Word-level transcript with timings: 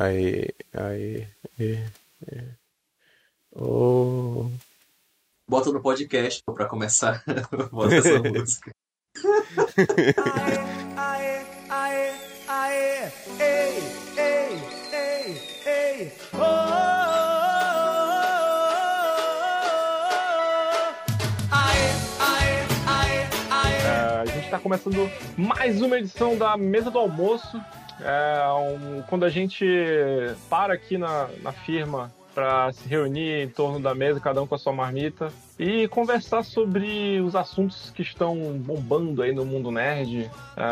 Aí, 0.00 0.48
aí, 0.72 1.28
aí, 1.58 1.84
aí. 2.32 2.48
Oh. 3.54 4.48
Bota 5.46 5.70
no 5.70 5.82
podcast 5.82 6.42
pra 6.42 6.64
começar. 6.64 7.22
Bota 7.70 7.96
essa 7.96 8.18
música. 8.24 8.70
Aê, 10.96 11.44
aê, 11.68 12.14
aê, 12.48 13.12
ei, 13.40 13.82
ei, 14.16 14.56
ei, 14.90 15.36
ei, 15.66 16.12
oh, 16.32 16.40
aê, 21.52 21.92
aê, 22.22 22.64
aê, 22.86 23.26
aê. 23.50 24.20
A 24.20 24.24
gente 24.24 24.44
está 24.46 24.58
começando 24.58 25.10
mais 25.36 25.82
uma 25.82 25.98
edição 25.98 26.38
da 26.38 26.56
Mesa 26.56 26.90
do 26.90 26.98
Almoço. 26.98 27.60
É, 28.02 28.52
um- 28.52 29.02
quando 29.02 29.24
a 29.24 29.28
gente 29.28 29.66
para 30.48 30.74
aqui 30.74 30.96
na, 30.98 31.28
na 31.42 31.52
firma 31.52 32.12
para 32.34 32.72
se 32.72 32.88
reunir 32.88 33.42
em 33.42 33.48
torno 33.48 33.80
da 33.80 33.92
mesa, 33.94 34.20
cada 34.20 34.40
um 34.40 34.46
com 34.46 34.54
a 34.54 34.58
sua 34.58 34.72
marmita, 34.72 35.32
e 35.58 35.88
conversar 35.88 36.44
sobre 36.44 37.20
os 37.20 37.34
assuntos 37.34 37.90
que 37.90 38.02
estão 38.02 38.36
bombando 38.58 39.20
aí 39.20 39.34
no 39.34 39.44
mundo 39.44 39.70
nerd, 39.70 40.30
é, 40.56 40.62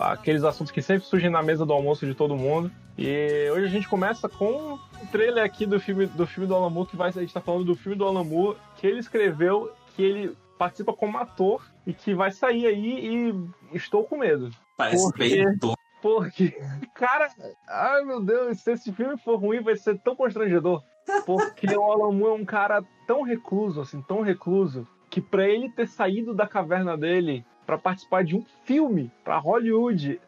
aqueles 0.00 0.44
assuntos 0.44 0.72
que 0.72 0.80
sempre 0.80 1.06
surgem 1.06 1.28
na 1.30 1.42
mesa 1.42 1.66
do 1.66 1.72
almoço 1.74 2.06
de 2.06 2.14
todo 2.14 2.34
mundo. 2.34 2.70
E 2.96 3.48
hoje 3.52 3.66
a 3.66 3.70
gente 3.70 3.86
começa 3.86 4.28
com 4.28 4.74
o 4.74 5.06
trailer 5.12 5.44
aqui 5.44 5.66
do 5.66 5.78
filme 5.78 6.06
do 6.06 6.26
filme 6.26 6.48
do 6.48 6.54
Alan 6.54 6.70
Moore, 6.70 6.88
que 6.88 6.96
vai, 6.96 7.10
a 7.10 7.12
gente 7.12 7.26
está 7.26 7.40
falando 7.40 7.64
do 7.64 7.76
filme 7.76 7.96
do 7.96 8.06
Alan 8.06 8.24
Moore, 8.24 8.56
que 8.76 8.86
ele 8.86 8.98
escreveu, 8.98 9.70
que 9.94 10.02
ele 10.02 10.36
participa 10.58 10.92
como 10.92 11.18
ator 11.18 11.62
e 11.86 11.92
que 11.92 12.14
vai 12.14 12.32
sair 12.32 12.66
aí 12.66 13.30
e 13.72 13.76
estou 13.76 14.04
com 14.04 14.18
medo. 14.18 14.50
Parece 14.76 15.04
Por 15.04 15.14
quê? 15.14 15.44
bem 15.44 15.56
doido. 15.56 15.78
Porque, 16.00 16.56
cara, 16.94 17.28
ai 17.68 18.04
meu 18.04 18.22
Deus, 18.22 18.60
se 18.60 18.72
esse 18.72 18.92
filme 18.92 19.16
for 19.18 19.36
ruim, 19.36 19.60
vai 19.60 19.76
ser 19.76 19.98
tão 19.98 20.14
constrangedor. 20.14 20.82
Porque 21.24 21.66
o 21.66 21.82
Alan 21.82 22.12
Moore 22.12 22.38
é 22.38 22.42
um 22.42 22.44
cara 22.44 22.84
tão 23.06 23.22
recluso, 23.22 23.80
assim, 23.80 24.02
tão 24.02 24.20
recluso, 24.20 24.86
que 25.08 25.20
pra 25.20 25.48
ele 25.48 25.70
ter 25.70 25.88
saído 25.88 26.34
da 26.34 26.46
caverna 26.46 26.96
dele 26.96 27.44
pra 27.66 27.78
participar 27.78 28.24
de 28.24 28.36
um 28.36 28.44
filme 28.64 29.10
pra 29.24 29.38
Hollywood, 29.38 30.20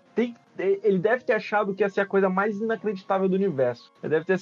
tem, 0.56 0.78
ele 0.82 0.98
deve 0.98 1.24
ter 1.24 1.32
achado 1.32 1.74
que 1.74 1.82
ia 1.82 1.88
ser 1.88 2.02
a 2.02 2.06
coisa 2.06 2.28
mais 2.28 2.60
inacreditável 2.60 3.28
do 3.28 3.34
universo. 3.34 3.90
Ele 4.02 4.10
deve 4.10 4.24
ter 4.24 4.34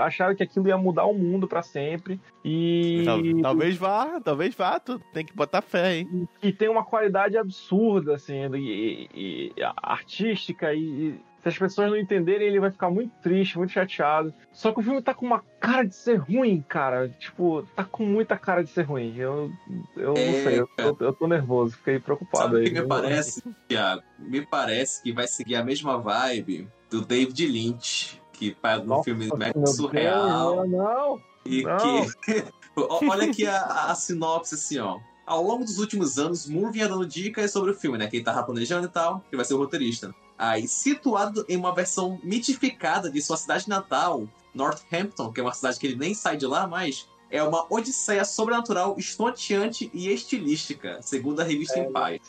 achado 0.00 0.34
que 0.36 0.42
aquilo 0.42 0.68
ia 0.68 0.76
mudar 0.76 1.06
o 1.06 1.14
mundo 1.14 1.48
pra 1.48 1.62
sempre. 1.62 2.20
E. 2.44 3.02
Tal- 3.04 3.20
talvez 3.42 3.76
vá, 3.76 4.20
talvez 4.20 4.54
vá, 4.54 4.78
tu 4.78 4.98
tem 5.12 5.24
que 5.24 5.34
botar 5.34 5.62
fé, 5.62 5.96
hein? 5.98 6.28
que 6.40 6.52
tem 6.52 6.68
uma 6.68 6.84
qualidade 6.84 7.36
absurda, 7.38 8.14
assim, 8.14 8.34
e, 8.56 9.08
e- 9.14 9.52
e 9.56 9.62
artística, 9.82 10.74
e, 10.74 10.80
e 10.80 11.20
se 11.42 11.48
as 11.48 11.58
pessoas 11.58 11.90
não 11.90 11.96
entenderem, 11.96 12.46
ele 12.46 12.60
vai 12.60 12.70
ficar 12.70 12.88
muito 12.90 13.12
triste, 13.22 13.58
muito 13.58 13.72
chateado. 13.72 14.32
Só 14.52 14.72
que 14.72 14.80
o 14.80 14.82
filme 14.82 15.02
tá 15.02 15.12
com 15.12 15.26
uma 15.26 15.42
cara 15.60 15.84
de 15.84 15.94
ser 15.94 16.16
ruim, 16.16 16.64
cara. 16.68 17.08
Tipo, 17.18 17.66
tá 17.74 17.84
com 17.84 18.04
muita 18.04 18.36
cara 18.38 18.62
de 18.62 18.70
ser 18.70 18.82
ruim. 18.82 19.14
Eu, 19.16 19.50
eu 19.96 20.14
É, 20.16 20.26
não 20.26 20.34
sei, 20.44 20.60
eu, 20.60 20.68
eu, 20.78 20.96
eu 21.00 21.12
tô 21.12 21.26
nervoso, 21.26 21.76
fiquei 21.76 21.98
preocupado 21.98 22.44
Sabe 22.44 22.54
o 22.56 22.58
aí. 22.58 22.64
que 22.70 22.80
me 22.80 22.86
parece, 22.86 23.42
Thiago? 23.68 24.02
Me 24.18 24.46
parece 24.46 25.02
que 25.02 25.12
vai 25.12 25.26
seguir 25.26 25.56
a 25.56 25.64
mesma 25.64 25.98
vibe 25.98 26.68
do 26.88 27.00
David 27.04 27.46
Lynch, 27.46 28.22
que 28.32 28.56
faz 28.62 28.80
um 28.82 28.86
Nossa, 28.86 29.04
filme 29.04 29.28
mega 29.36 29.52
Deus, 29.58 29.76
surreal. 29.76 30.66
não! 30.66 31.20
E 31.44 31.62
Não. 31.64 31.76
que. 31.76 32.44
Olha 32.76 33.24
aqui 33.28 33.46
a, 33.46 33.90
a 33.90 33.94
sinopse 33.94 34.54
assim, 34.54 34.78
ó. 34.78 34.98
Ao 35.26 35.42
longo 35.42 35.64
dos 35.64 35.78
últimos 35.78 36.18
anos, 36.18 36.48
Moore 36.48 36.72
vinha 36.72 36.88
dando 36.88 37.06
dicas 37.06 37.50
sobre 37.50 37.70
o 37.70 37.74
filme, 37.74 37.96
né? 37.98 38.06
Que 38.06 38.16
ele 38.16 38.24
tava 38.24 38.42
planejando 38.42 38.86
e 38.86 38.90
tal, 38.90 39.24
que 39.30 39.36
vai 39.36 39.44
ser 39.44 39.54
o 39.54 39.58
roteirista. 39.58 40.12
Aí, 40.38 40.66
situado 40.66 41.44
em 41.48 41.56
uma 41.56 41.74
versão 41.74 42.18
mitificada 42.22 43.10
de 43.10 43.20
sua 43.22 43.36
cidade 43.36 43.68
natal, 43.68 44.26
Northampton, 44.54 45.32
que 45.32 45.40
é 45.40 45.42
uma 45.42 45.52
cidade 45.54 45.78
que 45.78 45.86
ele 45.86 45.96
nem 45.96 46.14
sai 46.14 46.36
de 46.36 46.46
lá 46.46 46.66
mais, 46.66 47.08
é 47.30 47.42
uma 47.42 47.66
odisseia 47.70 48.24
sobrenatural, 48.24 48.96
estonteante 48.98 49.90
e 49.94 50.08
estilística, 50.12 51.00
segundo 51.00 51.40
a 51.40 51.44
revista 51.44 51.78
É, 51.78 51.84
Empire. 51.84 52.20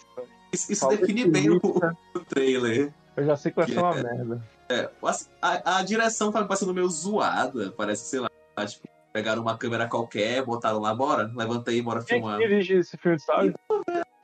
Isso, 0.52 0.72
isso 0.72 0.88
define 0.88 1.26
bem 1.28 1.50
o, 1.50 1.58
o 1.58 2.20
trailer. 2.20 2.94
Eu 3.16 3.26
já 3.26 3.36
sei 3.36 3.52
que 3.52 3.58
vai 3.58 3.68
ser 3.68 3.80
uma 3.80 3.98
É. 3.98 4.04
merda. 4.04 4.44
É, 4.70 4.90
a, 5.42 5.78
a 5.78 5.84
direção 5.84 6.32
tá 6.32 6.42
me 6.42 6.48
parecendo 6.48 6.74
meio 6.74 6.88
zoada. 6.90 7.72
Parece, 7.72 8.06
sei 8.10 8.20
lá, 8.20 8.30
tá, 8.56 8.66
tipo, 8.66 8.88
pegaram 9.12 9.42
uma 9.42 9.58
câmera 9.58 9.88
qualquer, 9.88 10.44
botaram 10.46 10.80
lá, 10.80 10.94
bora, 10.96 11.32
levanta 11.36 11.70
aí, 11.72 11.82
bora 11.82 12.04
Quem 12.04 12.18
é 12.18 12.22
filmar. 12.22 12.40
que 12.40 12.48
dirige 12.48 12.74
esse 12.76 12.98
filme, 12.98 13.20
sabe? 13.20 13.54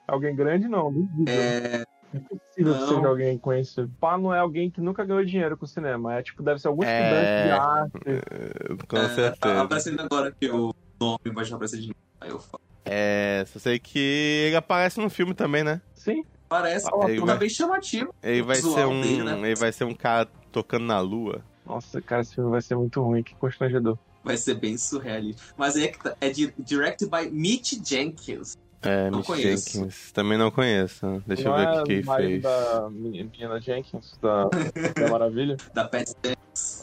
Alguém 0.08 0.36
grande? 0.36 0.68
Não. 0.68 0.92
É, 1.28 1.84
Impossível 2.14 2.74
que 2.74 2.80
Não. 2.80 2.88
seja 2.88 3.08
alguém 3.08 3.38
conhecido. 3.38 3.92
Pá, 4.00 4.18
não 4.18 4.34
é 4.34 4.40
alguém 4.40 4.70
que 4.72 4.82
nunca 4.82 5.04
ganhou 5.06 5.24
dinheiro 5.24 5.56
com 5.58 5.66
cinema. 5.66 6.16
É 6.16 6.24
tipo, 6.24 6.42
deve 6.44 6.60
ser 6.60 6.68
algum 6.68 6.84
É. 6.84 7.04
estudante 7.04 7.44
de 7.46 7.52
arte. 7.52 8.88
Com 8.88 8.98
é, 8.98 9.02
tá 9.08 9.10
certeza. 9.16 9.62
aparecendo 9.62 10.02
agora 10.02 10.32
que 10.32 10.50
o 10.50 10.74
nome 11.00 11.20
vai 11.34 11.46
aparecer 11.50 11.80
de 11.80 11.88
novo. 11.88 12.00
Aí 12.22 12.30
eu 12.30 12.40
falo. 12.40 12.62
É, 12.86 13.44
só 13.48 13.60
sei 13.60 13.78
que 13.78 14.00
ele 14.48 14.56
aparece 14.56 15.00
no 15.00 15.10
filme 15.10 15.34
também, 15.34 15.64
né? 15.64 15.82
Sim. 15.94 16.24
Parece, 16.48 16.88
Ah, 16.88 17.08
ele 17.08 17.20
tá 17.20 17.26
vai- 17.28 17.38
bem 17.38 17.50
chamativo. 17.50 18.14
Ele 18.24 18.42
vai 18.42 18.56
ser 18.56 18.86
um, 18.88 19.02
dele, 19.02 19.24
né? 19.24 19.40
ele 19.44 19.56
vai 19.56 19.72
ser 19.72 19.84
um 19.84 19.94
cara 19.94 20.28
tocando 20.52 20.86
na 20.86 21.00
lua. 21.00 21.44
Nossa, 21.64 22.02
cara, 22.02 22.22
esse 22.24 22.34
filme 22.34 22.50
vai 22.50 22.62
ser 22.62 22.76
muito 22.76 23.00
ruim, 23.04 23.22
que 23.22 23.36
constrangedor. 23.36 24.00
Vai 24.24 24.36
ser 24.36 24.56
bem 24.56 24.76
surrealista. 24.76 25.44
Mas 25.56 25.76
é 25.78 25.88
que 25.90 26.00
tá, 26.00 26.16
é 26.20 26.30
di- 26.32 26.52
directed 26.58 27.08
by 27.12 27.30
Mitch 27.30 27.74
Jenkins. 27.86 28.58
É, 28.82 29.10
Não 29.10 29.22
conheço. 29.22 29.72
Jenkins. 29.74 30.12
Também 30.12 30.38
não 30.38 30.50
conheço. 30.52 31.22
Deixa 31.28 31.44
não 31.50 31.52
eu 31.52 31.58
ver 31.58 31.68
é 31.68 31.82
o 31.82 31.84
que, 31.84 31.86
que 31.86 31.94
ele 31.94 32.04
fez. 32.40 32.42
da 32.44 32.90
menina 32.90 33.60
Jenkins, 33.60 34.18
da, 34.22 34.46
da 34.46 35.10
Maravilha? 35.10 35.58
Da 35.74 35.84
Dance. 35.84 36.16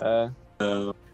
É. 0.00 0.30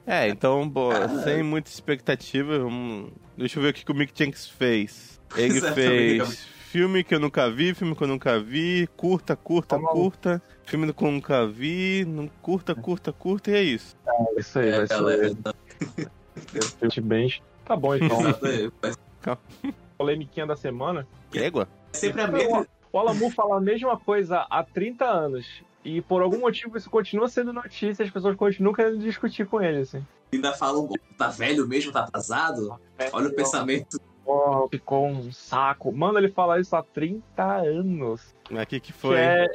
É, 0.06 0.28
então, 0.28 0.68
boa, 0.68 1.08
sem 1.22 1.42
muita 1.42 1.70
expectativa, 1.70 2.58
vamos... 2.58 3.12
deixa 3.36 3.58
eu 3.58 3.62
ver 3.62 3.68
o 3.70 3.72
que, 3.72 3.84
que 3.84 3.92
o 3.92 3.94
Mick 3.94 4.12
Jenkins 4.16 4.48
fez. 4.48 5.20
Ele 5.36 5.60
fez 5.60 6.38
filme 6.72 7.04
que 7.04 7.14
eu 7.14 7.20
nunca 7.20 7.48
vi, 7.50 7.72
filme 7.74 7.94
que 7.94 8.02
eu 8.02 8.08
nunca 8.08 8.40
vi, 8.40 8.88
curta, 8.96 9.36
curta, 9.36 9.78
Tá 9.78 9.86
curta, 9.88 10.42
filme 10.64 10.92
que 10.92 11.04
eu 11.04 11.10
nunca 11.10 11.46
vi, 11.46 12.04
não- 12.06 12.28
curta, 12.40 12.74
curta, 12.74 13.12
curta, 13.12 13.50
e 13.50 13.54
é 13.54 13.62
isso. 13.62 13.96
É 14.36 14.40
isso 14.40 14.58
aí, 14.58 14.68
É, 14.70 14.78
vai 14.78 14.86
galera. 14.88 15.30
ser 16.80 16.86
esse 16.88 17.00
bem. 17.00 17.32
Tá 17.64 17.76
bom, 17.76 17.94
então. 17.94 18.20
Exato, 18.20 18.46
é. 18.46 18.70
Vai 18.80 18.92
Polemiquinha 20.02 20.46
da 20.46 20.56
semana. 20.56 21.06
Égua? 21.34 21.68
ser 21.92 22.06
sempre 22.08 22.22
a 22.22 22.26
mesma. 22.26 22.66
O 22.92 22.98
Alamu 22.98 23.30
fala 23.30 23.56
a 23.56 23.60
mesma 23.60 23.96
coisa 23.98 24.46
há 24.50 24.62
30 24.64 25.04
anos. 25.04 25.62
E 25.84 26.00
por 26.02 26.22
algum 26.22 26.40
motivo 26.40 26.76
isso 26.76 26.90
continua 26.90 27.28
sendo 27.28 27.52
notícia, 27.52 28.04
as 28.04 28.10
pessoas 28.10 28.36
continuam 28.36 28.74
querendo 28.74 28.98
discutir 28.98 29.46
com 29.46 29.60
ele, 29.60 29.78
assim. 29.78 30.04
Ainda 30.32 30.52
falam, 30.52 30.88
tá 31.16 31.28
velho 31.28 31.66
mesmo, 31.66 31.92
tá 31.92 32.00
atrasado? 32.00 32.78
Olha 33.12 33.28
o 33.28 33.34
pensamento. 33.34 33.98
Porra, 34.24 34.68
ficou 34.68 35.06
um 35.06 35.32
saco. 35.32 35.92
Mano, 35.92 36.18
ele 36.18 36.28
fala 36.28 36.60
isso 36.60 36.74
há 36.76 36.82
30 36.82 37.42
anos. 37.44 38.34
Aqui 38.56 38.78
que 38.80 38.92
Que 38.92 38.98
foi. 38.98 39.16
é 39.18 39.48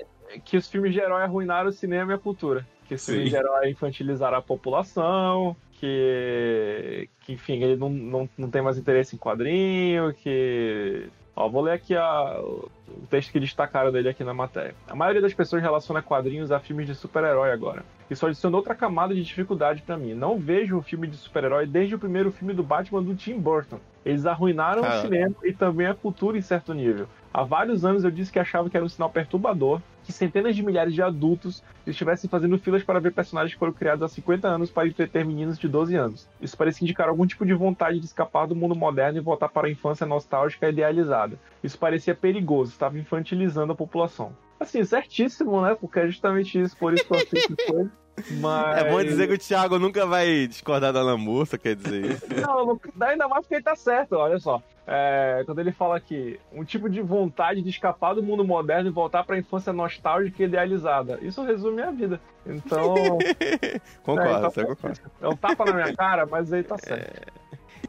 que 0.44 0.58
os 0.58 0.68
filmes 0.68 0.94
de 0.94 1.00
herói 1.00 1.24
arruinaram 1.24 1.69
o 1.69 1.72
cinema 1.74 2.12
e 2.12 2.16
a 2.16 2.19
cultura. 2.19 2.68
Que 2.88 2.96
os 2.96 3.02
Sim. 3.02 3.14
filmes 3.14 3.29
de 3.29 3.35
herói 3.38 3.69
infantilizaram 3.69 4.38
a 4.38 4.41
população, 4.41 5.56
que, 5.80 7.10
que 7.22 7.34
enfim, 7.34 7.62
ele 7.64 7.76
não, 7.76 7.90
não, 7.90 8.30
não 8.38 8.50
tem 8.50 8.62
mais 8.62 8.78
interesse 8.78 9.16
em 9.16 9.20
quadrinho, 9.20 10.14
que... 10.14 11.08
Ó, 11.36 11.48
vou 11.48 11.62
ler 11.62 11.74
aqui 11.74 11.96
a, 11.96 12.40
o 12.42 12.68
texto 13.12 13.32
que 13.32 13.40
destacaram 13.40 13.92
dele 13.92 14.10
aqui 14.10 14.24
na 14.24 14.34
matéria. 14.34 14.74
A 14.88 14.96
maioria 14.96 15.22
das 15.22 15.36
pessoas 15.36 15.62
relaciona 15.62 16.02
quadrinhos 16.02 16.52
a 16.52 16.60
filmes 16.60 16.88
de 16.88 16.96
super-herói 16.96 17.52
agora. 17.52 17.86
Isso 18.10 18.26
adicionou 18.26 18.60
outra 18.60 18.74
camada 18.74 19.14
de 19.14 19.24
dificuldade 19.24 19.84
pra 19.84 19.96
mim. 19.98 20.16
Não 20.16 20.40
vejo 20.40 20.76
um 20.76 20.82
filme 20.82 21.06
de 21.06 21.16
super-herói 21.16 21.68
desde 21.68 21.94
o 21.94 22.00
primeiro 22.00 22.32
filme 22.32 22.56
do 22.56 22.64
Batman 22.64 23.04
do 23.04 23.14
Tim 23.14 23.38
Burton. 23.38 23.80
Eles 24.04 24.26
arruinaram 24.26 24.84
Ah. 24.84 24.98
o 24.98 25.02
cinema 25.02 25.36
e 25.44 25.54
também 25.54 25.86
a 25.86 25.94
cultura 25.94 26.40
em 26.40 26.42
certo 26.42 26.74
nível. 26.74 27.08
Há 27.32 27.44
vários 27.44 27.86
anos 27.86 28.04
eu 28.04 28.09
disse 28.09 28.32
que 28.32 28.40
achava 28.40 28.68
que 28.68 28.76
era 28.76 28.86
um 28.86 28.90
sinal 28.90 29.12
perturbador 29.12 29.80
que 30.07 30.13
centenas 30.13 30.56
de 30.56 30.63
milhares 30.63 30.94
de 30.94 31.01
adultos 31.01 31.62
estivessem 31.85 32.29
fazendo 32.29 32.57
filas 32.57 32.81
para 32.81 32.97
ver 32.97 33.12
personagens 33.12 33.53
que 33.53 33.59
foram 33.59 33.73
criados 33.73 34.01
há 34.01 34.07
50 34.07 34.47
anos 34.47 34.72
para 34.72 34.88
entreter 34.88 35.26
meninos 35.26 35.59
de 35.59 35.67
12 35.67 35.97
anos. 35.97 36.29
Isso 36.41 36.55
parecia 36.55 36.85
indicar 36.85 37.09
algum 37.09 37.28
tipo 37.28 37.46
de 37.46 37.53
vontade 37.53 37.99
de 37.99 38.05
escapar 38.05 38.47
do 38.47 38.55
mundo 38.55 38.73
moderno 38.73 39.20
e 39.20 39.22
voltar 39.22 39.49
para 39.49 39.67
a 39.67 39.70
infância 39.70 40.08
nostálgica 40.08 40.66
e 40.66 40.72
idealizada. 40.72 41.37
Isso 41.61 41.78
parecia 41.78 42.16
perigoso, 42.16 42.72
estava 42.72 42.97
infantilizando 42.97 43.73
a 43.73 43.76
população. 43.76 44.32
Assim, 44.58 44.82
certíssimo, 44.85 45.61
né? 45.61 45.76
Porque 45.76 45.99
é 45.99 46.08
justamente 46.08 46.58
isso, 46.58 46.78
por 46.78 46.93
isso 46.93 47.05
que 47.05 47.14
eu 47.14 47.17
assisto 47.17 47.58
coisa. 47.67 47.91
Mas... 48.40 48.78
É 48.78 48.90
bom 48.90 49.03
dizer 49.03 49.28
que 49.28 49.34
o 49.34 49.37
Thiago 49.37 49.78
nunca 49.78 50.05
vai 50.05 50.47
discordar 50.47 50.91
da 50.91 51.02
Lamurça, 51.03 51.58
quer 51.58 51.75
dizer 51.75 52.05
isso. 52.05 52.25
Não, 52.41 52.66
não, 52.66 52.79
ainda 53.08 53.28
mais 53.28 53.41
porque 53.41 53.55
ele 53.55 53.64
tá 53.64 53.75
certo, 53.75 54.14
olha 54.14 54.40
só. 54.40 54.61
É, 54.90 55.43
quando 55.46 55.59
ele 55.59 55.72
fala 55.72 55.97
aqui, 55.97 56.40
um 56.53 56.64
tipo 56.64 56.90
de 56.90 57.02
vontade 57.02 57.61
de 57.61 57.69
escapar 57.69 58.14
do 58.16 58.23
mundo 58.23 58.43
moderno 58.46 58.90
e 58.90 58.91
voltar 58.91 59.23
pra 59.25 59.37
infância 59.37 59.73
nostálgica 59.73 60.41
e 60.41 60.46
idealizada. 60.46 61.19
Isso 61.22 61.43
resume 61.43 61.81
a 61.81 61.91
vida. 61.91 62.19
Então, 62.46 62.96
Concordo, 64.03 64.31
É, 64.34 64.37
então- 64.37 64.49
você 64.52 64.66
concorda. 64.66 65.02
é 65.22 65.28
um 65.28 65.35
tapa 65.35 65.66
na 65.66 65.73
minha 65.73 65.96
cara, 65.96 66.25
mas 66.25 66.52
aí 66.53 66.63
tá 66.63 66.78
certo. 66.78 67.31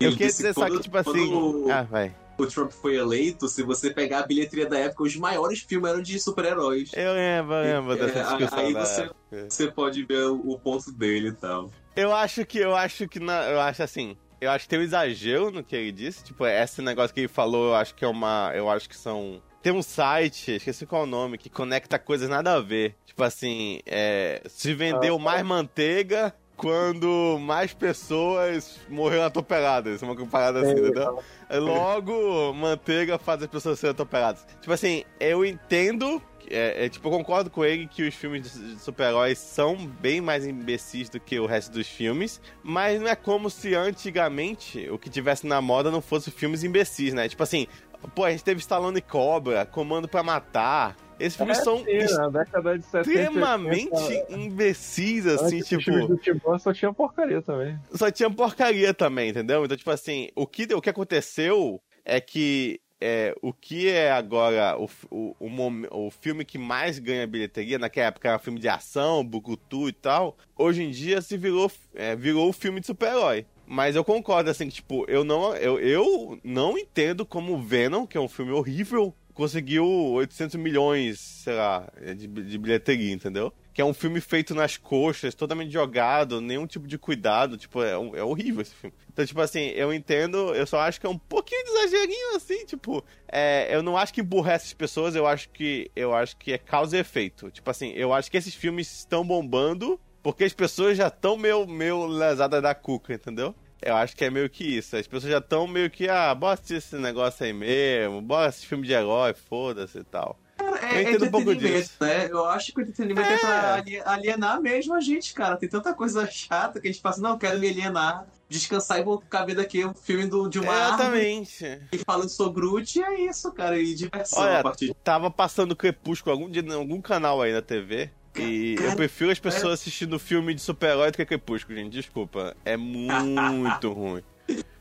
Eu 0.00 0.08
Ele 0.08 0.16
queria 0.16 0.26
dizer 0.26 0.54
só 0.54 0.64
que, 0.64 0.70
quando- 0.72 0.82
tipo 0.82 0.98
assim. 0.98 1.10
quando- 1.30 1.70
Ah, 1.70 1.82
vai. 1.82 2.12
O 2.42 2.46
Trump 2.46 2.70
foi 2.70 2.96
eleito, 2.96 3.48
se 3.48 3.62
você 3.62 3.90
pegar 3.90 4.20
a 4.20 4.26
bilheteria 4.26 4.66
da 4.66 4.78
época, 4.78 5.02
os 5.02 5.16
maiores 5.16 5.60
filmes 5.60 5.90
eram 5.90 6.02
de 6.02 6.18
super-heróis. 6.20 6.90
Eu 6.94 7.12
lembro, 7.12 7.54
eu 7.54 7.62
lembro 7.80 7.96
dessa 7.96 8.18
É, 8.18 8.22
discussão. 8.22 8.58
aí 8.58 8.72
você- 8.72 9.02
época. 9.02 9.16
Você 9.48 9.70
pode 9.70 10.04
ver 10.04 10.24
o, 10.26 10.36
o 10.52 10.58
ponto 10.58 10.90
dele 10.92 11.28
e 11.28 11.32
tal. 11.32 11.70
Eu 11.96 12.14
acho 12.14 12.44
que, 12.46 12.58
eu 12.58 12.74
acho 12.76 13.06
que, 13.08 13.18
na, 13.20 13.44
eu 13.50 13.60
acho 13.60 13.82
assim, 13.82 14.16
eu 14.40 14.50
acho 14.50 14.64
que 14.64 14.68
tem 14.70 14.78
um 14.78 14.82
exagero 14.82 15.50
no 15.50 15.62
que 15.64 15.74
ele 15.76 15.90
disse, 15.92 16.22
tipo, 16.24 16.46
esse 16.46 16.80
negócio 16.80 17.12
que 17.12 17.20
ele 17.20 17.28
falou, 17.28 17.68
eu 17.70 17.74
acho 17.74 17.94
que 17.94 18.04
é 18.04 18.08
uma, 18.08 18.52
eu 18.54 18.68
acho 18.70 18.88
que 18.88 18.96
são... 18.96 19.42
Tem 19.60 19.72
um 19.72 19.82
site, 19.82 20.52
esqueci 20.52 20.86
qual 20.86 21.02
é 21.02 21.04
o 21.04 21.08
nome, 21.08 21.36
que 21.36 21.50
conecta 21.50 21.98
coisas 21.98 22.28
nada 22.28 22.54
a 22.54 22.60
ver. 22.60 22.94
Tipo 23.04 23.24
assim, 23.24 23.80
é, 23.84 24.40
se 24.48 24.72
vendeu 24.72 25.18
mais 25.18 25.44
manteiga 25.44 26.32
quando 26.58 27.38
mais 27.40 27.72
pessoas 27.72 28.80
morreram 28.88 29.24
atropeladas. 29.24 30.02
Uma 30.02 30.14
parada 30.26 30.60
assim, 30.60 30.72
entendeu? 30.72 31.22
Logo, 31.50 32.52
manteiga 32.52 33.16
faz 33.16 33.42
as 33.42 33.48
pessoas 33.48 33.78
serem 33.78 33.92
atropeladas. 33.92 34.44
Tipo 34.60 34.72
assim, 34.72 35.04
eu 35.18 35.46
entendo. 35.46 36.20
É, 36.50 36.86
é, 36.86 36.88
tipo, 36.88 37.06
eu 37.06 37.12
concordo 37.12 37.50
com 37.50 37.62
ele 37.62 37.86
que 37.86 38.02
os 38.02 38.14
filmes 38.14 38.54
de 38.54 38.80
super-heróis 38.80 39.38
são 39.38 39.76
bem 39.76 40.20
mais 40.20 40.46
imbecis 40.46 41.08
do 41.10 41.20
que 41.20 41.38
o 41.38 41.44
resto 41.44 41.70
dos 41.70 41.86
filmes, 41.86 42.40
mas 42.62 42.98
não 43.00 43.08
é 43.08 43.14
como 43.14 43.50
se 43.50 43.74
antigamente 43.74 44.88
o 44.90 44.98
que 44.98 45.10
tivesse 45.10 45.46
na 45.46 45.60
moda 45.60 45.90
não 45.90 46.00
fosse 46.00 46.30
filmes 46.30 46.64
imbecis, 46.64 47.12
né? 47.12 47.28
Tipo 47.28 47.42
assim, 47.42 47.66
pô, 48.14 48.24
a 48.24 48.30
gente 48.30 48.42
teve 48.42 48.60
Stallone 48.60 49.02
Cobra, 49.02 49.66
Comando 49.66 50.08
pra 50.08 50.22
Matar. 50.22 50.96
Esses 51.18 51.36
filmes 51.36 51.58
são 51.58 51.84
É, 51.86 52.06
sim, 52.06 52.14
na 52.14 52.28
década 52.28 52.78
de 52.78 52.84
70, 52.84 53.10
extremamente 53.10 53.94
80, 53.94 54.32
É 54.32 54.36
imbecis, 54.36 55.26
assim, 55.26 55.62
filmes 55.62 55.84
tipo. 55.84 56.06
do 56.06 56.16
Tim 56.16 56.32
Burton 56.32 56.58
só 56.58 56.72
tinha 56.72 56.92
porcaria 56.92 57.42
também. 57.42 57.78
Só 57.92 58.10
tinha 58.10 58.30
porcaria 58.30 58.94
também, 58.94 59.30
entendeu? 59.30 59.64
Então, 59.64 59.76
tipo 59.76 59.90
assim, 59.90 60.28
o 60.34 60.46
que, 60.46 60.72
o 60.74 60.80
que 60.80 60.90
aconteceu 60.90 61.80
é 62.04 62.20
que 62.20 62.80
é, 63.00 63.34
o 63.42 63.52
que 63.52 63.88
é 63.88 64.10
agora 64.10 64.76
o, 64.76 64.88
o, 65.10 65.36
o, 65.38 66.06
o 66.06 66.10
filme 66.10 66.44
que 66.44 66.58
mais 66.58 66.98
ganha 66.98 67.26
bilheteria, 67.26 67.78
naquela 67.78 68.08
época 68.08 68.28
era 68.28 68.38
filme 68.38 68.58
de 68.58 68.68
ação, 68.68 69.24
bucutu 69.24 69.88
e 69.88 69.92
tal, 69.92 70.36
hoje 70.56 70.82
em 70.82 70.90
dia 70.90 71.20
se 71.20 71.36
virou, 71.36 71.70
é, 71.94 72.16
virou 72.16 72.48
o 72.48 72.52
filme 72.52 72.80
de 72.80 72.86
super-herói. 72.86 73.46
Mas 73.70 73.94
eu 73.94 74.02
concordo, 74.02 74.48
assim, 74.48 74.66
que, 74.68 74.76
tipo, 74.76 75.04
eu 75.08 75.22
não, 75.22 75.54
eu, 75.54 75.78
eu 75.78 76.38
não 76.42 76.78
entendo 76.78 77.26
como 77.26 77.52
o 77.52 77.62
Venom, 77.62 78.06
que 78.06 78.16
é 78.16 78.20
um 78.20 78.28
filme 78.28 78.50
horrível, 78.50 79.14
conseguiu 79.38 79.86
800 79.86 80.56
milhões, 80.56 81.20
sei 81.20 81.54
lá, 81.54 81.88
de, 82.16 82.26
de 82.26 82.58
bilheteria, 82.58 83.12
entendeu? 83.12 83.52
Que 83.72 83.80
é 83.80 83.84
um 83.84 83.94
filme 83.94 84.20
feito 84.20 84.52
nas 84.52 84.76
coxas, 84.76 85.32
totalmente 85.32 85.72
jogado, 85.72 86.40
nenhum 86.40 86.66
tipo 86.66 86.88
de 86.88 86.98
cuidado, 86.98 87.56
tipo, 87.56 87.80
é, 87.80 87.92
é 87.92 88.24
horrível 88.24 88.62
esse 88.62 88.74
filme. 88.74 88.96
Então, 89.08 89.24
tipo 89.24 89.40
assim, 89.40 89.68
eu 89.76 89.94
entendo, 89.94 90.52
eu 90.56 90.66
só 90.66 90.80
acho 90.80 91.00
que 91.00 91.06
é 91.06 91.08
um 91.08 91.16
pouquinho 91.16 91.64
de 91.64 91.70
exagerinho, 91.70 92.34
assim, 92.34 92.66
tipo, 92.66 93.04
é, 93.28 93.72
eu 93.72 93.80
não 93.80 93.96
acho 93.96 94.12
que 94.12 94.22
emburrece 94.22 94.66
as 94.66 94.74
pessoas, 94.74 95.14
eu 95.14 95.24
acho 95.24 95.48
que, 95.50 95.88
eu 95.94 96.12
acho 96.12 96.36
que 96.36 96.52
é 96.52 96.58
causa 96.58 96.96
e 96.96 97.00
efeito. 97.00 97.48
Tipo 97.52 97.70
assim, 97.70 97.92
eu 97.92 98.12
acho 98.12 98.28
que 98.28 98.36
esses 98.36 98.56
filmes 98.56 98.90
estão 98.92 99.24
bombando 99.24 100.00
porque 100.20 100.42
as 100.42 100.52
pessoas 100.52 100.96
já 100.96 101.06
estão 101.06 101.36
meio, 101.36 101.64
meio 101.64 102.06
lesadas 102.06 102.60
da 102.60 102.74
cuca, 102.74 103.14
entendeu? 103.14 103.54
Eu 103.80 103.96
acho 103.96 104.16
que 104.16 104.24
é 104.24 104.30
meio 104.30 104.48
que 104.50 104.64
isso. 104.64 104.96
As 104.96 105.06
pessoas 105.06 105.30
já 105.32 105.38
estão 105.38 105.66
meio 105.66 105.88
que, 105.90 106.08
ah, 106.08 106.34
bora 106.34 106.54
assistir 106.54 106.74
esse 106.74 106.96
negócio 106.96 107.44
aí 107.46 107.52
mesmo, 107.52 108.20
bora 108.20 108.48
assistir 108.48 108.66
filme 108.68 108.86
de 108.86 108.92
herói, 108.92 109.34
foda-se 109.34 109.98
e 109.98 110.04
tal. 110.04 110.38
Cara, 110.56 110.70
Eu 110.70 110.88
é, 110.88 110.94
é 110.96 111.02
entendo 111.02 111.24
um 111.26 111.30
pouco 111.30 111.54
disso. 111.54 111.92
né? 112.00 112.26
Eu 112.28 112.44
acho 112.46 112.72
que 112.72 112.80
o 112.80 112.82
entretenimento 112.82 113.28
é, 113.28 113.38
pra 113.38 113.74
ali- 113.74 114.00
alienar 114.04 114.60
mesmo 114.60 114.94
a 114.94 115.00
gente, 115.00 115.32
cara. 115.32 115.56
Tem 115.56 115.68
tanta 115.68 115.94
coisa 115.94 116.26
chata 116.30 116.80
que 116.80 116.88
a 116.88 116.92
gente 116.92 117.00
assim, 117.06 117.20
não, 117.20 117.30
eu 117.30 117.38
quero 117.38 117.58
me 117.60 117.68
alienar, 117.68 118.26
descansar 118.48 118.98
e 118.98 119.04
vou 119.04 119.20
ficar 119.20 119.44
vendo 119.44 119.60
aqui 119.60 119.84
um 119.84 119.94
filme 119.94 120.26
do, 120.26 120.48
de 120.48 120.58
uma 120.58 120.72
árvore 120.74 121.20
Exatamente. 121.20 121.80
e 121.92 121.98
falando 121.98 122.28
sobre 122.30 122.60
Groot 122.60 122.98
e 122.98 123.02
é 123.02 123.20
isso, 123.30 123.52
cara. 123.52 123.78
E 123.78 123.94
diversão 123.94 124.42
Olha, 124.42 124.58
a 124.58 124.62
partir. 124.64 124.92
Tava 125.04 125.30
passando 125.30 125.76
Crepúsculo 125.76 126.32
algum 126.34 126.50
dia 126.50 126.62
em 126.62 126.72
algum 126.72 127.00
canal 127.00 127.40
aí 127.40 127.52
na 127.52 127.62
TV. 127.62 128.10
E 128.36 128.76
eu 128.82 128.94
prefiro 128.96 129.30
as 129.30 129.38
pessoas 129.38 129.74
assistindo 129.74 130.18
filme 130.18 130.54
de 130.54 130.60
super-herói 130.60 131.10
do 131.10 131.16
que 131.16 131.24
Crepúsculo, 131.24 131.76
gente. 131.76 131.92
Desculpa. 131.92 132.56
É 132.64 132.76
muito 132.76 133.90
ruim. 133.92 134.22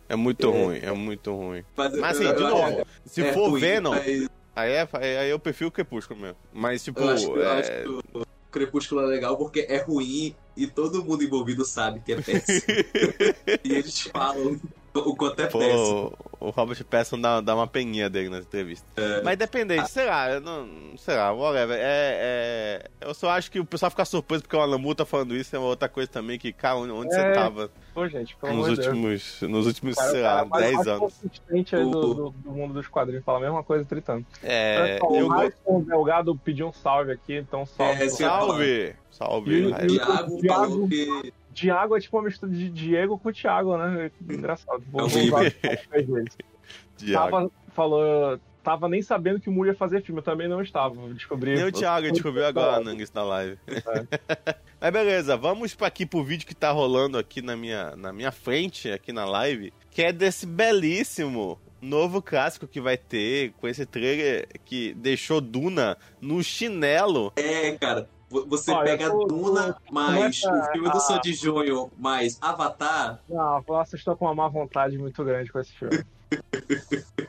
É 0.09 0.15
muito 0.15 0.49
ruim, 0.49 0.79
é 0.81 0.91
muito 0.91 1.35
ruim. 1.35 1.63
Mas 1.75 1.93
assim, 2.01 2.33
de 2.33 2.39
novo, 2.39 2.85
se 3.05 3.21
é 3.23 3.33
for 3.33 3.49
ruim, 3.49 3.59
Venom, 3.59 3.91
mas 3.91 4.29
aí, 4.55 4.71
é, 4.71 4.87
aí 5.19 5.29
eu 5.29 5.37
prefiro 5.37 5.67
o 5.67 5.71
Crepúsculo 5.71 6.19
mesmo. 6.19 6.37
Mas, 6.53 6.81
tipo, 6.83 6.99
Eu 7.01 7.09
acho, 7.09 7.25
que- 7.25 7.37
eu 7.39 7.43
é, 7.43 7.59
acho 7.59 7.71
que 7.71 7.89
o 8.19 8.25
Crepúsculo 8.49 9.01
é 9.01 9.05
legal 9.05 9.35
porque 9.37 9.65
é 9.67 9.77
ruim 9.81 10.33
e 10.55 10.65
todo 10.65 11.03
mundo 11.03 11.23
envolvido 11.23 11.65
sabe 11.65 11.99
que 11.99 12.13
é 12.13 12.21
péssimo. 12.21 12.61
e 13.65 13.73
eles 13.73 13.99
falam 14.03 14.59
o 14.93 15.15
quanto 15.15 15.41
é 15.41 15.47
péssimo. 15.47 16.13
O 16.39 16.51
Robert 16.51 16.83
Pattinson 16.85 17.19
dá, 17.19 17.41
dá 17.41 17.55
uma 17.55 17.65
peninha 17.65 18.07
dele 18.09 18.29
nas 18.29 18.45
entrevistas. 18.45 19.23
Mas 19.23 19.33
independente, 19.33 19.89
sei 19.89 20.05
lá, 20.05 20.29
eu 20.29 20.39
não, 20.39 20.67
sei 20.95 21.15
lá, 21.15 21.31
whatever. 21.31 21.75
É, 21.79 21.81
é, 21.81 22.89
eu 23.01 23.13
só 23.15 23.31
acho 23.31 23.49
que 23.49 23.59
o 23.59 23.65
pessoal 23.65 23.89
ficar 23.89 24.05
surpreso 24.05 24.43
porque 24.43 24.55
o 24.55 24.77
Moore 24.77 24.97
tá 24.97 25.05
falando 25.05 25.35
isso 25.35 25.55
é 25.55 25.59
uma 25.59 25.67
outra 25.67 25.89
coisa 25.89 26.07
também 26.09 26.37
que, 26.37 26.53
cara, 26.53 26.75
onde, 26.77 27.11
É, 27.15 27.19
você 27.19 27.33
tava 27.33 27.71
Pô, 27.91 28.07
gente, 28.07 28.35
pelo 28.35 28.53
nos 28.53 28.67
Deus. 28.67 28.77
últimos, 28.87 29.41
nos 29.41 29.65
últimos, 29.65 29.95
Cara, 29.95 30.11
sei 30.11 30.19
o 30.19 30.23
lá, 30.23 30.45
mais- 30.45 30.63
10 30.63 30.75
mais 30.75 30.87
anos. 30.87 30.99
consistente 30.99 31.75
aí 31.75 31.81
do, 31.81 31.97
O- 31.97 32.13
do- 32.13 32.29
do 32.29 32.51
mundo 32.51 32.73
dos 32.75 32.87
quadrinhos, 32.87 33.25
fala 33.25 33.39
a 33.39 33.41
mesma 33.41 33.63
coisa 33.63 33.83
tritando. 33.83 34.23
É, 34.43 34.99
só, 34.99 35.15
eu 35.15 35.25
o 35.25 35.29
Raison 35.29 35.81
Delgado 35.81 36.35
pediu 36.35 36.67
um 36.67 36.73
salve 36.73 37.11
aqui, 37.13 37.35
então 37.35 37.65
salve. 37.65 38.03
É. 38.03 38.09
Salve! 38.09 38.95
Salve! 39.09 39.51
E- 39.51 39.69
e- 39.71 39.87
Thiago 39.97 40.37
Thiago- 40.39 40.63
falou 40.69 40.87
que 40.87 41.33
Diago 41.57 41.97
é 41.97 41.99
tipo 41.99 42.15
uma 42.17 42.23
mistura 42.23 42.51
de 42.51 42.69
Diego 42.69 43.17
com 43.17 43.31
Thiago, 43.31 43.75
né? 43.77 44.11
Engraçado. 44.29 44.83
Vou, 44.91 45.05
É 45.05 45.09
vou 45.09 45.19
horrível. 45.19 45.37
usar 45.39 45.51
três 45.89 46.07
vezes. 46.07 46.37
Diago. 46.97 47.31
Tava, 47.31 47.51
falou, 47.73 48.39
tava 48.63 48.87
nem 48.87 49.01
sabendo 49.01 49.39
que 49.39 49.49
o 49.49 49.51
Mu 49.51 49.65
ia 49.65 49.73
fazer 49.73 50.03
filme, 50.03 50.19
eu 50.19 50.23
também 50.23 50.47
não 50.47 50.61
estava. 50.61 50.93
eu 51.01 51.13
Descobri. 51.15 51.55
Nem 51.55 51.63
o 51.65 51.71
Thiago 51.71 52.11
descobriu 52.11 52.45
agora, 52.45 52.83
Nangues, 52.83 53.11
na 53.11 53.23
live. 53.23 53.57
Mas 54.79 54.91
beleza, 54.93 55.35
vamos 55.35 55.73
pra 55.73 55.87
aqui 55.87 56.05
pro 56.05 56.23
vídeo 56.23 56.45
que 56.45 56.53
tá 56.53 56.69
rolando 56.69 57.17
aqui 57.17 57.41
na 57.41 57.57
minha, 57.57 57.95
na 57.95 58.13
minha 58.13 58.31
frente, 58.31 58.91
aqui 58.91 59.11
na 59.11 59.25
live, 59.25 59.73
que 59.89 60.03
é 60.03 60.11
desse 60.13 60.45
belíssimo 60.45 61.59
novo 61.81 62.21
clássico 62.21 62.67
que 62.67 62.79
vai 62.79 62.97
ter, 62.97 63.51
com 63.59 63.67
esse 63.67 63.85
trailer 63.85 64.47
que 64.63 64.93
deixou 64.93 65.41
Duna 65.41 65.97
no 66.21 66.43
chinelo. 66.43 67.33
é, 67.35 67.71
cara. 67.71 68.07
Vo- 68.29 68.45
Você 68.47 68.71
Olha, 68.71 68.85
pega 68.97 69.09
tô- 69.09 69.25
Duna, 69.25 69.77
mais 69.91 70.41
começa 70.41 70.51
o 70.69 70.71
filme 70.71 70.89
do 70.89 70.97
a- 70.97 70.99
Sandy 70.99 71.33
Júnior, 71.33 71.89
mais 71.97 72.37
Avatar. 72.41 73.19
Não, 73.29 73.63
nossa, 73.67 73.95
estou 73.95 74.15
com 74.15 74.25
uma 74.25 74.35
má 74.35 74.47
vontade 74.47 74.97
muito 74.97 75.23
grande 75.23 75.51
com 75.51 75.59
esse 75.59 75.71
filme. 75.73 76.03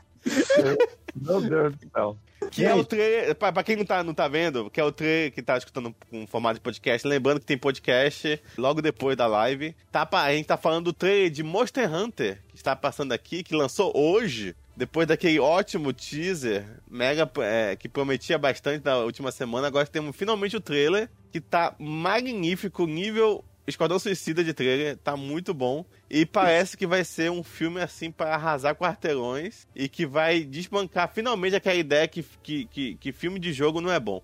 Meu 1.15 1.41
Deus 1.41 1.75
do 1.77 1.91
céu. 1.91 2.17
Que 2.51 2.65
é 2.65 2.75
o 2.75 2.85
trailer, 2.85 3.35
pra, 3.35 3.53
pra 3.53 3.63
quem 3.65 3.77
não 3.77 3.85
tá, 3.85 4.03
não 4.05 4.15
tá 4.15 4.29
vendo, 4.29 4.71
que 4.71 4.81
é 4.81 4.85
o 4.85 4.93
trailer 4.93 5.33
que 5.33 5.43
tá 5.43 5.59
escutando 5.59 5.95
com 6.09 6.27
formato 6.27 6.55
de 6.55 6.61
podcast, 6.61 7.07
lembrando 7.07 7.41
que 7.41 7.47
tem 7.47 7.59
podcast 7.59 8.41
logo 8.57 8.81
depois 8.81 9.17
da 9.17 9.27
live. 9.27 9.75
Tá, 9.91 10.09
a 10.13 10.33
gente 10.33 10.47
tá 10.47 10.57
falando 10.57 10.87
do 10.87 10.93
trailer 10.93 11.31
de 11.31 11.43
Monster 11.43 11.93
Hunter, 11.93 12.41
que 12.51 12.57
está 12.57 12.77
passando 12.77 13.13
aqui, 13.13 13.43
que 13.43 13.55
lançou 13.57 13.93
hoje, 13.97 14.55
depois 14.79 15.09
daquele 15.09 15.41
ótimo 15.41 15.93
teaser, 15.93 16.65
mega, 16.89 17.29
é, 17.39 17.75
que 17.75 17.89
prometia 17.89 18.39
bastante 18.39 18.85
na 18.85 18.99
última 18.99 19.33
semana. 19.33 19.67
Agora 19.67 19.85
temos 19.85 20.15
finalmente 20.15 20.57
o 20.57 20.61
trailer, 20.61 21.11
que 21.33 21.41
tá 21.41 21.75
magnífico, 21.81 22.87
nível 22.87 23.45
Esquadrão 23.67 23.99
Suicida 23.99 24.45
de 24.45 24.55
trailer, 24.55 24.97
tá 24.97 25.17
muito 25.17 25.53
bom. 25.53 25.85
E 26.09 26.25
parece 26.25 26.77
que 26.77 26.87
vai 26.87 27.03
ser 27.03 27.29
um 27.29 27.43
filme 27.43 27.81
assim 27.81 28.11
para 28.13 28.33
arrasar 28.37 28.77
quarteirões 28.77 29.67
e 29.75 29.89
que 29.89 30.07
vai 30.07 30.45
desbancar 30.45 31.13
finalmente 31.13 31.57
aquela 31.57 31.75
ideia 31.75 32.07
que, 32.07 32.25
que, 32.41 32.65
que, 32.67 32.95
que 32.95 33.13
filme 33.13 33.41
de 33.41 33.53
jogo 33.53 33.81
não 33.81 33.91
é 33.91 33.99
bom. 33.99 34.23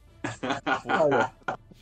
Olha, 0.86 1.32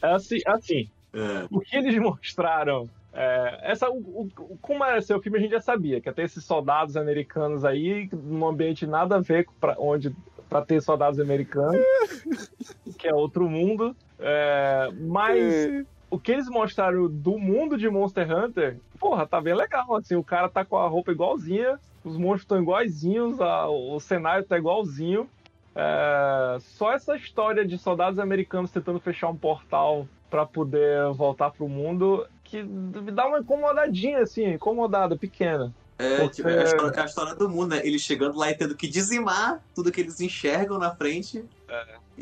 é 0.02 0.14
assim, 0.14 0.38
assim 0.46 0.88
É. 1.12 1.46
o 1.50 1.60
que 1.60 1.76
eles 1.76 1.94
mostraram. 2.00 2.88
É, 3.12 3.58
essa, 3.70 3.90
o, 3.90 4.28
o- 4.38 4.58
como 4.60 4.84
era 4.84 5.00
ser 5.02 5.14
o 5.14 5.20
filme, 5.20 5.38
a 5.38 5.40
gente 5.40 5.50
já 5.52 5.60
sabia, 5.60 6.00
que 6.00 6.08
ia 6.08 6.12
ter 6.12 6.22
esses 6.22 6.44
soldados 6.44 6.96
americanos 6.96 7.64
aí, 7.64 8.08
num 8.12 8.46
ambiente 8.46 8.86
nada 8.86 9.16
a 9.16 9.20
ver 9.20 9.46
pra, 9.60 9.76
onde 9.78 10.14
para 10.48 10.64
ter 10.64 10.80
soldados 10.82 11.18
americanos, 11.20 11.76
que 12.98 13.08
é 13.08 13.14
outro 13.14 13.48
mundo. 13.48 13.96
é, 14.18 14.88
mas 15.00 15.70
o 16.10 16.18
que 16.18 16.32
eles 16.32 16.48
mostraram 16.48 17.08
do 17.08 17.38
mundo 17.38 17.76
de 17.78 17.88
Monster 17.88 18.30
Hunter, 18.30 18.76
porra, 19.00 19.26
tá 19.26 19.40
bem 19.40 19.54
legal. 19.54 19.94
Assim, 19.96 20.14
o 20.14 20.22
cara 20.24 20.48
tá 20.48 20.62
com 20.64 20.76
a 20.76 20.86
roupa 20.86 21.10
igualzinha, 21.10 21.78
os 22.04 22.16
monstros 22.18 22.42
estão 22.42 22.60
iguaizinhos, 22.62 23.40
a- 23.40 23.68
o 23.68 23.98
cenário 23.98 24.44
tá 24.44 24.58
igualzinho. 24.58 25.28
É, 25.74 26.58
só 26.60 26.92
essa 26.92 27.16
história 27.16 27.64
de 27.64 27.78
soldados 27.78 28.18
americanos 28.18 28.70
tentando 28.70 29.00
fechar 29.00 29.28
um 29.30 29.36
portal 29.36 30.06
pra 30.28 30.44
poder 30.44 31.10
voltar 31.14 31.50
pro 31.50 31.66
mundo 31.66 32.26
que 32.52 32.62
me 32.62 33.10
dá 33.10 33.26
uma 33.26 33.38
incomodadinha, 33.38 34.20
assim, 34.20 34.44
incomodada, 34.46 35.16
pequena. 35.16 35.72
É, 35.98 36.18
Porque- 36.18 36.36
tipo, 36.36 36.48
é 36.48 36.60
a, 36.60 36.64
história, 36.64 36.96
é 36.96 37.00
a 37.00 37.04
história 37.06 37.34
do 37.34 37.48
mundo, 37.48 37.68
né? 37.70 37.80
Eles 37.86 38.02
chegando 38.02 38.36
lá 38.36 38.50
e 38.50 38.54
tendo 38.54 38.74
que 38.74 38.86
dizimar 38.88 39.62
tudo 39.74 39.90
que 39.92 40.00
eles 40.00 40.20
enxergam 40.20 40.78
na 40.78 40.94
frente. 40.94 41.44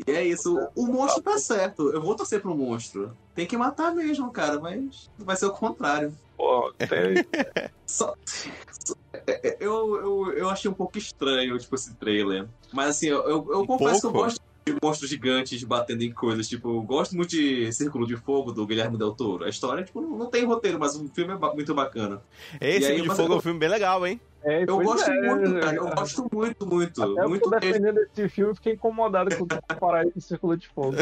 E 0.07 0.11
é 0.11 0.23
isso. 0.25 0.57
O, 0.75 0.83
o 0.83 0.87
monstro 0.87 1.21
tá 1.21 1.37
certo. 1.37 1.89
Eu 1.91 2.01
vou 2.01 2.15
torcer 2.15 2.41
pro 2.41 2.55
monstro. 2.55 3.15
Tem 3.35 3.45
que 3.45 3.57
matar 3.57 3.93
mesmo, 3.93 4.31
cara, 4.31 4.59
mas 4.59 5.09
vai 5.17 5.35
ser 5.35 5.47
o 5.47 5.51
contrário. 5.51 6.13
Pô, 6.37 6.71
tem- 6.77 6.87
Só, 7.85 8.13
é, 9.27 9.49
é, 9.49 9.57
eu, 9.59 9.95
eu, 9.97 10.33
eu 10.37 10.49
achei 10.49 10.71
um 10.71 10.73
pouco 10.73 10.97
estranho, 10.97 11.57
tipo, 11.59 11.75
esse 11.75 11.93
trailer. 11.95 12.47
Mas 12.71 12.89
assim, 12.91 13.07
eu, 13.07 13.19
eu, 13.27 13.47
eu 13.51 13.61
Um 13.61 13.65
confesso 13.67 14.01
que 14.01 14.07
eu 14.07 14.11
pouco? 14.11 14.25
gosto 14.27 14.41
de 14.73 14.79
monstros 14.83 15.09
gigantes 15.09 15.63
batendo 15.63 16.03
em 16.03 16.11
coisas. 16.11 16.47
Tipo, 16.47 16.69
eu 16.77 16.81
gosto 16.81 17.15
muito 17.15 17.29
de 17.31 17.71
Círculo 17.71 18.05
de 18.07 18.15
Fogo, 18.17 18.51
do 18.51 18.65
Guilherme 18.65 18.97
Del 18.97 19.13
Toro. 19.13 19.43
A 19.45 19.49
história, 19.49 19.83
tipo, 19.83 20.01
não, 20.01 20.17
não 20.17 20.29
tem 20.29 20.45
roteiro, 20.45 20.79
mas 20.79 20.95
o 20.95 21.07
filme 21.09 21.33
é 21.33 21.37
ba- 21.37 21.53
muito 21.53 21.73
bacana. 21.73 22.21
Esse 22.59 22.87
Filme 22.87 23.01
de 23.03 23.07
Fogo 23.15 23.21
é 23.21 23.35
eu- 23.35 23.37
um 23.37 23.41
filme 23.41 23.59
bem 23.59 23.69
legal, 23.69 24.05
hein? 24.05 24.19
É, 24.43 24.63
Eu 24.67 24.79
gosto 24.81 25.07
é, 25.11 25.21
muito, 25.35 25.53
cara. 25.59 25.75
é, 25.75 25.77
Eu 25.77 25.87
gosto 25.89 26.27
muito, 26.33 26.65
muito. 26.65 27.03
Até 27.03 27.11
eu 27.25 27.29
muito 27.29 27.43
tô 27.43 27.49
mesmo. 27.51 27.59
defendendo 27.73 27.99
esse 27.99 28.27
filme, 28.27 28.55
fiquei 28.55 28.73
incomodado 28.73 29.35
com 29.37 29.45
comparar 29.47 30.01
ele 30.01 30.11
com 30.11 30.17
o 30.17 30.21
Círculo 30.23 30.57
de 30.57 30.67
Fogo. 30.67 30.95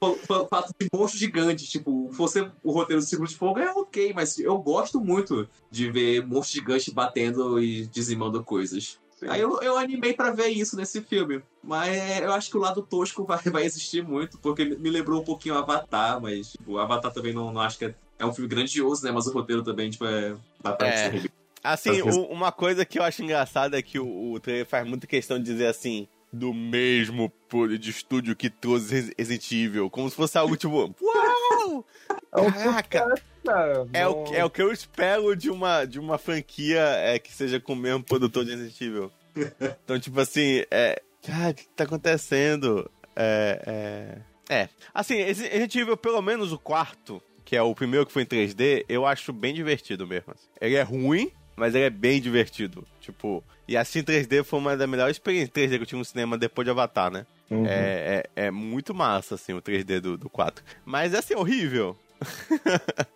O 0.00 0.06
o 0.34 0.46
fato 0.48 0.72
de 0.80 0.88
monstros 0.92 1.20
gigantes, 1.20 1.68
tipo, 1.68 2.08
você 2.10 2.50
o 2.64 2.72
roteiro 2.72 3.00
do 3.00 3.06
Círculo 3.06 3.28
de 3.28 3.36
Fogo 3.36 3.60
é 3.60 3.70
ok, 3.72 4.12
mas 4.12 4.38
eu 4.40 4.58
gosto 4.58 5.00
muito 5.00 5.48
de 5.70 5.88
ver 5.90 6.26
monstros 6.26 6.50
gigantes 6.60 6.92
batendo 6.92 7.60
e 7.60 7.86
dizimando 7.86 8.42
coisas. 8.42 8.98
Sim. 9.24 9.30
Aí 9.30 9.40
eu, 9.40 9.60
eu 9.62 9.76
animei 9.78 10.12
pra 10.12 10.30
ver 10.30 10.48
isso 10.48 10.76
nesse 10.76 11.00
filme. 11.00 11.42
Mas 11.62 12.20
eu 12.20 12.32
acho 12.32 12.50
que 12.50 12.56
o 12.56 12.60
lado 12.60 12.82
tosco 12.82 13.24
vai, 13.24 13.38
vai 13.50 13.64
existir 13.64 14.02
muito, 14.02 14.38
porque 14.38 14.64
me 14.64 14.90
lembrou 14.90 15.20
um 15.20 15.24
pouquinho 15.24 15.56
Avatar, 15.56 16.20
mas 16.20 16.52
tipo, 16.52 16.72
o 16.72 16.78
Avatar 16.78 17.12
também 17.12 17.32
não, 17.32 17.52
não 17.52 17.60
acho 17.60 17.78
que 17.78 17.86
é, 17.86 17.94
é 18.18 18.26
um 18.26 18.32
filme 18.32 18.48
grandioso, 18.48 19.04
né? 19.04 19.10
Mas 19.10 19.26
o 19.26 19.32
roteiro 19.32 19.62
também, 19.62 19.90
tipo, 19.90 20.04
é. 20.04 20.36
Dá 20.62 20.72
pra 20.72 20.88
É. 20.88 21.10
ser 21.10 21.30
Assim, 21.62 22.02
o- 22.02 22.26
uma 22.26 22.52
coisa 22.52 22.84
que 22.84 22.98
eu 22.98 23.02
acho 23.02 23.22
engraçada 23.22 23.78
é 23.78 23.82
que 23.82 23.98
o, 23.98 24.32
o 24.32 24.38
trailer 24.38 24.66
faz 24.66 24.86
muita 24.86 25.06
questão 25.06 25.38
de 25.38 25.44
dizer 25.44 25.66
assim, 25.66 26.06
do 26.30 26.52
mesmo 26.52 27.32
de 27.78 27.90
estúdio 27.90 28.36
que 28.36 28.50
trouxe 28.50 28.92
Res- 28.92 29.12
Resident 29.18 29.50
Evil, 29.52 29.88
como 29.88 30.10
se 30.10 30.14
fosse 30.16 30.36
algo 30.36 30.58
tipo, 30.58 30.94
uau! 31.00 31.86
É 32.32 32.50
Caraca! 32.52 33.14
Cara, 33.44 33.86
É 33.92 34.06
o, 34.06 34.24
não- 34.24 34.34
é 34.34 34.44
o 34.44 34.50
que 34.50 34.62
eu 34.62 34.72
espero 34.72 35.34
de 35.36 35.50
uma, 35.50 35.84
de 35.84 35.98
uma 35.98 36.18
franquia 36.18 36.80
é, 36.80 37.18
que 37.18 37.32
seja 37.32 37.60
com 37.60 37.72
o 37.74 37.76
mesmo 37.76 38.02
produtor 38.02 38.44
de 38.44 38.50
Resident 38.52 38.80
Evil. 38.80 39.12
Então, 39.84 39.98
tipo 39.98 40.18
assim, 40.20 40.64
é. 40.70 41.00
Cara, 41.26 41.50
o 41.50 41.54
que 41.54 41.66
tá 41.68 41.84
acontecendo? 41.84 42.90
É. 43.16 44.20
É. 44.48 44.54
é. 44.62 44.68
Assim, 44.92 45.16
Resident 45.22 45.74
Evil, 45.74 45.96
pelo 45.96 46.20
menos 46.22 46.52
o 46.52 46.58
quarto, 46.58 47.20
que 47.44 47.56
é 47.56 47.62
o 47.62 47.74
primeiro 47.74 48.06
que 48.06 48.12
foi 48.12 48.22
em 48.22 48.26
3D, 48.26 48.84
eu 48.88 49.04
acho 49.06 49.32
bem 49.32 49.52
divertido 49.54 50.06
mesmo. 50.06 50.32
assim. 50.32 50.46
Ele 50.60 50.76
é 50.76 50.82
ruim, 50.82 51.30
mas 51.56 51.74
ele 51.74 51.84
é 51.84 51.90
bem 51.90 52.20
divertido. 52.20 52.86
Tipo, 53.00 53.42
e 53.66 53.76
assim 53.76 54.02
3D 54.02 54.44
foi 54.44 54.58
uma 54.58 54.76
das 54.76 54.88
melhores 54.88 55.16
experiências 55.16 55.50
3D 55.50 55.76
que 55.76 55.82
eu 55.82 55.86
tive 55.86 55.98
no 55.98 56.04
cinema 56.04 56.38
depois 56.38 56.64
de 56.64 56.70
Avatar, 56.70 57.10
né? 57.10 57.26
Uhum. 57.50 57.66
É, 57.66 58.22
é, 58.36 58.46
é 58.46 58.50
muito 58.50 58.94
massa, 58.94 59.34
assim, 59.34 59.52
o 59.52 59.60
3D 59.60 60.00
do, 60.00 60.16
do 60.16 60.30
4. 60.30 60.64
Mas 60.84 61.12
é 61.14 61.18
assim, 61.18 61.34
horrível. 61.34 61.96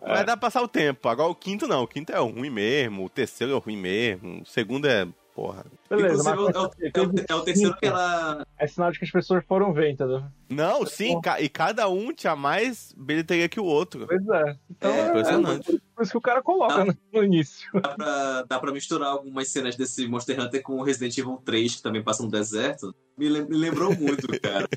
Mas 0.00 0.20
dá 0.20 0.36
pra 0.36 0.36
passar 0.36 0.62
o 0.62 0.68
tempo. 0.68 1.08
Agora 1.08 1.30
o 1.30 1.34
quinto 1.34 1.66
não. 1.66 1.82
O 1.82 1.88
quinto 1.88 2.12
é 2.12 2.18
ruim 2.18 2.50
mesmo. 2.50 3.04
O 3.04 3.08
terceiro 3.08 3.54
é 3.54 3.58
ruim 3.58 3.76
mesmo. 3.76 4.42
O 4.42 4.46
segundo 4.46 4.86
é. 4.86 5.06
Porra. 5.38 5.64
Beleza, 5.88 6.32
Inclusive, 6.32 6.56
é 6.56 6.60
o, 6.60 6.64
é 6.64 7.06
o- 7.06 7.14
é 7.28 7.34
o 7.36 7.42
terceiro 7.44 7.76
que 7.76 7.86
ela. 7.86 8.44
é 8.58 8.66
sinal 8.66 8.90
de 8.90 8.98
que 8.98 9.04
as 9.04 9.10
pessoas 9.12 9.44
foram 9.46 9.72
ver, 9.72 9.90
entendeu? 9.92 10.20
Não, 10.50 10.84
sim, 10.84 11.20
ca- 11.20 11.40
e 11.40 11.48
cada 11.48 11.88
um 11.88 12.12
tinha 12.12 12.34
mais 12.34 12.92
bilheteria 12.96 13.48
que 13.48 13.60
o 13.60 13.64
outro. 13.64 14.04
Pois 14.08 14.28
é. 14.28 14.56
Então 14.68 14.90
É, 14.90 14.98
é, 15.00 15.08
impressionante. 15.10 15.80
por 15.94 16.02
isso 16.02 16.10
que 16.10 16.18
o 16.18 16.20
cara 16.20 16.42
coloca 16.42 16.84
né, 16.84 16.92
no 17.12 17.22
início. 17.22 17.70
Dá 17.72 17.88
pra, 17.90 18.42
dá 18.48 18.58
pra 18.58 18.72
misturar 18.72 19.10
algumas 19.10 19.48
cenas 19.48 19.76
desse 19.76 20.08
Monster 20.08 20.40
Hunter 20.40 20.60
com 20.60 20.72
o 20.78 20.82
Resident 20.82 21.16
Evil 21.16 21.40
3, 21.44 21.76
que 21.76 21.82
também 21.82 22.02
passa 22.02 22.24
no 22.24 22.30
deserto. 22.30 22.92
Me, 23.16 23.28
lem- 23.28 23.46
me 23.48 23.56
lembrou 23.56 23.94
muito, 23.94 24.26
cara. 24.40 24.68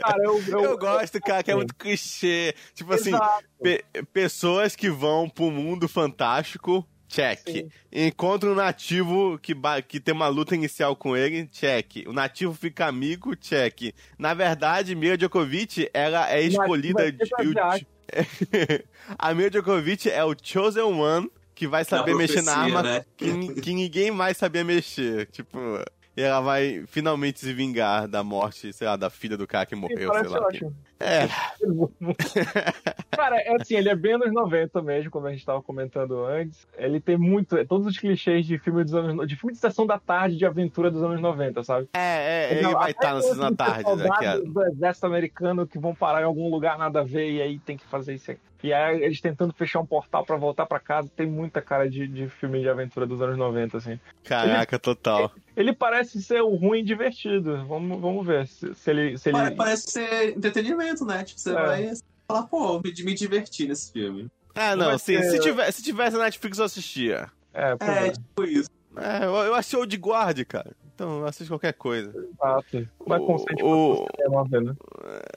Cara, 0.00 0.22
eu, 0.24 0.40
eu, 0.48 0.60
Eu 0.64 0.78
gosto, 0.78 1.20
cara, 1.20 1.42
que 1.42 1.50
é 1.50 1.54
muito 1.56 1.74
clichê. 1.74 2.54
Tipo 2.74 2.92
assim, 2.94 3.10
Exato. 3.14 3.44
pe- 3.60 3.84
pessoas 4.12 4.76
que 4.76 4.88
vão 4.88 5.28
pro 5.28 5.50
mundo 5.50 5.88
fantástico, 5.88 6.86
check. 7.14 7.40
Sim. 7.46 7.68
Encontra 7.92 8.50
um 8.50 8.54
nativo 8.54 9.38
que, 9.40 9.54
que 9.86 10.00
tem 10.00 10.12
uma 10.14 10.28
luta 10.28 10.54
inicial 10.54 10.96
com 10.96 11.16
ele, 11.16 11.46
check. 11.46 12.04
O 12.06 12.12
nativo 12.12 12.52
fica 12.54 12.86
amigo, 12.86 13.36
check. 13.36 13.94
Na 14.18 14.34
verdade, 14.34 14.94
Mira 14.94 15.16
Djokovic, 15.16 15.88
ela 15.94 16.30
é 16.30 16.42
escolhida 16.42 17.10
de. 17.10 17.22
asiático. 17.38 17.90
A 19.18 19.32
Mira 19.32 19.50
Djokovic 19.50 20.10
é 20.10 20.24
o 20.24 20.34
chosen 20.40 20.82
one 20.82 21.30
que 21.54 21.68
vai 21.68 21.84
saber 21.84 22.14
mexer 22.16 22.42
na 22.42 22.56
arma 22.56 22.82
né? 22.82 23.04
que, 23.16 23.60
que 23.60 23.72
ninguém 23.72 24.10
mais 24.10 24.36
sabia 24.36 24.64
mexer. 24.64 25.26
Tipo, 25.26 25.58
e 26.16 26.22
ela 26.22 26.40
vai 26.40 26.84
finalmente 26.86 27.40
se 27.40 27.52
vingar 27.52 28.06
da 28.06 28.22
morte, 28.22 28.72
sei 28.72 28.86
lá, 28.86 28.96
da 28.96 29.10
filha 29.10 29.36
do 29.36 29.46
cara 29.46 29.66
que 29.66 29.74
Sim, 29.74 29.80
morreu, 29.80 29.98
sei 29.98 30.08
parece 30.08 30.34
lá. 30.34 30.46
ótimo. 30.46 30.76
É, 31.00 31.28
Cara, 33.10 33.36
é 33.40 33.56
assim, 33.60 33.74
ele 33.76 33.88
é 33.88 33.96
bem 33.96 34.14
anos 34.14 34.32
90 34.32 34.80
mesmo, 34.82 35.10
como 35.10 35.26
a 35.26 35.32
gente 35.32 35.44
tava 35.44 35.62
comentando 35.62 36.24
antes. 36.24 36.66
Ele 36.76 37.00
tem 37.00 37.16
muito. 37.16 37.56
é 37.56 37.64
Todos 37.64 37.86
os 37.86 37.98
clichês 37.98 38.46
de 38.46 38.58
filme 38.58 38.84
dos 38.84 38.94
anos. 38.94 39.26
De 39.26 39.36
filme 39.36 39.52
de 39.52 39.58
sessão 39.58 39.86
da 39.86 39.98
tarde 39.98 40.36
de 40.36 40.46
aventura 40.46 40.90
dos 40.90 41.02
anos 41.02 41.20
90, 41.20 41.62
sabe? 41.62 41.88
é, 41.92 41.98
é, 41.98 42.52
ele 42.52 42.62
Não, 42.62 42.72
vai 42.72 42.92
estar 42.92 43.14
na 43.14 43.20
sessão 43.20 43.50
da 43.50 43.52
tarde. 43.52 43.84
A... 43.84 43.96
soldados 43.96 44.52
do 44.52 44.62
exército 44.66 45.06
americano 45.06 45.66
que 45.66 45.78
vão 45.78 45.94
parar 45.94 46.22
em 46.22 46.24
algum 46.24 46.48
lugar 46.48 46.78
nada 46.78 47.00
a 47.00 47.04
ver 47.04 47.30
e 47.30 47.42
aí 47.42 47.58
tem 47.58 47.76
que 47.76 47.84
fazer 47.86 48.14
isso 48.14 48.30
aqui. 48.30 48.40
E 48.64 48.72
aí 48.72 49.02
eles 49.04 49.20
tentando 49.20 49.52
fechar 49.52 49.78
um 49.78 49.84
portal 49.84 50.24
pra 50.24 50.38
voltar 50.38 50.64
pra 50.64 50.80
casa. 50.80 51.06
Tem 51.14 51.26
muita 51.26 51.60
cara 51.60 51.86
de, 51.88 52.08
de 52.08 52.30
filme 52.30 52.60
de 52.62 52.68
aventura 52.70 53.06
dos 53.06 53.20
anos 53.20 53.36
90, 53.36 53.76
assim. 53.76 54.00
Caraca, 54.24 54.78
total. 54.78 55.30
Ele 55.54 55.70
parece 55.74 56.22
ser 56.22 56.40
o 56.40 56.54
ruim 56.54 56.82
divertido. 56.82 57.62
Vamos, 57.66 58.00
vamos 58.00 58.26
ver 58.26 58.46
se, 58.46 58.74
se 58.74 58.90
ele. 58.90 59.18
Se 59.18 59.28
ele... 59.28 59.36
Pare- 59.36 59.54
Parece 59.54 59.90
ser 59.90 60.34
entretenimento, 60.34 61.04
né? 61.04 61.22
Tipo, 61.24 61.40
você 61.40 61.50
É. 61.50 61.52
vai 61.52 61.92
falar, 62.26 62.42
pô, 62.44 62.80
me, 62.82 62.90
me 63.04 63.12
divertir 63.12 63.68
nesse 63.68 63.92
filme. 63.92 64.28
Ah, 64.54 64.74
Não 64.74 64.96
sim. 64.96 65.16
ter- 65.18 65.30
Se, 65.30 65.40
tiver, 65.40 65.70
se 65.70 65.82
tivesse 65.82 66.16
na 66.16 66.24
Netflix, 66.24 66.58
eu 66.58 66.64
assistia. 66.64 67.30
É, 67.52 67.76
É, 67.80 68.06
é, 68.06 68.10
tipo 68.12 68.44
isso. 68.44 68.70
É, 68.96 69.26
eu, 69.26 69.34
eu 69.34 69.54
achei 69.54 69.78
o 69.78 69.84
de 69.84 69.98
guarde, 69.98 70.42
cara. 70.46 70.70
Então 70.94 71.18
eu 71.20 71.26
assisto 71.26 71.52
qualquer 71.52 71.72
coisa. 71.72 72.10
exato. 72.16 72.88
Vai 73.06 73.18
O- 73.18 73.26
consente 73.26 73.62
o- 73.64 74.06
vez, 74.48 74.64
né? 74.64 74.74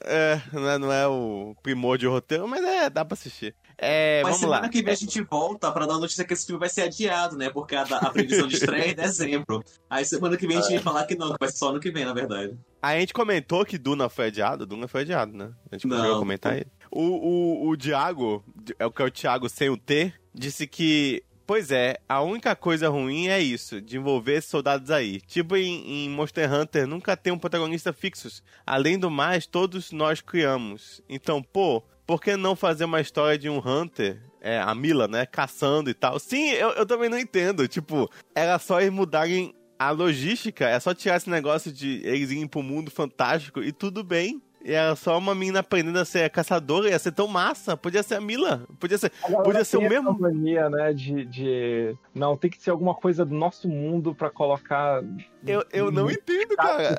É, 0.04 0.40
não 0.52 0.68
é, 0.70 0.78
não 0.78 0.92
é 0.92 1.06
o 1.08 1.54
primor 1.62 1.98
de 1.98 2.06
roteiro, 2.06 2.46
mas 2.46 2.62
é, 2.64 2.88
dá 2.88 3.04
pra 3.04 3.14
assistir. 3.14 3.54
É, 3.80 4.22
Mas 4.22 4.30
vamos 4.32 4.40
semana 4.40 4.62
lá. 4.62 4.68
que 4.68 4.82
vem 4.82 4.92
a 4.92 4.96
gente 4.96 5.20
volta 5.22 5.70
pra 5.70 5.86
dar 5.86 5.94
a 5.94 5.98
notícia 5.98 6.24
que 6.24 6.32
esse 6.32 6.44
filme 6.46 6.58
vai 6.58 6.68
ser 6.68 6.82
adiado, 6.82 7.36
né? 7.36 7.48
Porque 7.48 7.76
a, 7.76 7.82
a 7.82 8.10
previsão 8.10 8.48
de 8.48 8.56
estreia 8.56 8.84
é 8.86 8.90
em 8.90 8.94
dezembro. 8.94 9.62
Aí 9.88 10.04
semana 10.04 10.36
que 10.36 10.46
vem 10.48 10.56
a 10.56 10.60
gente 10.60 10.74
vai 10.74 10.82
falar 10.82 11.04
que 11.06 11.14
não, 11.14 11.30
que 11.32 11.36
vai 11.38 11.48
ser 11.48 11.58
só 11.58 11.70
ano 11.70 11.78
que 11.80 11.90
vem, 11.90 12.04
na 12.04 12.12
verdade. 12.12 12.58
A 12.82 12.98
gente 12.98 13.12
comentou 13.14 13.64
que 13.64 13.78
Duna 13.78 14.08
foi 14.08 14.26
adiado. 14.26 14.66
Duna 14.66 14.88
foi 14.88 15.02
adiado, 15.02 15.32
né? 15.36 15.50
A 15.70 15.74
gente 15.76 15.86
Não. 15.86 16.18
comentar 16.18 16.56
ele. 16.56 16.66
O, 16.90 17.02
o, 17.02 17.68
o 17.70 17.76
Thiago, 17.76 18.44
é 18.78 18.86
o 18.86 18.90
que 18.90 19.02
é 19.02 19.04
o 19.04 19.10
Thiago 19.10 19.48
sem 19.48 19.68
o 19.70 19.76
T, 19.76 20.12
disse 20.34 20.66
que. 20.66 21.22
Pois 21.48 21.70
é, 21.70 21.96
a 22.06 22.20
única 22.20 22.54
coisa 22.54 22.90
ruim 22.90 23.28
é 23.28 23.40
isso, 23.40 23.80
de 23.80 23.96
envolver 23.96 24.42
soldados 24.42 24.90
aí. 24.90 25.18
Tipo 25.22 25.56
em, 25.56 26.04
em 26.04 26.10
Monster 26.10 26.52
Hunter, 26.52 26.86
nunca 26.86 27.16
tem 27.16 27.32
um 27.32 27.38
protagonista 27.38 27.90
fixos. 27.90 28.42
Além 28.66 28.98
do 28.98 29.10
mais, 29.10 29.46
todos 29.46 29.90
nós 29.90 30.20
criamos. 30.20 31.00
Então, 31.08 31.42
pô, 31.42 31.82
por 32.06 32.20
que 32.20 32.36
não 32.36 32.54
fazer 32.54 32.84
uma 32.84 33.00
história 33.00 33.38
de 33.38 33.48
um 33.48 33.66
Hunter, 33.66 34.22
é, 34.42 34.60
a 34.60 34.74
Mila, 34.74 35.08
né, 35.08 35.24
caçando 35.24 35.88
e 35.88 35.94
tal? 35.94 36.18
Sim, 36.18 36.50
eu, 36.50 36.68
eu 36.72 36.84
também 36.84 37.08
não 37.08 37.18
entendo. 37.18 37.66
Tipo, 37.66 38.10
era 38.34 38.58
só 38.58 38.78
eles 38.78 38.92
mudarem 38.92 39.54
a 39.78 39.90
logística, 39.90 40.68
é 40.68 40.78
só 40.78 40.92
tirar 40.92 41.16
esse 41.16 41.30
negócio 41.30 41.72
de 41.72 42.02
eles 42.04 42.30
irem 42.30 42.46
pro 42.46 42.62
mundo 42.62 42.90
fantástico 42.90 43.62
e 43.62 43.72
tudo 43.72 44.04
bem. 44.04 44.42
E 44.64 44.72
era 44.72 44.94
só 44.96 45.16
uma 45.16 45.34
menina 45.34 45.60
aprendendo 45.60 45.98
a 45.98 46.04
ser 46.04 46.28
caçadora, 46.30 46.88
ia 46.90 46.98
ser 46.98 47.12
tão 47.12 47.26
massa. 47.28 47.76
Podia 47.76 48.02
ser 48.02 48.16
a 48.16 48.20
Mila. 48.20 48.66
Podia 48.78 48.98
ser. 48.98 49.10
Podia 49.44 49.64
ser 49.64 49.76
o 49.76 49.82
mesmo- 49.82 50.18
mania, 50.18 50.68
né, 50.68 50.92
de, 50.92 51.24
de... 51.24 51.96
Não, 52.14 52.36
tem 52.36 52.50
que 52.50 52.60
ser 52.62 52.70
alguma 52.70 52.94
coisa 52.94 53.24
do 53.24 53.34
nosso 53.34 53.68
mundo 53.68 54.14
pra 54.14 54.30
colocar... 54.30 55.02
Eu, 55.46 55.64
eu 55.72 55.90
não 55.92 56.10
entendo, 56.10 56.56
cara. 56.56 56.98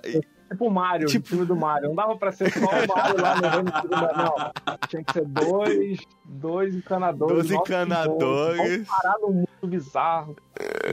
Tipo 0.49 0.65
o 0.65 0.71
Mario, 0.71 1.05
Tipo- 1.07 1.27
o 1.27 1.29
time 1.29 1.45
do 1.45 1.55
Mario. 1.55 1.89
Não 1.89 1.95
dava 1.95 2.17
pra 2.17 2.31
ser 2.31 2.51
só 2.51 2.59
o 2.65 2.87
Mario 2.87 3.21
lá 3.21 3.35
no 3.35 3.47
reino 3.49 3.71
não. 4.17 4.77
Tinha 4.87 5.03
que 5.03 5.13
ser 5.13 5.25
dois, 5.25 5.99
dois 6.25 6.73
encanadores. 6.73 7.35
Dois 7.49 7.51
encanadores. 7.51 8.57
Vamos 8.57 8.87
parar 8.87 9.15
num 9.21 9.31
mundo 9.33 9.47
bizarro. 9.67 10.35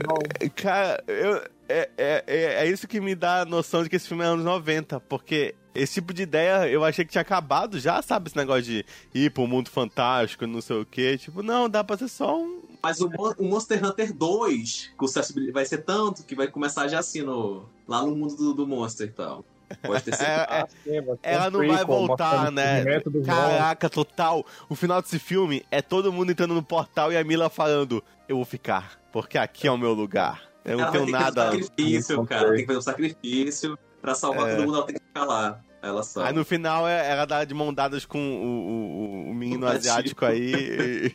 Não, 0.07 0.49
Cara, 0.55 1.03
eu, 1.07 1.37
é, 1.67 1.89
é, 1.97 2.23
é, 2.27 2.43
é 2.63 2.67
isso 2.67 2.87
que 2.87 3.01
me 3.01 3.15
dá 3.15 3.41
a 3.41 3.45
noção 3.45 3.81
de 3.83 3.89
que 3.89 3.95
esse 3.95 4.07
filme 4.07 4.23
é 4.23 4.27
anos 4.27 4.45
90, 4.45 4.99
porque 4.99 5.55
esse 5.81 5.95
tipo 5.95 6.13
de 6.13 6.23
ideia 6.23 6.67
eu 6.67 6.83
achei 6.83 7.05
que 7.05 7.11
tinha 7.11 7.21
acabado 7.21 7.79
já, 7.79 8.01
sabe? 8.01 8.27
Esse 8.27 8.35
negócio 8.37 8.63
de 8.63 8.85
ir 9.13 9.31
pro 9.31 9.47
mundo 9.47 9.69
fantástico, 9.69 10.45
não 10.47 10.61
sei 10.61 10.81
o 10.81 10.85
quê. 10.85 11.17
Tipo, 11.17 11.41
não, 11.43 11.69
dá 11.69 11.83
pra 11.83 11.97
ser 11.97 12.07
só 12.07 12.37
um. 12.39 12.61
Mas 12.81 13.01
o, 13.01 13.09
Mon- 13.09 13.33
o 13.37 13.43
Monster 13.45 13.83
Hunter 13.83 14.13
2, 14.13 14.91
que 14.97 15.03
o 15.03 15.05
acessibilidade 15.05 15.53
vai 15.53 15.65
ser 15.65 15.79
tanto 15.79 16.23
que 16.23 16.35
vai 16.35 16.47
começar 16.47 16.87
já 16.87 16.99
assim 16.99 17.21
no, 17.21 17.65
lá 17.87 18.01
no 18.03 18.15
mundo 18.15 18.35
do, 18.35 18.53
do 18.53 18.67
Monster 18.67 19.07
e 19.07 19.11
tal. 19.11 19.43
Pode 19.81 20.03
ter 20.05 20.13
sido. 20.15 20.25
É, 20.25 20.65
é, 20.85 21.01
ter 21.01 21.17
ela 21.23 21.49
não 21.49 21.67
vai 21.67 21.83
voltar, 21.83 22.51
né? 22.51 22.83
Caraca, 23.25 23.89
total. 23.89 24.45
O 24.69 24.75
final 24.75 25.01
desse 25.01 25.19
filme 25.19 25.65
é 25.69 25.81
todo 25.81 26.13
mundo 26.13 26.31
entrando 26.31 26.53
no 26.53 26.63
portal 26.63 27.11
e 27.11 27.17
a 27.17 27.23
Mila 27.23 27.49
falando: 27.49 28.01
Eu 28.29 28.37
vou 28.37 28.45
ficar, 28.45 28.99
porque 29.11 29.37
aqui 29.37 29.67
é 29.67 29.71
o 29.71 29.77
meu 29.77 29.93
lugar. 29.93 30.41
Eu 30.63 30.77
não 30.77 30.83
ela 30.85 30.91
tenho 30.91 31.11
vai 31.11 31.11
ter 31.11 31.17
que 31.17 31.23
nada. 31.23 31.45
fazer 31.45 31.57
um 31.57 31.61
sacrifício, 31.63 32.15
Não 32.17 32.25
cara. 32.25 32.49
Tem 32.49 32.57
que 32.59 32.65
fazer 32.65 32.79
um 32.79 32.81
sacrifício 32.81 33.79
pra 34.01 34.15
salvar 34.15 34.47
É. 34.49 34.55
todo 34.55 34.65
mundo, 34.65 34.75
ela 34.77 34.85
tem 34.85 34.95
que 34.95 35.01
ficar 35.01 35.25
lá. 35.25 35.59
Ela 35.81 36.01
só. 36.03 36.23
Aí 36.25 36.33
no 36.33 36.43
final 36.43 36.87
é- 36.87 37.09
ela 37.11 37.25
dá 37.25 37.43
de 37.45 37.53
mão 37.53 37.73
dadas 37.73 38.05
com 38.05 38.17
o, 38.17 38.45
o, 38.47 39.29
o- 39.29 39.33
menino 39.33 39.65
O 39.65 39.69
asiático 39.69 40.25
aí. 40.25 41.13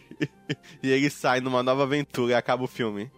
e 0.82 0.90
ele 0.90 1.10
sai 1.10 1.40
numa 1.40 1.62
nova 1.62 1.82
aventura 1.82 2.32
e 2.32 2.34
acaba 2.34 2.64
o 2.64 2.68
filme. 2.68 3.10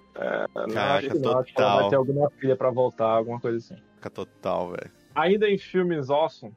Não, 0.55 0.69
Caraca, 0.73 0.99
acho 0.99 1.09
que 1.11 1.19
não, 1.19 1.39
acho 1.39 1.55
que 1.55 1.61
ela 1.61 1.71
total. 1.73 1.81
vai 1.81 1.91
ter 1.91 1.97
alguma 1.97 2.31
filha 2.31 2.57
pra 2.57 2.71
voltar, 2.71 3.07
alguma 3.09 3.41
coisa 3.41 3.59
assim. 3.59 3.77
Fica 3.97 4.09
total, 4.11 4.71
velho. 4.71 4.91
Ainda 5.15 5.49
em 5.49 5.59
filmes 5.59 6.09
awesome, 6.11 6.53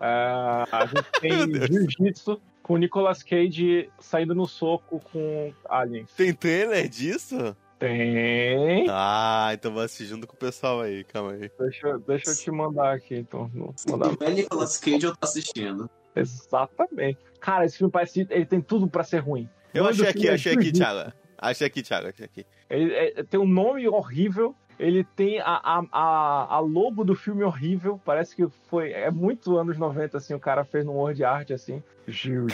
é, 0.00 0.64
a 0.70 0.86
gente 0.86 1.10
tem. 1.20 1.30
Jiu-Jitsu 1.66 2.40
com 2.62 2.74
o 2.74 2.76
Nicolas 2.76 3.22
Cage 3.22 3.90
saindo 3.98 4.34
no 4.34 4.46
soco 4.46 5.00
com 5.10 5.52
aliens. 5.68 6.12
Tem 6.12 6.32
trailer 6.34 6.86
disso? 6.88 7.56
Tem. 7.78 8.86
Ah, 8.90 9.50
então 9.52 9.72
vou 9.72 9.82
assistir 9.82 10.06
junto 10.06 10.26
com 10.26 10.34
o 10.34 10.38
pessoal 10.38 10.80
aí, 10.80 11.04
calma 11.04 11.32
aí. 11.32 11.50
Deixa, 11.58 11.86
eu- 11.88 11.98
deixa 12.00 12.30
eu 12.30 12.36
te 12.36 12.50
mandar 12.50 12.94
aqui, 12.94 13.16
então. 13.16 13.50
Mandar. 13.88 14.10
É 14.20 14.30
Nicolas 14.30 14.76
Cage, 14.78 15.04
eu 15.06 15.16
tô 15.16 15.24
assistindo. 15.26 15.88
Exatamente. 16.14 17.18
Cara, 17.40 17.64
esse 17.64 17.78
filme 17.78 17.90
parece. 17.92 18.26
Ele 18.30 18.44
tem 18.46 18.60
tudo 18.60 18.88
pra 18.88 19.04
ser 19.04 19.18
ruim. 19.18 19.48
Eu 19.72 19.86
achei 19.86 20.08
aqui, 20.08 20.28
é 20.28 20.34
achei 20.34 20.54
aqui. 20.54 20.72
Thiago. 20.72 21.12
Achei 21.36 21.66
aqui, 21.66 21.82
Thiago, 21.82 22.08
achei 22.08 22.24
aqui. 22.24 22.44
Ele 22.68 22.92
é- 22.92 23.22
tem 23.22 23.38
um 23.38 23.46
nome 23.46 23.86
horrível. 23.88 24.54
Ele 24.78 25.02
tem 25.02 25.40
a, 25.40 25.44
a, 25.62 25.82
a, 25.90 26.54
a 26.56 26.60
logo 26.60 27.04
do 27.04 27.14
filme 27.14 27.42
horrível. 27.42 28.00
Parece 28.04 28.34
que 28.34 28.46
foi. 28.68 28.92
É 28.92 29.10
muito 29.10 29.56
anos 29.56 29.76
90, 29.76 30.16
assim. 30.18 30.34
O 30.34 30.40
cara 30.40 30.64
fez 30.64 30.84
num 30.84 30.92
word 30.92 31.22
art, 31.24 31.50
assim. 31.50 31.82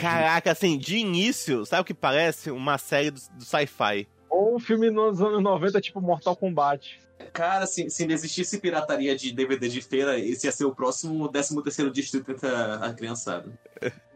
Caraca, 0.01 0.51
assim, 0.51 0.77
de 0.77 0.97
início, 0.97 1.65
sabe 1.65 1.81
o 1.83 1.85
que 1.85 1.93
parece? 1.93 2.49
Uma 2.51 2.77
série 2.77 3.11
do, 3.11 3.19
do 3.37 3.43
sci-fi. 3.45 4.07
Ou 4.35 4.55
um 4.55 4.59
filme 4.59 4.89
nos 4.89 5.21
anos 5.21 5.41
90, 5.41 5.79
tipo 5.79 6.01
Mortal 6.01 6.35
Kombat. 6.35 6.99
Cara, 7.31 7.65
se, 7.65 7.89
se 7.89 8.05
não 8.05 8.13
existisse 8.13 8.59
pirataria 8.59 9.15
de 9.15 9.31
DVD 9.31 9.69
de 9.69 9.81
feira, 9.81 10.19
esse 10.19 10.45
ia 10.45 10.51
ser 10.51 10.65
o 10.65 10.75
próximo 10.75 11.27
13 11.29 11.63
terceiro 11.63 11.89
distrito 11.91 12.29
entre 12.31 12.47
a, 12.49 12.75
a 12.87 12.93
criançada. 12.93 13.49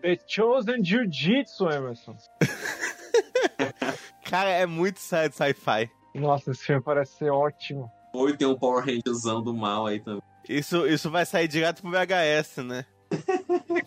The 0.01 0.19
Chosen 0.27 0.83
Jiu-Jitsu, 0.83 1.69
Emerson. 1.69 2.17
Cara, 4.29 4.49
é 4.49 4.65
muito 4.65 4.99
sci-fi. 4.99 5.89
Nossa, 6.13 6.51
esse 6.51 6.65
filme 6.65 6.81
parece 6.81 7.13
ser 7.17 7.29
ótimo. 7.31 7.89
Ou 8.13 8.35
tem 8.35 8.47
um 8.47 8.55
Power 8.57 8.83
Rangerzão 8.85 9.41
do 9.41 9.53
mal 9.53 9.88
aí 9.88 9.99
também. 9.99 10.21
Isso, 10.47 10.85
isso 10.88 11.09
vai 11.09 11.25
sair 11.25 11.47
direto 11.47 11.81
pro 11.81 11.91
VHS, 11.91 12.57
né? 12.65 12.85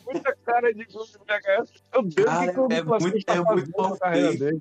Muita 0.04 0.34
cara 0.44 0.72
de 0.72 0.84
VHS. 0.84 1.72
Meu 1.92 2.02
Deus, 2.02 2.26
Cara, 2.26 2.42
o 2.42 2.46
que 2.46 2.52
que 2.52 2.60
o 2.60 2.72
é 2.72 2.82
muito- 3.00 3.24
tá 3.26 3.34
é 3.34 3.40
muito 3.40 3.98
carreira 3.98 4.28
mal 4.28 4.36
dele? 4.38 4.60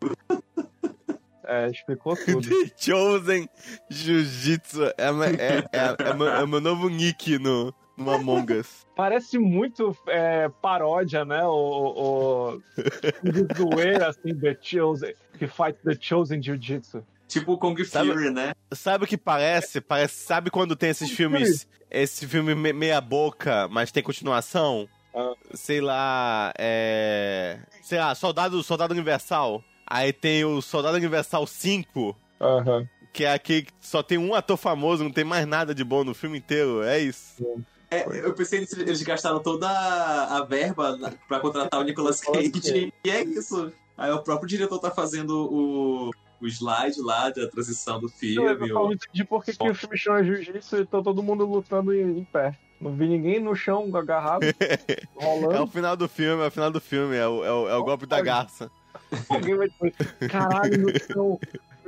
É, 1.51 1.67
explicou 1.69 2.15
tudo. 2.25 2.47
The 2.47 2.71
Chosen 2.77 3.49
Jiu-Jitsu 3.89 4.85
é, 4.85 4.93
é, 4.97 5.57
é, 5.77 6.09
é, 6.09 6.13
meu, 6.13 6.27
é 6.29 6.45
meu 6.45 6.61
novo 6.61 6.87
nick 6.89 7.37
no, 7.37 7.73
no 7.97 8.11
Among 8.11 8.53
Us. 8.53 8.85
Parece 8.95 9.37
muito 9.37 9.95
é, 10.07 10.47
paródia, 10.61 11.25
né? 11.25 11.43
O, 11.43 11.49
o, 11.49 12.53
o 12.55 12.61
de 13.31 13.47
zoeira, 13.57 14.09
assim, 14.09 14.33
The 14.33 14.57
Chosen, 14.61 15.13
que 15.37 15.47
fight 15.47 15.77
The 15.83 15.97
Chosen 15.99 16.41
Jiu-Jitsu. 16.41 17.03
Tipo 17.27 17.53
o 17.53 17.57
Kung 17.57 17.75
Sabe- 17.85 18.11
Fury, 18.11 18.29
né? 18.29 18.53
Sabe 18.73 19.03
o 19.05 19.07
que 19.07 19.17
parece? 19.17 19.79
Parece, 19.81 20.15
sabe 20.25 20.49
quando 20.49 20.75
tem 20.75 20.89
esses 20.89 21.11
filmes, 21.11 21.67
esse 21.89 22.27
filme 22.27 22.53
me- 22.55 22.73
meia 22.73 22.99
boca, 23.01 23.67
mas 23.69 23.91
tem 23.91 24.03
continuação? 24.03 24.87
Ah. 25.13 25.33
Sei 25.53 25.81
lá, 25.81 26.53
é, 26.57 27.59
sei 27.81 27.99
lá, 27.99 28.13
Soldado, 28.15 28.61
Soldado 28.63 28.93
Universal. 28.93 29.63
Aí 29.93 30.13
tem 30.13 30.45
o 30.45 30.61
Soldado 30.61 30.95
Universal 30.95 31.45
5, 31.45 32.15
Aham. 32.39 32.87
que 33.11 33.25
é 33.25 33.33
aquele 33.33 33.63
que 33.63 33.73
só 33.81 34.01
tem 34.01 34.17
um 34.17 34.33
ator 34.33 34.55
famoso, 34.55 35.03
não 35.03 35.11
tem 35.11 35.25
mais 35.25 35.45
nada 35.45 35.75
de 35.75 35.83
bom 35.83 36.03
no 36.05 36.13
filme 36.13 36.37
inteiro, 36.37 36.81
é 36.81 36.97
isso. 36.99 37.43
É, 37.89 38.05
eu 38.25 38.33
pensei 38.33 38.65
que 38.65 38.79
eles 38.79 39.03
gastaram 39.03 39.39
toda 39.41 39.67
a 39.69 40.45
verba 40.45 40.97
pra 41.27 41.41
contratar 41.41 41.81
o 41.81 41.83
Nicolas 41.83 42.21
Cage. 42.23 42.93
E 43.03 43.09
é 43.09 43.21
isso. 43.23 43.69
Aí 43.97 44.09
o 44.11 44.23
próprio 44.23 44.47
diretor 44.47 44.79
tá 44.79 44.89
fazendo 44.91 45.31
o, 45.51 46.09
o 46.39 46.47
slide 46.47 47.01
lá 47.01 47.29
da 47.29 47.49
transição 47.49 47.99
do 47.99 48.07
filme. 48.07 48.47
eu 48.49 48.67
não 48.69 48.87
o- 48.87 48.93
entendi 48.93 49.25
por 49.25 49.43
que, 49.43 49.51
que 49.53 49.69
o 49.69 49.75
filme 49.75 49.97
chama 49.97 50.23
Jiu-Jitsu 50.23 50.77
e 50.77 50.85
tá 50.85 51.01
todo 51.01 51.21
mundo 51.21 51.45
lutando 51.45 51.93
em, 51.93 52.19
em 52.19 52.23
pé. 52.23 52.57
Não 52.79 52.95
vi 52.95 53.07
ninguém 53.09 53.39
no 53.41 53.53
chão 53.55 53.91
agarrado, 53.93 54.41
É 54.57 54.97
o 55.15 55.19
rolando. 55.19 55.67
final 55.67 55.97
do 55.97 56.07
filme, 56.07 56.41
é 56.43 56.47
o 56.47 56.51
final 56.51 56.71
do 56.71 56.79
filme, 56.79 57.15
é 57.17 57.27
o, 57.27 57.43
é 57.45 57.51
o, 57.51 57.69
é 57.69 57.75
o 57.75 57.83
golpe 57.83 58.05
da 58.07 58.21
garça. 58.21 58.71
Alguém 59.29 59.55
vai 59.55 59.67
depois. 59.67 59.93
Caralho, 60.29 60.77
no 60.77 60.99
chão 60.99 61.39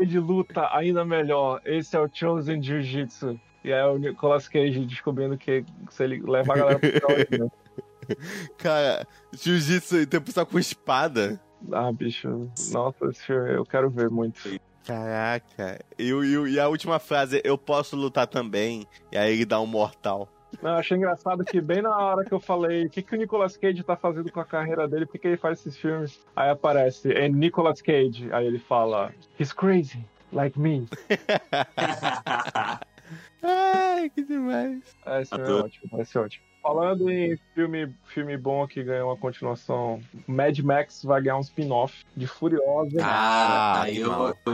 de 0.05 0.19
luta, 0.19 0.67
ainda 0.75 1.05
melhor. 1.05 1.61
Esse 1.65 1.95
é 1.95 1.99
o 1.99 2.09
Chosen 2.11 2.61
Jiu-Jitsu. 2.61 3.39
E 3.63 3.71
aí 3.71 3.83
o 3.83 3.97
Nicolas 3.97 4.47
Cage 4.47 4.85
descobrindo 4.85 5.37
que 5.37 5.63
se 5.89 6.03
ele 6.03 6.21
leva 6.21 6.53
a 6.53 6.57
galera 6.57 6.79
pro 6.79 6.89
né? 7.45 7.49
Cara, 8.57 9.07
jiu-jitsu 9.31 10.01
e 10.01 10.05
tem 10.05 10.19
pessoal 10.19 10.45
com 10.45 10.59
espada. 10.59 11.39
Ah, 11.71 11.89
bicho. 11.91 12.51
Nossa, 12.71 13.05
esse 13.05 13.23
filme 13.23 13.53
eu 13.53 13.65
quero 13.65 13.89
ver 13.89 14.09
muito. 14.09 14.41
Caraca. 14.85 15.79
E, 15.97 16.09
e, 16.09 16.51
e 16.51 16.59
a 16.59 16.67
última 16.67 16.99
frase, 16.99 17.41
eu 17.45 17.57
posso 17.57 17.95
lutar 17.95 18.27
também. 18.27 18.85
E 19.11 19.17
aí 19.17 19.33
ele 19.33 19.45
dá 19.45 19.61
um 19.61 19.65
mortal. 19.65 20.27
Não, 20.61 20.71
eu 20.71 20.77
achei 20.77 20.97
engraçado 20.97 21.43
que 21.43 21.59
bem 21.59 21.81
na 21.81 21.97
hora 21.97 22.23
que 22.25 22.31
eu 22.31 22.39
falei 22.39 22.85
o 22.85 22.89
que, 22.89 23.01
que 23.01 23.15
o 23.15 23.17
Nicolas 23.17 23.57
Cage 23.57 23.83
tá 23.83 23.95
fazendo 23.95 24.31
com 24.31 24.39
a 24.39 24.45
carreira 24.45 24.87
dele, 24.87 25.05
por 25.05 25.19
que 25.19 25.27
ele 25.27 25.37
faz 25.37 25.59
esses 25.59 25.77
filmes? 25.77 26.23
Aí 26.35 26.49
aparece, 26.49 27.11
é 27.11 27.27
Nicolas 27.27 27.81
Cage. 27.81 28.31
Aí 28.31 28.45
ele 28.45 28.59
fala, 28.59 29.13
he's 29.39 29.51
crazy, 29.51 30.05
like 30.31 30.59
me. 30.59 30.87
Ai, 33.41 34.09
que 34.09 34.23
demais. 34.23 34.95
É, 35.05 35.21
esse 35.21 35.33
é 35.33 35.37
ótimo, 35.37 35.89
vai 35.91 36.05
ser 36.05 36.19
ótimo. 36.19 36.52
Falando 36.63 37.09
em 37.11 37.37
filme, 37.53 37.93
filme 38.05 38.37
bom 38.37 38.65
que 38.65 38.81
ganhou 38.81 39.09
uma 39.09 39.17
continuação, 39.17 39.99
Mad 40.25 40.57
Max 40.59 41.03
vai 41.03 41.21
ganhar 41.21 41.35
um 41.35 41.41
spin-off 41.41 42.05
de 42.15 42.25
Furiosa 42.25 42.99
Ah, 43.03 43.81
aí 43.81 43.97
eu, 43.99 44.09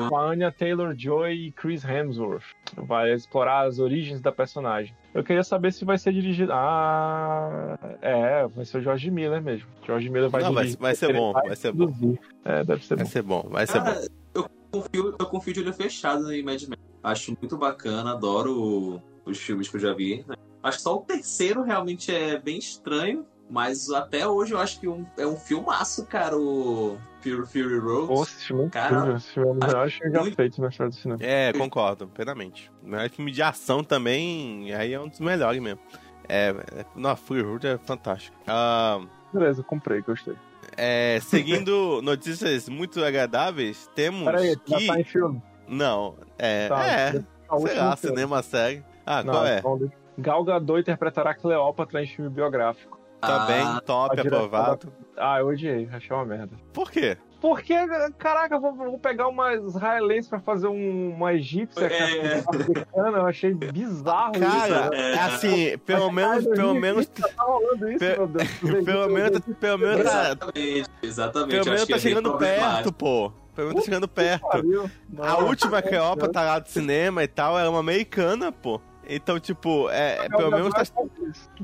com 0.09 0.17
a 0.17 0.25
Anya 0.31 0.51
Taylor-Joy 0.51 1.33
e 1.33 1.51
Chris 1.51 1.85
Hemsworth. 1.85 2.43
Vai 2.75 3.13
explorar 3.13 3.67
as 3.67 3.77
origens 3.77 4.19
da 4.21 4.31
personagem. 4.31 4.95
Eu 5.13 5.23
queria 5.23 5.43
saber 5.43 5.71
se 5.71 5.85
vai 5.85 5.99
ser 5.99 6.11
dirigido... 6.11 6.51
Ah, 6.51 7.77
é, 8.01 8.47
vai 8.47 8.65
ser 8.65 8.79
o 8.79 8.81
George 8.81 9.11
Miller 9.11 9.41
mesmo. 9.41 9.67
George 9.85 10.09
Miller 10.09 10.29
vai 10.31 10.41
Não, 10.41 10.51
vai, 10.51 10.63
dirigir. 10.63 10.79
vai 10.81 10.95
ser 10.95 11.09
Ele 11.11 11.17
bom, 11.19 11.33
vai 11.33 11.55
ser 11.55 11.71
bom. 11.71 12.15
É, 12.43 12.63
deve 12.63 12.83
ser 12.85 12.95
Vai 12.95 13.03
bom. 13.05 13.11
ser 13.11 13.21
bom, 13.21 13.45
vai 13.49 13.67
ser 13.67 13.79
bom. 13.79 13.85
Cara, 13.85 14.07
eu 14.33 14.49
confio, 14.71 15.15
eu 15.19 15.25
confio 15.27 15.53
de 15.53 15.59
olho 15.61 15.73
fechado 15.73 16.33
em 16.33 16.41
Mad 16.41 16.63
Max. 16.63 16.81
Acho 17.03 17.37
muito 17.39 17.55
bacana, 17.55 18.13
adoro 18.13 18.99
os 19.25 19.37
filmes 19.37 19.69
que 19.69 19.75
eu 19.77 19.79
já 19.81 19.93
vi. 19.93 20.25
né? 20.27 20.35
Acho 20.63 20.77
que 20.77 20.83
só 20.83 20.95
o 20.95 21.01
terceiro 21.01 21.61
realmente 21.63 22.13
é 22.13 22.37
bem 22.39 22.57
estranho, 22.57 23.25
mas 23.49 23.89
até 23.91 24.27
hoje 24.27 24.53
eu 24.53 24.59
acho 24.59 24.79
que 24.79 24.87
um- 24.87 25.05
é 25.17 25.25
um 25.25 25.35
filmaço, 25.37 26.05
cara, 26.05 26.37
o 26.37 26.97
Fury, 27.21 27.45
Fury 27.47 27.79
Road. 27.79 28.07
Pô, 28.07 28.23
esse 28.23 28.45
filme 28.45 28.65
é 28.65 28.69
Cara, 28.69 28.95
incrível. 28.95 29.15
Esse 29.17 29.29
filme 29.33 29.47
é 29.47 29.51
um 29.51 29.57
dos 29.59 29.67
melhores 29.67 29.93
filmes 29.93 30.13
já 30.13 30.21
muito- 30.21 30.35
feitos 30.35 30.59
na 30.59 30.67
história 30.67 30.89
do 30.89 30.95
cinema. 30.95 31.19
É, 31.23 31.53
concordo, 31.53 32.07
plenamente. 32.07 32.71
Mas 32.83 33.11
filme 33.13 33.31
de 33.31 33.41
ação 33.41 33.83
também, 33.83 34.73
aí 34.73 34.93
é 34.93 34.99
um 34.99 35.07
dos 35.07 35.19
melhores 35.19 35.61
mesmo. 35.61 35.79
É, 36.27 36.49
é 36.75 36.85
não, 36.95 37.15
Fury 37.15 37.41
Road 37.41 37.65
é 37.67 37.77
fantástico. 37.77 38.37
Ah, 38.47 38.99
Beleza, 39.33 39.63
comprei, 39.63 40.01
gostei. 40.01 40.35
é, 40.77 41.19
seguindo 41.21 42.01
notícias 42.03 42.67
muito 42.69 43.03
agradáveis, 43.03 43.89
temos 43.95 44.25
Peraí, 44.25 44.57
já 44.67 44.77
que... 44.77 44.87
tá 44.87 44.99
em 44.99 45.03
filme. 45.03 45.41
Não, 45.67 46.15
é, 46.37 46.67
Tá, 46.67 46.85
é, 46.87 47.11
tá 47.13 47.55
o 47.55 47.59
sei 47.59 47.67
último 47.69 47.85
lá, 47.85 47.95
filme. 47.95 48.15
cinema, 48.15 48.43
série. 48.43 48.83
Ah, 49.05 49.23
Não, 49.23 49.33
qual 49.33 49.45
é? 49.45 49.61
deixa- 49.79 49.95
Gal 50.19 50.43
Gadot 50.43 50.79
interpretará 50.79 51.33
Cleópatra 51.33 52.03
em 52.03 52.07
filme 52.07 52.29
biográfico. 52.29 52.99
Tá 53.21 53.43
Ah, 53.43 53.45
bem, 53.47 53.65
top, 53.85 54.19
aprovado. 54.19 54.93
Ah, 55.17 55.39
eu 55.39 55.47
odiei, 55.47 55.89
achei 55.91 56.15
uma 56.15 56.23
merda. 56.25 56.55
Por 56.71 56.89
quê? 56.89 57.17
Porque, 57.41 57.73
caraca, 58.17 58.55
eu 58.55 58.59
vou, 58.61 58.73
vou 58.73 58.99
pegar 58.99 59.27
uma 59.29 59.53
israelense 59.53 60.27
pra 60.29 60.39
fazer 60.41 60.67
um, 60.67 61.11
uma 61.15 61.33
egípcia 61.33 61.85
É. 61.85 61.89
cara, 61.89 62.43
africana, 62.49 63.17
eu 63.19 63.25
achei 63.25 63.53
bizarro 63.53 64.33
isso. 64.35 64.67
Cara, 64.69 64.95
é 64.95 65.13
assim, 65.19 65.77
pelo 65.85 66.11
Mas, 66.11 66.15
menos, 66.15 66.43
cara, 66.45 66.55
pelo 66.55 66.73
2020 66.73 66.81
menos, 66.81 67.07
Tá 67.07 67.43
rolando 67.43 67.89
isso, 67.91 67.99
Pe- 67.99 68.17
meu 68.17 68.27
Deus. 68.27 68.49
pelo 68.85 69.09
menos, 69.09 69.39
pelo 69.59 69.77
menos 69.77 70.03
tá, 70.03 70.21
Exatamente, 70.21 70.89
exatamente. 71.01 71.49
pelo 71.51 71.65
menos 71.65 71.87
tá 71.87 71.95
é 71.95 71.99
chegando 71.99 72.37
perto, 72.37 72.91
pô. 72.93 73.31
Pelo 73.55 73.67
menos 73.69 73.81
tá 73.81 73.85
chegando 73.85 74.07
perto. 74.07 74.47
Pariu. 74.47 74.91
A 75.19 75.37
última 75.37 75.81
Cleópatra 75.81 76.41
lá 76.41 76.59
do 76.59 76.69
cinema 76.69 77.23
e 77.23 77.27
tal 77.27 77.57
era 77.59 77.69
uma 77.69 77.79
americana, 77.79 78.51
pô. 78.51 78.79
Então, 79.11 79.39
tipo, 79.39 79.89
é, 79.89 80.25
é, 80.25 80.29
pelo 80.29 80.51
menos 80.51 80.71
tá, 80.71 80.83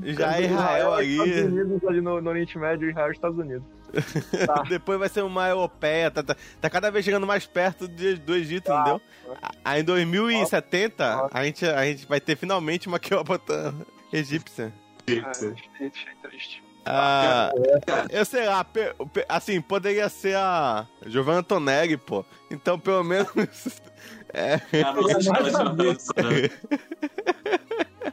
já 0.02 0.36
é 0.36 0.42
Israel 0.46 0.98
Estados 0.98 0.98
ali. 0.98 1.42
Unidos 1.44 1.84
ali 1.88 2.00
no, 2.00 2.20
no 2.20 2.30
Oriente 2.30 2.58
Médio, 2.58 2.90
Israel 2.90 3.08
e 3.08 3.12
Estados 3.12 3.38
Unidos. 3.38 3.62
Tá. 4.46 4.64
Depois 4.68 4.98
vai 4.98 5.08
ser 5.08 5.22
uma 5.22 5.48
europeia, 5.48 6.10
tá, 6.10 6.22
tá, 6.22 6.36
tá 6.60 6.68
cada 6.68 6.90
vez 6.90 7.04
chegando 7.04 7.24
mais 7.26 7.46
perto 7.46 7.86
de- 7.86 8.16
do 8.16 8.34
Egito, 8.34 8.64
Tá. 8.66 8.80
entendeu? 8.80 9.00
Aí 9.64 9.80
em 9.80 9.84
2070, 9.84 11.28
a 11.32 11.44
gente, 11.44 11.64
a 11.64 11.84
gente 11.84 12.04
vai 12.06 12.20
ter 12.20 12.36
finalmente 12.36 12.88
uma 12.88 12.98
Cleópatra 13.00 13.72
egípcia. 14.12 14.72
É, 15.06 15.20
achei, 15.20 15.54
achei 15.80 16.14
triste. 16.22 16.62
Ah, 16.88 17.50
eu 18.10 18.24
sei 18.24 18.46
lá, 18.46 18.64
assim, 19.28 19.60
poderia 19.60 20.08
ser 20.08 20.36
a 20.36 20.86
Giovanna 21.04 21.42
Tonelli, 21.42 21.96
pô. 21.96 22.24
Então, 22.50 22.78
pelo 22.78 23.02
menos. 23.02 23.28
É, 24.36 24.58
sabia. 25.22 25.94
pensado, 25.94 26.22
né? 26.30 26.48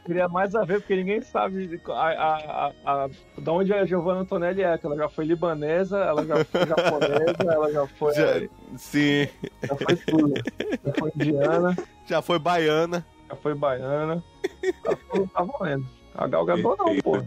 queria 0.06 0.28
mais 0.28 0.54
a 0.54 0.64
ver, 0.64 0.80
porque 0.80 0.96
ninguém 0.96 1.20
sabe 1.22 1.80
a, 1.88 1.92
a, 1.92 2.34
a, 2.34 2.72
a- 3.04 3.08
da 3.38 3.52
onde 3.52 3.72
a 3.72 3.84
Giovanna 3.86 4.20
Antonelli 4.20 4.62
é, 4.62 4.76
que 4.76 4.86
ela 4.86 4.96
já 4.96 5.08
foi 5.08 5.24
libanesa, 5.24 5.98
ela 5.98 6.24
já 6.26 6.44
foi 6.44 6.66
japonesa, 6.66 7.36
ela 7.52 7.72
já 7.72 7.86
foi. 7.86 8.14
Já- 8.14 8.40
Já, 8.40 8.48
Sim, 8.76 9.28
foi 9.82 9.96
tudo. 9.96 10.34
Já 10.84 10.92
foi 10.98 11.12
indiana, 11.16 11.76
já 12.06 12.22
foi 12.22 12.38
baiana. 12.38 13.06
já 13.28 13.36
foi 13.36 13.54
baiana. 13.54 14.22
Tá, 14.82 14.96
tá 15.32 15.42
valendo. 15.42 15.86
A 16.14 16.26
Gal 16.28 16.44
Gadot 16.44 16.76
não, 16.78 16.96
pô. 17.00 17.22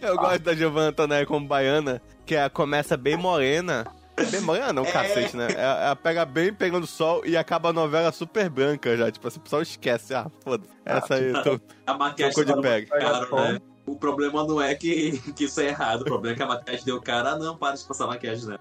Eu 0.00 0.16
gosto 0.16 0.38
da 0.40 0.54
Giovanna 0.54 0.88
Antonelli 0.88 1.26
como 1.26 1.46
baiana, 1.46 2.00
que 2.26 2.34
ela 2.34 2.48
começa 2.50 2.96
bem 2.96 3.16
morena. 3.16 3.86
Bem 4.30 4.40
morena 4.42 4.72
não, 4.72 4.84
É. 4.84 4.90
cacete, 4.92 5.36
né? 5.36 5.48
Ela, 5.56 5.96
pega 5.96 6.24
bem 6.24 6.52
pegando 6.52 6.86
sol 6.86 7.22
e 7.24 7.36
acaba 7.36 7.70
a 7.70 7.72
novela 7.72 8.12
super 8.12 8.48
branca 8.50 8.96
já. 8.96 9.10
Tipo 9.10 9.28
assim, 9.28 9.38
o 9.38 9.42
pessoal 9.42 9.62
esquece. 9.62 10.14
Ah, 10.14 10.30
foda 10.40 10.66
Essa 10.84 11.14
aí, 11.14 11.28
eu 11.32 11.42
tô... 11.42 11.60
A 11.86 11.94
maquiagem 11.94 12.44
de 12.44 12.60
bag. 12.60 12.86
caro, 12.86 13.36
né? 13.36 13.60
O 13.86 13.96
problema 13.96 14.44
não 14.46 14.60
é 14.60 14.74
que, 14.74 15.18
que 15.32 15.44
isso 15.44 15.60
é 15.60 15.68
errado, 15.68 16.02
o 16.02 16.04
problema 16.04 16.34
é 16.34 16.36
que 16.36 16.42
a 16.42 16.46
maquiagem 16.46 16.84
deu 16.84 17.00
cara. 17.00 17.30
Ah, 17.30 17.38
não, 17.38 17.56
para 17.56 17.76
de 17.76 17.84
passar 17.84 18.06
maquiagem, 18.06 18.48
né? 18.48 18.58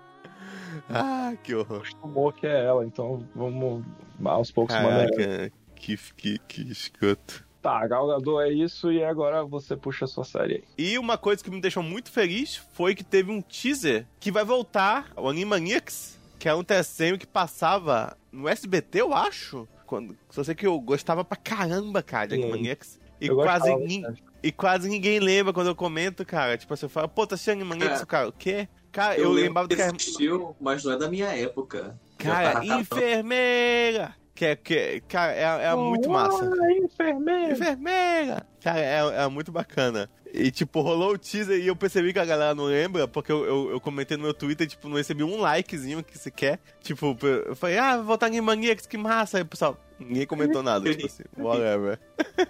Ah, 0.89 1.33
que 1.43 1.53
horror. 1.53 1.77
Acostumou 1.77 2.31
que 2.31 2.47
é 2.47 2.65
ela, 2.65 2.85
então 2.85 3.27
vamos 3.35 3.85
aos 4.23 4.51
poucos 4.51 4.75
mandar. 4.75 5.09
Caraca, 5.11 5.51
que, 5.75 5.97
que, 6.15 6.39
que 6.47 6.71
escroto. 6.71 7.45
Tá, 7.61 7.79
a 7.79 7.87
Gal 7.87 8.07
Gadot 8.07 8.41
é 8.41 8.49
isso 8.51 8.91
e 8.91 9.03
agora 9.03 9.43
você 9.43 9.75
puxa 9.75 10.05
a 10.05 10.07
sua 10.07 10.23
série 10.23 10.55
aí. 10.55 10.63
E 10.77 10.97
uma 10.97 11.17
coisa 11.17 11.43
que 11.43 11.51
me 11.51 11.61
deixou 11.61 11.83
muito 11.83 12.09
feliz 12.11 12.55
foi 12.73 12.95
que 12.95 13.03
teve 13.03 13.31
um 13.31 13.39
teaser 13.41 14.07
que 14.19 14.31
vai 14.31 14.43
voltar, 14.43 15.11
o 15.15 15.29
Animaniacs, 15.29 16.17
que 16.39 16.49
é 16.49 16.55
um 16.55 16.63
desenho 16.63 17.19
que 17.19 17.27
passava 17.27 18.17
no 18.31 18.47
SBT, 18.49 19.01
eu 19.01 19.13
acho. 19.13 19.67
Quando, 19.85 20.17
só 20.31 20.43
sei 20.43 20.55
que 20.55 20.65
eu 20.65 20.79
gostava 20.79 21.23
pra 21.23 21.37
caramba, 21.37 22.01
cara, 22.01 22.29
de. 22.29 22.35
Animaniacs. 22.35 22.99
E 23.19 23.27
Eu 23.27 23.35
quase, 23.35 23.65
gostava 23.69 23.85
nin- 23.85 24.01
bastante. 24.01 24.23
e 24.41 24.51
quase 24.51 24.89
ninguém 24.89 25.19
lembra 25.19 25.53
quando 25.53 25.67
eu 25.67 25.75
comento, 25.75 26.25
cara. 26.25 26.57
Tipo 26.57 26.73
assim, 26.73 26.85
eu 26.87 26.89
falo, 26.89 27.07
pô, 27.09 27.27
tá 27.27 27.35
assistindo 27.35 27.53
Animaniacs, 27.61 28.01
É. 28.01 28.05
cara, 28.05 28.27
o 28.29 28.31
quê? 28.31 28.67
Cara, 28.91 29.15
eu, 29.15 29.25
Eu, 29.25 29.29
lembro 29.33 29.45
lembrava 29.49 29.67
do 29.67 29.75
que 29.75 29.81
existiu, 29.83 30.55
mas 30.59 30.83
não 30.83 30.93
é 30.93 30.97
da 30.97 31.07
minha 31.07 31.27
época. 31.27 31.95
Cara, 32.17 32.65
enfermeira! 32.65 34.15
Que 34.41 34.45
é, 34.45 34.55
que, 34.55 34.73
é- 34.75 34.99
cara, 35.01 35.33
é, 35.33 35.65
é 35.67 35.75
muito 35.75 36.09
massa. 36.09 36.51
Ah, 36.51 36.71
enfermeiro. 36.73 37.51
Enfermeira! 37.51 38.43
Cara, 38.59 38.79
é, 38.79 39.23
é 39.23 39.27
muito 39.27 39.51
bacana. 39.51 40.09
E, 40.33 40.49
tipo, 40.49 40.81
rolou 40.81 41.13
o 41.13 41.17
teaser 41.19 41.59
e 41.59 41.67
eu 41.67 41.75
percebi 41.75 42.11
que 42.11 42.17
a 42.17 42.25
galera 42.25 42.55
não 42.55 42.63
lembra, 42.63 43.07
porque 43.07 43.31
eu, 43.31 43.45
eu, 43.45 43.69
eu 43.69 43.79
comentei 43.79 44.17
no 44.17 44.23
meu 44.23 44.33
Twitter, 44.33 44.65
tipo, 44.65 44.89
não 44.89 44.97
recebi 44.97 45.23
um 45.23 45.39
likezinho 45.39 46.03
que 46.03 46.17
se 46.17 46.31
quer. 46.31 46.57
Tipo, 46.81 47.15
eu 47.21 47.55
falei, 47.55 47.77
ah, 47.77 47.97
vou 47.97 48.05
voltar 48.05 48.33
em 48.33 48.41
Maniacs, 48.41 48.87
que 48.87 48.97
massa. 48.97 49.37
Aí 49.37 49.43
pessoal, 49.43 49.77
ninguém 49.99 50.25
comentou 50.25 50.63
nada, 50.63 50.89
tipo 50.89 51.05
assim, 51.05 51.21
whatever. 51.37 51.99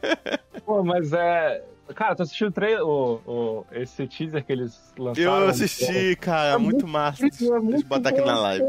Pô, 0.66 0.82
mas 0.86 1.12
é. 1.12 1.62
Cara, 1.94 2.16
tu 2.16 2.24
assistiu 2.24 2.48
o 2.48 2.52
trailer, 2.54 2.86
o, 2.86 3.16
o, 3.28 3.66
esse 3.74 4.08
teaser 4.08 4.46
que 4.46 4.54
eles 4.54 4.80
lançaram? 4.98 5.42
Eu 5.42 5.50
assisti, 5.50 6.16
cara, 6.16 6.54
É 6.54 6.58
muito 6.58 6.88
massa. 6.88 7.22
Deixa, 7.22 7.36
É 7.36 7.48
deixa 7.50 7.54
eu 7.54 7.62
muito 7.62 7.86
botar 7.86 8.10
aqui 8.12 8.22
bom, 8.22 8.28
na 8.28 8.40
live. 8.40 8.64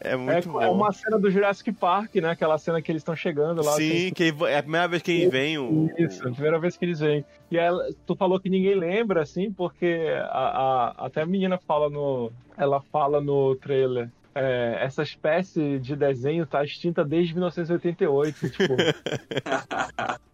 É 0.00 0.16
bom. 0.16 0.30
É 0.30 0.32
É, 0.32 0.34
muito 0.34 0.60
é 0.60 0.66
bom. 0.66 0.74
uma 0.74 0.92
cena 0.92 1.18
do 1.18 1.30
Jurassic 1.30 1.72
Park, 1.72 2.14
né? 2.16 2.30
Aquela 2.30 2.56
cena 2.58 2.80
que 2.80 2.90
eles 2.90 3.00
estão 3.00 3.14
chegando 3.16 3.62
lá. 3.62 3.72
Sim, 3.72 3.90
assim, 3.90 4.12
que 4.12 4.34
é 4.48 4.58
a 4.58 4.62
primeira 4.62 4.88
vez 4.88 5.02
que 5.02 5.28
vem 5.28 5.58
o. 5.58 5.90
Isso, 5.98 6.26
a 6.26 6.30
primeira 6.32 6.58
vez 6.58 6.76
que 6.76 6.84
eles 6.84 7.00
vêm. 7.00 7.24
E 7.50 7.58
ela, 7.58 7.86
tu 8.06 8.14
falou 8.16 8.38
que 8.40 8.48
ninguém 8.48 8.74
lembra, 8.74 9.22
assim, 9.22 9.52
porque 9.52 10.06
a, 10.30 10.94
a- 10.98 11.06
até 11.06 11.22
a 11.22 11.26
menina 11.26 11.58
fala 11.58 11.88
no. 11.90 12.32
Ela 12.56 12.80
fala 12.92 13.20
no 13.20 13.54
trailer. 13.56 14.08
é, 14.34 14.78
essa 14.82 15.02
espécie 15.02 15.78
de 15.78 15.96
desenho 15.96 16.46
tá 16.46 16.62
extinta 16.64 17.04
desde 17.04 17.34
1988. 17.34 18.50
Tipo, 18.50 18.74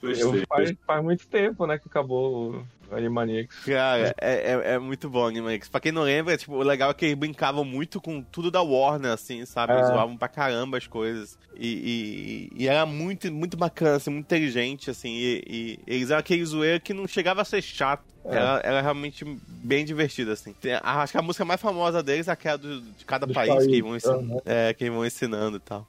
Gostei. 0.00 0.44
faz, 0.48 0.74
faz 0.86 1.04
muito 1.04 1.26
tempo, 1.28 1.66
né, 1.66 1.78
que 1.78 1.86
acabou 1.88 2.64
o 2.90 2.94
Animaniacs. 2.94 3.64
Cara, 3.64 4.14
é, 4.20 4.52
é, 4.52 4.74
é 4.74 4.78
muito 4.78 5.08
bom 5.08 5.26
Animaniacs. 5.26 5.68
Pra 5.68 5.80
quem 5.80 5.92
não 5.92 6.02
lembra, 6.02 6.36
tipo, 6.36 6.54
o 6.54 6.62
legal 6.62 6.90
é 6.90 6.94
que 6.94 7.04
eles 7.04 7.16
brincavam 7.16 7.64
muito 7.64 8.00
com 8.00 8.22
tudo 8.22 8.50
da 8.50 8.60
Warner, 8.62 9.12
assim, 9.12 9.44
sabe? 9.44 9.74
Eles 9.74 9.88
É. 9.88 9.92
zoavam 9.92 10.16
pra 10.16 10.28
caramba 10.28 10.76
as 10.78 10.86
coisas. 10.86 11.38
E, 11.54 12.50
e, 12.56 12.62
e 12.64 12.68
era 12.68 12.84
muito, 12.84 13.30
muito 13.32 13.56
bacana, 13.56 13.96
assim, 13.96 14.10
muito 14.10 14.26
inteligente, 14.26 14.90
assim. 14.90 15.10
E, 15.14 15.42
e 15.46 15.78
eles 15.86 16.10
eram 16.10 16.20
aquele 16.20 16.44
zoeiro 16.44 16.80
que 16.80 16.92
não 16.94 17.06
chegava 17.06 17.42
a 17.42 17.44
ser 17.44 17.62
chato. 17.62 18.04
É. 18.24 18.34
Era, 18.34 18.60
era 18.64 18.80
realmente 18.80 19.24
bem 19.46 19.84
divertido, 19.84 20.32
assim. 20.32 20.52
Tem- 20.54 20.78
acho 20.82 21.12
que 21.12 21.18
a 21.18 21.22
música 21.22 21.44
mais 21.44 21.60
famosa 21.60 22.02
deles 22.02 22.26
é 22.26 22.32
aquela 22.32 22.58
do- 22.58 22.80
de 22.80 23.04
cada 23.04 23.24
Dos 23.26 23.34
país, 23.34 23.66
que, 23.66 23.80
vão 23.80 23.94
ensinando, 23.96 24.32
aham. 24.32 24.40
é, 24.44 24.74
que 24.74 24.90
vão 24.90 25.06
ensinando 25.06 25.56
e 25.58 25.60
tal. 25.60 25.86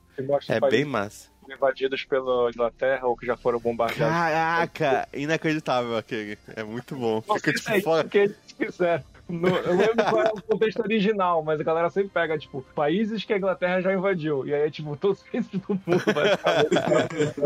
É 0.48 0.60
bem 0.70 0.86
massa. 0.86 1.30
Invadidos 1.54 2.04
pela 2.06 2.50
Inglaterra 2.50 3.08
ou 3.08 3.16
que 3.18 3.26
já 3.26 3.36
foram 3.38 3.60
bombardeados. 3.60 4.14
Caraca, 4.16 5.08
inacreditável 5.14 5.98
aquele. 5.98 6.38
É 6.56 6.64
muito 6.64 6.96
bom. 6.96 7.24
Não 7.28 7.36
Fica, 7.36 7.52
sei 7.52 7.62
tipo, 7.62 7.72
é 7.78 7.82
fora. 7.82 8.08
que 8.08 8.18
eles 8.18 8.36
quiseram. 8.58 9.04
No- 9.30 9.50
eu 9.58 9.76
lembro 9.76 10.06
qual 10.06 10.22
é 10.24 10.30
o 10.30 10.42
contexto 10.42 10.80
original, 10.82 11.44
mas 11.44 11.60
a 11.60 11.64
galera 11.64 11.90
sempre 11.90 12.10
pega, 12.10 12.38
tipo, 12.38 12.62
países 12.74 13.26
que 13.26 13.34
a 13.34 13.38
Inglaterra 13.38 13.82
já 13.82 13.94
invadiu. 13.94 14.48
E 14.48 14.54
aí, 14.54 14.72
tipo, 14.72 14.96
todos 14.96 15.22
os 15.22 15.28
países 15.30 15.52
do 15.52 15.62
mundo. 15.68 16.04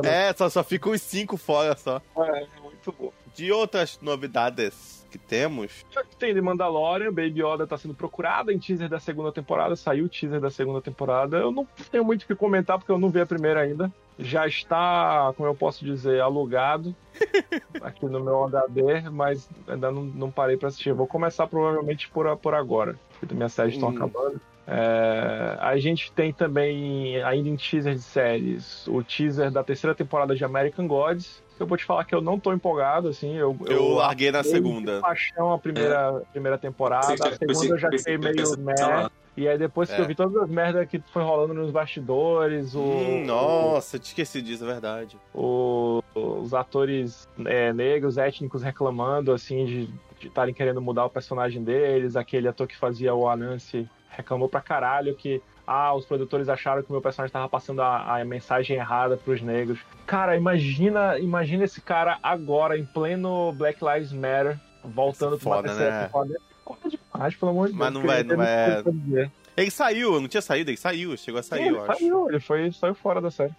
É, 0.06 0.32
só, 0.34 0.48
só 0.50 0.64
ficam 0.64 0.92
os 0.92 1.02
cinco 1.02 1.38
fora 1.38 1.76
só. 1.76 2.02
É, 2.18 2.46
muito 2.64 2.92
bom. 2.98 3.12
De 3.36 3.52
outras 3.52 3.98
novidades 4.02 5.01
que 5.12 5.18
temos, 5.18 5.86
Já 5.92 6.04
que 6.04 6.16
tem 6.16 6.34
de 6.34 6.42
Mandalorian, 6.42 7.10
Baby 7.12 7.44
Yoda 7.44 7.68
tá 7.68 7.78
sendo 7.78 7.94
procurada 7.94 8.52
em 8.52 8.58
teaser 8.58 8.88
da 8.90 9.00
segunda 9.00 9.32
temporada, 9.32 9.76
saiu 9.76 10.06
o 10.06 10.10
teaser 10.10 10.40
da 10.40 10.50
segunda 10.50 10.82
temporada. 10.82 11.38
Eu 11.38 11.52
não 11.52 11.68
tenho 11.92 12.04
muito 12.06 12.24
o 12.24 12.28
que 12.28 12.34
comentar 12.36 12.78
porque 12.80 12.92
eu 12.92 12.98
não 12.98 13.10
vi 13.10 13.20
a 13.20 13.26
primeira 13.26 13.60
ainda. 13.62 13.92
Já 14.18 14.48
está, 14.48 15.34
como 15.36 15.50
eu 15.50 15.56
posso 15.56 15.84
dizer, 15.84 16.22
alugado 16.22 16.96
aqui 17.82 18.06
no 18.06 18.20
meu 18.24 18.44
HD, 18.46 19.10
mas 19.10 19.50
ainda 19.68 19.92
não, 19.92 20.04
não 20.04 20.32
parei 20.32 20.58
pra 20.58 20.68
assistir. 20.70 20.94
Vou 20.94 21.08
começar 21.08 21.48
provavelmente 21.48 22.10
por, 22.10 22.36
por 22.38 22.54
agora, 22.54 22.98
porque 23.20 23.34
minhas 23.36 23.54
séries 23.54 23.74
estão 23.76 23.90
Hum. 23.90 23.96
acabando. 23.96 24.42
É, 24.68 25.58
a 25.60 25.76
gente 25.78 26.12
tem 26.14 26.32
também, 26.32 27.22
ainda 27.24 27.50
em 27.50 27.56
teaser 27.56 27.96
de 27.96 28.02
séries, 28.02 28.88
o 28.88 29.04
teaser 29.04 29.52
da 29.52 29.64
terceira 29.64 29.94
temporada 29.96 30.36
de 30.36 30.46
American 30.46 30.88
Gods. 30.88 31.44
Eu 31.62 31.68
vou 31.68 31.78
te 31.78 31.86
falar 31.86 32.04
que 32.06 32.16
eu 32.16 32.22
não 32.22 32.40
tô 32.40 32.52
empolgado, 32.52 33.08
assim. 33.08 33.36
Eu, 33.38 33.56
eu, 33.68 33.94
larguei 33.94 34.32
na 34.32 34.42
segunda. 34.44 35.00
paixão 35.00 35.54
a 35.54 35.60
primeira, 35.60 36.20
primeira 36.32 36.58
temporada, 36.58 37.28
a 37.28 37.38
segunda 37.38 37.76
eu 37.76 37.78
já 37.78 37.90
fiquei 37.92 38.18
meio 38.18 38.58
meh. 38.58 39.08
E 39.38 39.48
aí 39.48 39.58
depois 39.60 39.88
que 39.88 39.96
É. 39.96 40.02
eu 40.02 40.08
vi 40.08 40.16
todas 40.16 40.36
as 40.36 40.50
merdas 40.50 40.90
que 40.90 41.00
foi 41.14 41.22
rolando 41.24 41.54
nos 41.54 41.70
bastidores, 41.72 42.74
o, 42.76 42.82
Hum, 42.82 43.26
nossa, 43.26 43.96
eu 43.96 44.00
te 44.00 44.06
esqueci 44.08 44.42
disso, 44.42 44.64
é 44.64 44.68
verdade. 44.68 45.18
o- 45.36 46.02
os 46.16 46.52
atores 46.54 47.28
é, 47.46 47.72
negros, 47.72 48.18
étnicos 48.18 48.64
reclamando, 48.64 49.32
assim, 49.32 49.66
de 49.66 49.90
estarem 50.28 50.54
querendo 50.54 50.82
mudar 50.82 51.06
o 51.06 51.10
personagem 51.10 51.64
deles, 51.64 52.16
aquele 52.16 52.48
ator 52.48 52.68
que 52.68 52.76
fazia 52.76 53.14
o 53.14 53.30
Anansi 53.30 53.88
reclamou 54.10 54.50
pra 54.50 54.60
caralho 54.62 55.16
que 55.16 55.42
ah, 55.72 55.94
os 55.94 56.06
produtores 56.06 56.50
acharam 56.50 56.84
que 56.84 56.90
o 56.90 56.92
meu 56.92 57.02
personagem 57.02 57.32
tava 57.32 57.48
passando 57.48 57.82
a, 57.82 58.18
a 58.20 58.26
mensagem 58.26 58.76
errada 58.78 59.16
pros 59.16 59.42
negros. 59.42 59.80
Cara, 60.06 60.36
imagina, 60.36 61.18
imagina 61.18 61.64
esse 61.64 61.80
cara 61.82 62.18
agora, 62.22 62.78
em 62.78 62.84
pleno 62.86 63.54
Black 63.54 63.80
Lives 63.84 64.12
Matter, 64.12 64.60
voltando 64.84 65.38
pra 65.40 65.50
uma 65.50 65.64
terceira 65.64 65.92
né? 65.92 66.04
temporada. 66.06 66.36
Foda 66.66 66.90
demais, 66.90 67.36
pelo 67.36 67.52
amor 67.52 67.68
de 67.68 67.74
Deus. 67.74 67.80
Mas 67.80 67.94
não 67.94 68.02
vai- 68.02 68.24
não 68.24 68.92
dizer. 68.94 69.32
Ele 69.58 69.72
saiu, 69.72 70.22
não 70.22 70.28
tinha 70.28 70.42
saído, 70.42 70.70
ele 70.70 70.78
saiu, 70.78 71.16
chegou 71.18 71.40
a 71.40 71.44
sair, 71.44 71.60
Sim, 71.64 71.68
ele 71.68 71.78
eu 71.78 71.84
acho. 71.92 72.00
saiu, 72.00 72.30
ele 72.30 72.40
foi, 72.40 72.72
saiu 72.72 72.96
fora 72.96 73.20
da 73.22 73.30
série. 73.30 73.52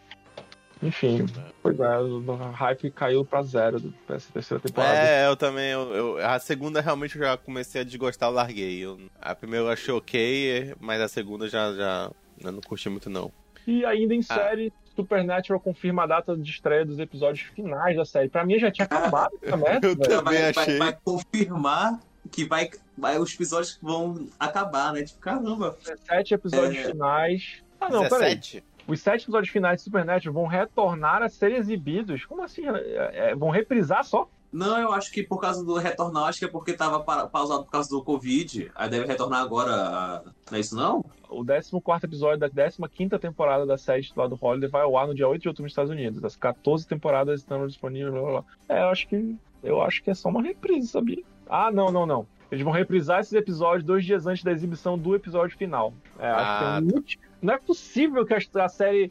Enfim, 0.83 1.25
pois 1.62 1.79
é, 1.79 1.99
o 1.99 2.21
hype 2.53 2.90
caiu 2.90 3.25
pra 3.25 3.42
zero 3.42 3.79
dessa 4.09 4.33
terceira 4.33 4.61
temporada. 4.61 4.99
É, 4.99 5.29
eu 5.29 5.37
também. 5.37 5.71
Eu, 5.71 5.95
eu- 5.95 6.27
a 6.27 6.38
segunda 6.40 6.81
realmente 6.81 7.16
eu 7.16 7.23
já 7.25 7.37
comecei 7.37 7.81
a 7.81 7.85
desgostar, 7.85 8.29
eu 8.29 8.35
larguei. 8.35 8.81
Eu- 8.81 8.99
a 9.21 9.35
primeira 9.35 9.66
eu 9.66 9.71
achei 9.71 9.95
ok, 9.95 10.75
mas 10.81 11.01
a 11.01 11.07
segunda 11.09 11.49
já, 11.49 11.73
já 11.73 12.11
eu 12.42 12.51
não 12.53 12.61
curti 12.61 12.88
muito, 12.88 13.09
não. 13.09 13.31
E 13.66 13.85
ainda 13.85 14.12
em 14.14 14.21
Ah. 14.29 14.35
série, 14.35 14.73
Supernatural 14.97 15.59
confirma 15.59 16.03
a 16.03 16.07
data 16.07 16.37
de 16.37 16.51
estreia 16.51 16.85
dos 16.85 16.99
episódios 16.99 17.47
finais 17.55 17.97
da 17.97 18.05
série. 18.05 18.29
Pra 18.29 18.45
mim 18.45 18.59
já 18.59 18.71
tinha 18.71 18.85
acabado 18.85 19.31
essa 19.40 19.57
merda, 19.57 19.87
Eu 19.87 19.97
velho. 19.97 20.09
também 20.09 20.38
vai, 20.40 20.51
achei. 20.51 20.79
vai, 20.79 20.90
vai 20.92 20.99
confirmar 21.05 22.01
que 22.31 22.45
vai, 22.45 22.68
vai, 22.99 23.18
os 23.18 23.33
episódios 23.35 23.79
vão 23.81 24.29
acabar, 24.38 24.92
né? 24.92 25.03
Tipo, 25.05 25.21
caramba. 25.21 25.77
17 25.83 26.35
episódios 26.35 26.77
É. 26.85 26.90
finais. 26.90 27.62
Ah, 27.81 27.88
não, 27.88 28.07
peraí. 28.09 28.38
17? 28.87 28.92
Os 28.92 29.01
sete 29.01 29.23
episódios 29.25 29.53
finais 29.53 29.79
de 29.79 29.85
Supernatural 29.85 30.35
vão 30.35 30.47
retornar 30.47 31.23
a 31.23 31.29
ser 31.29 31.53
exibidos. 31.53 32.25
Como 32.25 32.42
assim? 32.42 32.66
É, 32.68 33.31
é, 33.31 33.35
vão 33.35 33.51
reprisar 33.51 34.05
só? 34.05 34.29
Não, 34.53 34.79
eu 34.79 34.92
acho 34.92 35.11
que 35.11 35.23
por 35.23 35.40
causa 35.40 35.64
do 35.64 35.75
retornar, 35.79 36.25
acho 36.25 36.38
que 36.38 36.45
é 36.45 36.49
porque 36.49 36.75
tava 36.75 37.01
pa- 37.01 37.27
pausado 37.27 37.64
por 37.64 37.71
causa 37.71 37.88
do 37.88 38.03
Covid. 38.05 38.71
Aí 38.75 38.90
deve 38.90 39.07
retornar 39.07 39.40
agora. 39.40 40.23
Não 40.51 40.59
é 40.59 40.61
isso, 40.61 40.77
não? 40.77 41.03
O 41.31 41.42
14 41.42 42.05
episódio 42.05 42.38
da 42.38 42.49
15 42.88 43.18
temporada 43.18 43.64
da 43.64 43.79
série 43.79 44.03
titulada 44.03 44.37
Holiday 44.38 44.68
vai 44.68 44.83
ao 44.83 44.99
ar 44.99 45.07
no 45.07 45.14
dia 45.14 45.27
8 45.27 45.40
de 45.40 45.49
outubro 45.49 45.64
nos 45.64 45.73
Estados 45.73 45.90
Unidos. 45.90 46.23
As 46.23 46.37
14 46.37 46.87
temporadas 46.87 47.40
estão 47.40 47.66
disponíveis, 47.66 48.12
blá 48.12 48.21
blá 48.23 48.31
blá. 48.31 48.45
É, 48.68 48.83
eu 48.83 48.88
acho 48.88 49.09
que. 49.09 49.37
Eu 49.62 49.81
acho 49.81 50.03
que 50.03 50.11
é 50.11 50.14
só 50.14 50.29
uma 50.29 50.42
reprise, 50.42 50.88
sabia? 50.88 51.23
Ah, 51.49 51.71
não, 51.71 51.90
não, 51.90 52.05
não. 52.05 52.27
Eles 52.51 52.62
vão 52.62 52.73
reprisar 52.75 53.21
esses 53.21 53.33
episódios 53.33 53.83
dois 53.85 54.05
dias 54.05 54.27
antes 54.27 54.45
da 54.45 54.53
exibição 54.53 54.99
do 54.99 55.14
episódio 55.14 55.57
final. 55.57 55.95
É, 56.18 56.29
acho 56.29 56.51
Ah, 56.51 56.59
que 56.59 56.64
é 56.64 56.92
um 56.92 56.97
último. 56.97 57.23
Não 57.42 57.55
é 57.55 57.59
possível 57.59 58.24
que 58.24 58.33
a, 58.35 58.64
a 58.64 58.68
série 58.68 59.11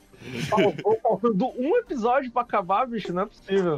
faltando 1.03 1.47
um 1.57 1.75
episódio 1.77 2.31
pra 2.31 2.41
acabar, 2.43 2.87
bicho. 2.87 3.11
Não 3.13 3.23
é 3.23 3.25
possível. 3.25 3.77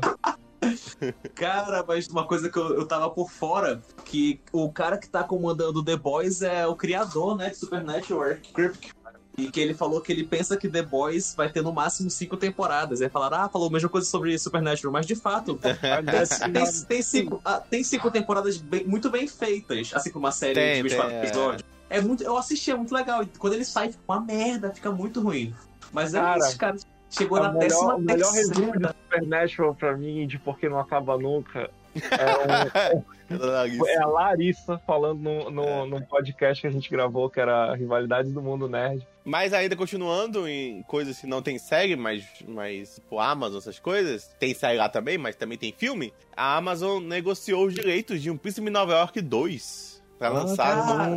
Cara, 1.36 1.84
mas 1.86 2.08
uma 2.08 2.26
coisa 2.26 2.50
que 2.50 2.58
eu, 2.58 2.76
eu 2.76 2.88
tava 2.88 3.10
por 3.10 3.30
fora, 3.30 3.82
que 4.06 4.40
o 4.52 4.72
cara 4.72 4.98
que 4.98 5.10
tá 5.10 5.24
comandando 5.24 5.84
The 5.84 5.98
Boys 5.98 6.42
é 6.42 6.66
o 6.68 6.76
criador, 6.76 7.36
né, 7.36 7.50
de 7.50 7.58
Supernatural, 7.58 8.36
Kripke. 8.54 8.92
E 9.36 9.50
que 9.50 9.60
ele 9.60 9.74
falou 9.74 10.00
que 10.00 10.12
ele 10.12 10.24
pensa 10.24 10.56
que 10.56 10.70
The 10.70 10.84
Boys 10.84 11.34
vai 11.36 11.50
ter 11.52 11.64
no 11.64 11.74
máximo 11.74 12.08
cinco 12.08 12.38
temporadas. 12.38 13.02
Aí 13.02 13.10
falaram, 13.10 13.38
ah, 13.40 13.50
falou 13.50 13.68
a 13.68 13.72
mesma 13.72 13.90
coisa 13.90 14.08
sobre 14.08 14.38
Supernatural, 14.38 14.94
mas 14.94 15.08
de 15.08 15.16
fato, 15.16 15.56
tem, 15.56 15.74
tem- 16.54 16.86
tem 16.88 17.02
cinco, 17.02 17.42
ah, 17.44 17.60
tem 17.60 17.84
cinco 17.84 18.12
temporadas 18.12 18.58
bem- 18.58 18.86
muito 18.86 19.10
bem 19.10 19.28
feitas, 19.28 19.92
assim 19.96 20.12
como 20.12 20.26
uma 20.26 20.32
série 20.32 20.54
Tem, 20.54 20.76
de 20.76 20.84
24 20.84 21.10
tem, 21.10 21.20
é. 21.50 21.58
É 21.94 22.02
muito, 22.02 22.24
eu 22.24 22.36
assisti, 22.38 22.72
é 22.72 22.76
muito 22.76 22.94
legal. 22.94 23.24
E 23.24 23.28
quando 23.38 23.54
ele 23.54 23.66
sai, 23.66 23.92
fica 23.92 24.04
uma 24.08 24.20
merda, 24.20 24.74
fica 24.74 24.92
muito 24.92 25.22
ruim. 25.22 25.54
Mas 25.92 26.14
é 26.14 26.20
Cara, 26.20 26.40
isso, 26.40 26.58
cara. 26.58 26.76
Chegou 27.10 27.40
na 27.40 27.52
melhor, 27.52 27.60
décima 27.60 27.96
o 27.96 28.02
melhor 28.02 28.32
resumo 28.34 28.72
de. 28.80 28.88
Supernatural 28.88 29.76
pra 29.76 29.96
mim, 29.96 30.26
de 30.26 30.40
Por 30.40 30.58
que 30.58 30.68
Não 30.68 30.80
Acaba 30.80 31.16
Nunca, 31.16 31.70
é, 31.96 32.96
um- 32.96 33.00
é 33.88 33.98
a 34.02 34.08
Larissa 34.08 34.80
falando 34.80 35.20
no, 35.20 35.52
no, 35.52 35.86
num 35.86 36.02
podcast 36.02 36.60
que 36.62 36.68
a 36.68 36.72
gente 36.72 36.90
gravou, 36.90 37.30
que 37.30 37.40
era 37.40 37.76
Rivalidades 37.76 38.32
do 38.32 38.42
Mundo 38.42 38.68
Nerd. 38.68 39.08
Mas 39.24 39.54
ainda 39.54 39.76
continuando 39.76 40.48
em 40.48 40.82
coisas 40.84 41.20
que 41.20 41.28
não 41.28 41.42
tem 41.42 41.60
série, 41.60 41.96
mas, 41.96 42.26
mas 42.48 42.96
tipo 42.96 43.20
Amazon, 43.20 43.60
essas 43.60 43.78
coisas, 43.80 44.36
tem 44.40 44.54
série 44.56 44.78
lá 44.80 44.90
também, 44.90 45.18
mas 45.18 45.36
também 45.36 45.58
tem 45.58 45.72
filme. 45.72 46.12
A 46.36 46.58
Amazon 46.58 47.04
negociou 47.04 47.68
os 47.68 47.74
direitos 47.76 48.22
de 48.22 48.32
um 48.32 48.38
Príncipe 48.38 48.72
Nova 48.72 48.94
York 48.94 49.22
2 49.22 50.02
pra 50.18 50.30
Ah, 50.30 50.32
lançar 50.32 50.86
cara. 50.88 51.12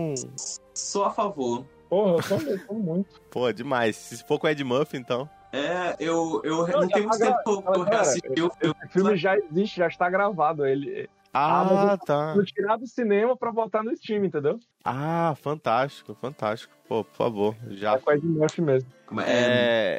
Sou 0.79 1.05
a 1.05 1.11
favor. 1.11 1.65
Porra, 1.89 2.17
eu 2.31 2.41
eu 2.53 2.67
tô 2.67 2.75
muito. 2.75 3.21
Pô, 3.31 3.51
demais. 3.53 3.97
Se 3.97 4.25
for 4.27 4.39
com 4.39 4.49
Ed 4.49 4.62
Murphy, 4.65 4.97
então. 4.99 5.29
É, 5.53 5.97
eu, 6.01 6.41
eu 6.45 6.67
não, 6.67 6.81
Não, 6.81 6.89
tem 6.89 7.03
muito 7.03 7.19
tá 7.19 7.27
tempo 7.27 7.62
que 7.62 7.69
eu, 7.69 7.75
eu 7.75 7.83
reassisti 7.83 8.43
o 8.43 8.51
filme. 8.51 8.75
Esse 8.83 8.93
filme 8.93 9.17
já 9.17 9.37
existe, 9.39 9.77
já 9.79 9.87
está 9.87 10.11
gravado. 10.11 10.67
Ele 10.67 11.09
Ah, 11.33 11.61
Amazon- 11.61 11.97
tá. 12.05 12.33
foi 12.35 12.45
tirar 12.45 12.77
do 12.77 12.87
cinema 12.87 13.37
pra 13.37 13.51
botar 13.53 13.83
no 13.83 13.91
stream, 13.93 14.25
entendeu? 14.25 14.59
Ah, 14.85 15.35
fantástico, 15.41 16.15
fantástico. 16.21 16.75
Pô, 16.89 17.05
por 17.05 17.15
favor, 17.15 17.57
já. 17.71 17.95
É 17.95 17.99
com 17.99 18.11
a 18.11 18.17
Ed 18.17 18.27
Murphy 18.27 18.61
mesmo. 18.61 18.91
É, 19.21 19.25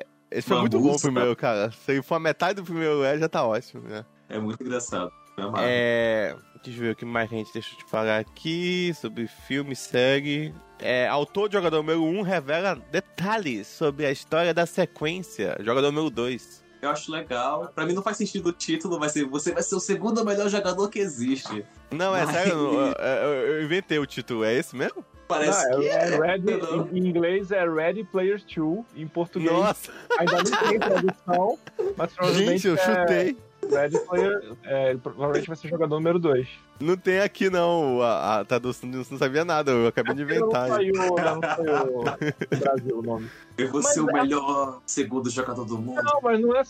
é. 0.03 0.05
Esse 0.29 0.49
foi 0.49 0.57
uma 0.57 0.61
muito 0.63 0.79
bom 0.79 0.93
o 0.93 1.01
primeiro, 1.01 1.35
cara. 1.35 1.71
Se 1.71 2.01
for 2.03 2.15
a 2.15 2.19
metade 2.19 2.55
do 2.61 2.63
primeiro 2.65 3.01
é, 3.03 3.17
já 3.17 3.29
tá 3.29 3.45
ótimo, 3.47 3.83
né? 3.87 4.05
é 4.29 4.37
muito 4.37 4.61
engraçado. 4.61 5.11
É. 5.59 6.35
Deixa 6.63 6.79
eu 6.79 6.83
ver 6.83 6.91
o 6.91 6.95
que 6.95 7.05
mais, 7.05 7.29
gente. 7.29 7.51
Deixa 7.53 7.73
eu 7.73 7.77
te 7.79 7.85
falar 7.89 8.19
aqui 8.19 8.91
sobre 8.95 9.25
filme, 9.27 9.75
série. 9.75 10.53
É, 10.79 11.07
autor 11.07 11.49
de 11.49 11.53
Jogador 11.53 11.77
número 11.77 12.03
1 12.03 12.21
revela 12.21 12.77
detalhes 12.91 13.67
sobre 13.67 14.05
a 14.05 14.11
história 14.11 14.53
da 14.53 14.65
sequência. 14.65 15.57
Jogador 15.59 15.91
número 15.91 16.09
2. 16.09 16.63
Eu 16.81 16.89
acho 16.91 17.11
legal. 17.11 17.71
Pra 17.73 17.85
mim 17.85 17.93
não 17.93 18.03
faz 18.03 18.17
sentido 18.17 18.49
o 18.49 18.51
título, 18.53 18.99
vai 18.99 19.09
ser 19.09 19.25
você 19.25 19.51
vai 19.51 19.63
ser 19.63 19.75
o 19.75 19.79
segundo 19.79 20.23
melhor 20.23 20.47
jogador 20.49 20.89
que 20.89 20.99
existe. 20.99 21.65
Não, 21.89 22.15
é 22.15 22.23
Mas- 22.25 22.35
sério, 22.35 22.53
eu, 22.53 22.73
eu- 23.01 23.47
eu 23.57 23.63
inventei 23.63 23.97
o 23.97 24.05
título. 24.05 24.43
É 24.43 24.53
esse 24.53 24.75
mesmo? 24.75 25.03
Parece 25.27 25.67
Não, 25.71 25.79
que 25.81 25.87
é, 25.89 25.91
é. 25.91 26.13
é 26.13 26.17
Ready, 26.17 26.51
em 26.93 27.05
inglês 27.05 27.51
é 27.51 27.67
Ready 27.67 28.03
Player 28.05 28.39
2, 28.55 28.85
em 28.95 29.07
português 29.07 29.51
Nossa, 29.51 29.91
ainda 30.17 30.37
não 30.37 30.69
tem 30.69 30.79
tradução, 30.79 31.59
mas 31.97 32.13
provavelmente 32.13 32.59
gente, 32.61 32.67
eu 32.67 32.75
é 32.75 32.77
chutei. 32.77 33.17
Ready 33.17 33.37
Player, 33.67 34.53
é, 34.63 34.95
provavelmente 34.95 35.47
vai 35.47 35.55
ser 35.55 35.67
jogador 35.67 35.95
número 35.95 36.19
2. 36.19 36.47
Não 36.79 36.95
tem 36.95 37.19
aqui 37.19 37.49
não 37.49 38.01
a, 38.01 38.39
a 38.39 38.45
tradução, 38.45 38.87
não 38.89 38.97
não 38.99 39.17
sabia 39.17 39.43
nada, 39.43 39.71
eu 39.71 39.87
acabei 39.87 40.13
de 40.13 40.21
inventar. 40.21 40.67
Não 40.69 40.75
saiu, 40.75 40.93
não 40.93 41.15
saiu 41.41 42.03
no 42.51 42.59
Brasil 42.59 42.99
o 42.99 43.01
nome. 43.01 43.29
Eu 43.57 43.71
vou 43.71 43.81
Mas 43.81 43.93
ser 43.93 44.01
o 44.01 44.09
é- 44.09 44.13
melhor 44.13 44.79
segundo 44.85 45.29
jogador 45.29 45.65
do 45.65 45.77
mundo. 45.77 46.01
Não, 46.03 46.21
mas 46.21 46.39
não 46.39 46.55
é. 46.55 46.61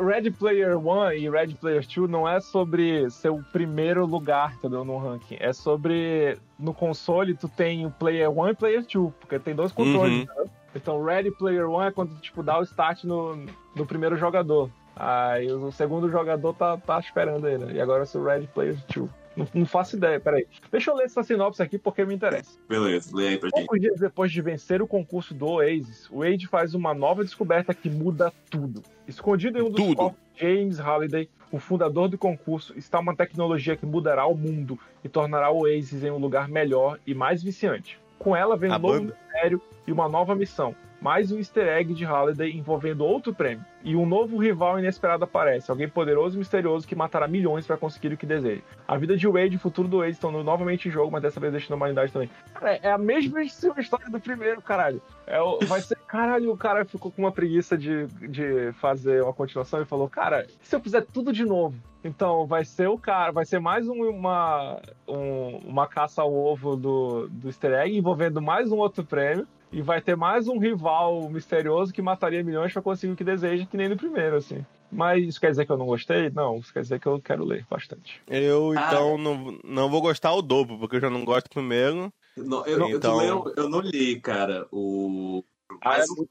Ready 0.00 0.30
Player 0.30 0.78
1 0.78 1.12
e 1.12 1.28
Ready 1.28 1.54
Player 1.56 1.84
2 1.86 2.08
não 2.10 2.28
é 2.28 2.40
sobre 2.40 3.10
ser 3.10 3.30
o 3.30 3.42
primeiro 3.52 4.06
lugar, 4.06 4.54
entendeu? 4.54 4.84
No 4.84 4.98
ranking. 4.98 5.36
É 5.40 5.52
sobre. 5.52 6.38
No 6.58 6.72
console, 6.74 7.34
tu 7.34 7.48
tem 7.48 7.86
o 7.86 7.90
Player 7.90 8.30
1 8.30 8.48
e 8.50 8.54
Player 8.54 8.82
2, 8.86 9.12
porque 9.18 9.38
tem 9.38 9.54
dois 9.54 9.72
controles, 9.72 10.12
Uhum. 10.12 10.22
entendeu? 10.22 10.50
Então, 10.72 11.02
Ready 11.02 11.32
Player 11.32 11.68
1 11.68 11.82
é 11.82 11.90
quando, 11.90 12.14
tipo, 12.20 12.44
dá 12.44 12.58
o 12.58 12.62
start 12.62 13.02
no, 13.02 13.44
no 13.74 13.84
primeiro 13.86 14.16
jogador. 14.16 14.70
Aí 15.02 15.50
o 15.50 15.72
segundo 15.72 16.10
jogador 16.10 16.52
tá, 16.52 16.76
tá 16.76 16.98
esperando 17.00 17.48
ele. 17.48 17.72
E 17.72 17.80
agora 17.80 18.04
é 18.04 18.18
o 18.18 18.22
Ready 18.22 18.46
Player 18.48 18.76
2. 18.94 19.10
Não, 19.34 19.48
não 19.54 19.64
faço 19.64 19.96
ideia, 19.96 20.20
peraí. 20.20 20.46
Deixa 20.70 20.90
eu 20.90 20.94
ler 20.94 21.04
essa 21.04 21.22
sinopse 21.22 21.62
aqui 21.62 21.78
porque 21.78 22.04
me 22.04 22.14
interessa. 22.14 22.58
Beleza, 22.68 23.16
lê 23.16 23.28
aí 23.28 23.38
pra 23.38 23.48
gente. 23.48 23.60
Poucos 23.60 23.80
dias 23.80 23.98
depois 23.98 24.30
de 24.30 24.42
vencer 24.42 24.82
o 24.82 24.86
concurso 24.86 25.32
do 25.32 25.46
Oasis, 25.46 26.06
Wade 26.12 26.46
faz 26.46 26.74
uma 26.74 26.92
nova 26.92 27.24
descoberta 27.24 27.72
que 27.72 27.88
muda 27.88 28.30
tudo. 28.50 28.82
Escondido 29.08 29.58
em 29.58 29.62
um 29.62 29.70
dos 29.70 29.94
corpos 29.94 30.20
James 30.36 30.78
Halliday, 30.78 31.30
o 31.50 31.58
fundador 31.58 32.08
do 32.08 32.18
concurso, 32.18 32.76
está 32.76 32.98
uma 32.98 33.16
tecnologia 33.16 33.76
que 33.76 33.86
mudará 33.86 34.26
o 34.26 34.34
mundo 34.34 34.78
e 35.02 35.08
tornará 35.08 35.50
o 35.50 35.62
Oasis 35.62 36.04
em 36.04 36.10
um 36.10 36.18
lugar 36.18 36.46
melhor 36.46 36.98
e 37.06 37.14
mais 37.14 37.42
viciante. 37.42 37.98
Com 38.18 38.36
ela 38.36 38.54
vem 38.54 38.70
um 38.70 38.74
A 38.74 38.78
novo 38.78 39.00
banda. 39.00 39.16
mistério 39.22 39.62
e 39.86 39.92
uma 39.92 40.08
nova 40.10 40.34
missão. 40.34 40.74
Mais 41.00 41.32
um 41.32 41.38
easter 41.38 41.66
egg 41.66 41.94
de 41.94 42.04
Halliday 42.04 42.50
envolvendo 42.56 43.04
outro 43.04 43.34
prêmio. 43.34 43.64
E 43.82 43.96
um 43.96 44.04
novo 44.04 44.36
rival 44.36 44.78
inesperado 44.78 45.24
aparece, 45.24 45.70
alguém 45.70 45.88
poderoso 45.88 46.36
e 46.36 46.38
misterioso 46.38 46.86
que 46.86 46.94
matará 46.94 47.26
milhões 47.26 47.66
para 47.66 47.78
conseguir 47.78 48.12
o 48.12 48.16
que 48.18 48.26
deseja. 48.26 48.60
A 48.86 48.98
vida 48.98 49.16
de 49.16 49.26
Wade 49.26 49.54
e 49.54 49.56
o 49.56 49.60
futuro 49.60 49.88
do 49.88 49.98
Wade 50.00 50.10
estão 50.12 50.30
novamente 50.42 50.88
em 50.88 50.90
jogo, 50.90 51.10
mas 51.10 51.22
dessa 51.22 51.40
vez 51.40 51.52
deixando 51.52 51.72
a 51.72 51.76
humanidade 51.76 52.12
também. 52.12 52.28
Cara, 52.52 52.78
é 52.82 52.90
a 52.92 52.98
mesma 52.98 53.40
história 53.42 54.10
do 54.10 54.20
primeiro, 54.20 54.60
caralho. 54.60 55.00
É, 55.26 55.38
vai 55.66 55.80
ser. 55.80 55.96
Caralho, 56.06 56.50
o 56.52 56.56
cara 56.56 56.84
ficou 56.84 57.10
com 57.10 57.22
uma 57.22 57.32
preguiça 57.32 57.78
de, 57.78 58.06
de 58.28 58.72
fazer 58.72 59.22
uma 59.22 59.32
continuação 59.32 59.80
e 59.80 59.86
falou: 59.86 60.08
Cara, 60.08 60.46
se 60.60 60.74
eu 60.76 60.80
fizer 60.80 61.02
tudo 61.02 61.32
de 61.32 61.44
novo? 61.46 61.76
Então 62.04 62.46
vai 62.46 62.64
ser 62.64 62.88
o 62.88 62.98
cara, 62.98 63.30
vai 63.30 63.44
ser 63.44 63.60
mais 63.60 63.86
um- 63.88 64.02
uma, 64.10 64.80
um- 65.08 65.58
uma 65.64 65.86
caça 65.86 66.20
ao 66.22 66.32
ovo 66.34 66.74
do, 66.76 67.28
do 67.28 67.48
easter 67.48 67.72
egg 67.74 67.96
envolvendo 67.96 68.42
mais 68.42 68.70
um 68.72 68.76
outro 68.78 69.04
prêmio. 69.04 69.46
E 69.72 69.80
vai 69.82 70.00
ter 70.00 70.16
mais 70.16 70.48
um 70.48 70.58
rival 70.58 71.28
misterioso 71.30 71.92
que 71.92 72.02
mataria 72.02 72.42
milhões 72.42 72.72
pra 72.72 72.82
conseguir 72.82 73.12
o 73.12 73.16
que 73.16 73.22
deseja, 73.22 73.64
que 73.66 73.76
nem 73.76 73.88
no 73.88 73.96
primeiro, 73.96 74.36
assim. 74.36 74.64
Mas 74.90 75.24
isso 75.24 75.40
quer 75.40 75.50
dizer 75.50 75.64
que 75.64 75.70
eu 75.70 75.76
não 75.76 75.86
gostei? 75.86 76.28
Não, 76.30 76.58
isso 76.58 76.72
quer 76.72 76.82
dizer 76.82 76.98
que 76.98 77.06
eu 77.06 77.20
quero 77.20 77.44
ler 77.44 77.64
bastante. 77.70 78.20
Eu, 78.26 78.72
Ah. 78.76 78.86
então, 78.88 79.16
não, 79.16 79.58
não 79.62 79.88
vou 79.88 80.00
gostar 80.00 80.32
o 80.34 80.42
dobro, 80.42 80.76
porque 80.76 80.96
eu 80.96 81.00
já 81.00 81.08
não 81.08 81.24
gosto 81.24 81.46
do 81.46 81.50
primeiro. 81.54 82.12
Não, 82.36 82.66
eu, 82.66 82.80
eu- 82.80 82.96
Então- 82.96 83.16
leu- 83.18 83.54
eu 83.56 83.68
não 83.68 83.80
li, 83.80 84.18
cara, 84.20 84.66
o. 84.72 85.44
Mas 85.84 86.00
Ah, 86.00 86.02
é 86.02 86.16
muito 86.16 86.30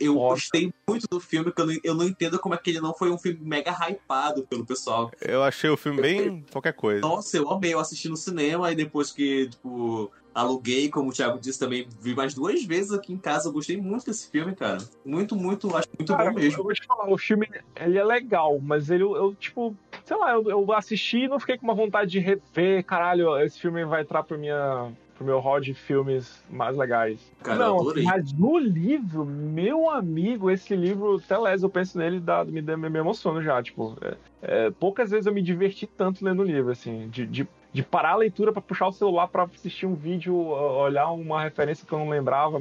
eu 0.00 0.14
foda. 0.14 0.28
gostei 0.30 0.72
muito 0.88 1.06
do 1.06 1.20
filme, 1.20 1.52
que 1.52 1.60
eu 1.60 1.66
não, 1.66 1.74
eu 1.84 1.94
não 1.94 2.06
entendo 2.06 2.38
como 2.38 2.54
é 2.54 2.58
que 2.58 2.70
ele 2.70 2.80
não 2.80 2.94
foi 2.94 3.10
um 3.10 3.18
filme 3.18 3.38
mega 3.42 3.70
hypado 3.72 4.46
pelo 4.46 4.64
pessoal. 4.64 5.10
Eu 5.20 5.42
achei 5.42 5.68
o 5.68 5.76
filme 5.76 6.00
bem 6.00 6.42
qualquer 6.50 6.72
coisa. 6.72 7.02
Nossa, 7.02 7.36
eu 7.36 7.50
amei, 7.50 7.74
eu 7.74 7.78
assisti 7.78 8.08
no 8.08 8.16
cinema 8.16 8.72
e 8.72 8.74
depois 8.74 9.12
que, 9.12 9.48
tipo, 9.48 10.10
aluguei, 10.34 10.88
como 10.88 11.10
o 11.10 11.12
Thiago 11.12 11.38
disse 11.38 11.58
também, 11.58 11.86
vi 12.00 12.14
mais 12.14 12.34
duas 12.34 12.64
vezes 12.64 12.92
aqui 12.92 13.12
em 13.12 13.18
casa. 13.18 13.48
Eu 13.48 13.52
gostei 13.52 13.76
muito 13.76 14.06
desse 14.06 14.30
filme, 14.30 14.54
cara. 14.54 14.78
Muito, 15.04 15.34
muito, 15.36 15.74
acho 15.76 15.88
muito 15.98 16.16
Cara, 16.16 16.30
bom 16.30 16.36
mesmo. 16.36 16.60
Eu 16.60 16.64
vou 16.64 16.72
te 16.72 16.86
falar, 16.86 17.10
o 17.10 17.18
filme 17.18 17.48
ele 17.76 17.98
é 17.98 18.04
legal, 18.04 18.58
mas 18.60 18.90
ele, 18.90 19.02
eu, 19.02 19.34
tipo, 19.34 19.76
sei 20.04 20.16
lá, 20.16 20.32
eu, 20.32 20.48
eu 20.48 20.72
assisti 20.72 21.24
e 21.24 21.28
não 21.28 21.40
fiquei 21.40 21.58
com 21.58 21.64
uma 21.66 21.74
vontade 21.74 22.10
de 22.10 22.18
rever, 22.18 22.84
caralho, 22.84 23.36
esse 23.38 23.58
filme 23.58 23.84
vai 23.84 24.02
entrar 24.02 24.22
pro, 24.22 24.38
minha, 24.38 24.92
pro 25.16 25.24
meu 25.24 25.40
rol 25.40 25.60
de 25.60 25.74
filmes 25.74 26.42
mais 26.48 26.76
legais. 26.76 27.20
Cara, 27.42 27.58
não, 27.58 27.80
adorei. 27.80 28.04
mas 28.04 28.32
no 28.32 28.58
livro, 28.58 29.24
meu 29.24 29.90
amigo, 29.90 30.50
esse 30.50 30.74
livro, 30.76 31.20
Teles, 31.20 31.62
eu 31.62 31.70
penso 31.70 31.98
nele, 31.98 32.20
dá, 32.20 32.44
me, 32.44 32.62
me 32.62 32.98
emociono 32.98 33.42
já, 33.42 33.62
tipo, 33.62 33.96
é- 34.00 34.16
é, 34.42 34.70
poucas 34.70 35.10
vezes 35.10 35.26
eu 35.26 35.34
me 35.34 35.42
diverti 35.42 35.86
tanto 35.86 36.24
lendo 36.24 36.40
o 36.40 36.44
livro, 36.46 36.70
assim, 36.70 37.08
de, 37.08 37.26
de, 37.26 37.46
de 37.72 37.82
parar 37.82 38.10
a 38.12 38.16
leitura 38.16 38.52
pra 38.52 38.60
puxar 38.62 38.88
o 38.88 38.92
celular 38.92 39.28
pra 39.28 39.44
assistir 39.44 39.86
um 39.86 39.94
vídeo, 39.94 40.34
olhar 40.36 41.10
uma 41.12 41.42
referência 41.42 41.86
que 41.86 41.92
eu 41.92 41.98
não 41.98 42.08
lembrava 42.08 42.58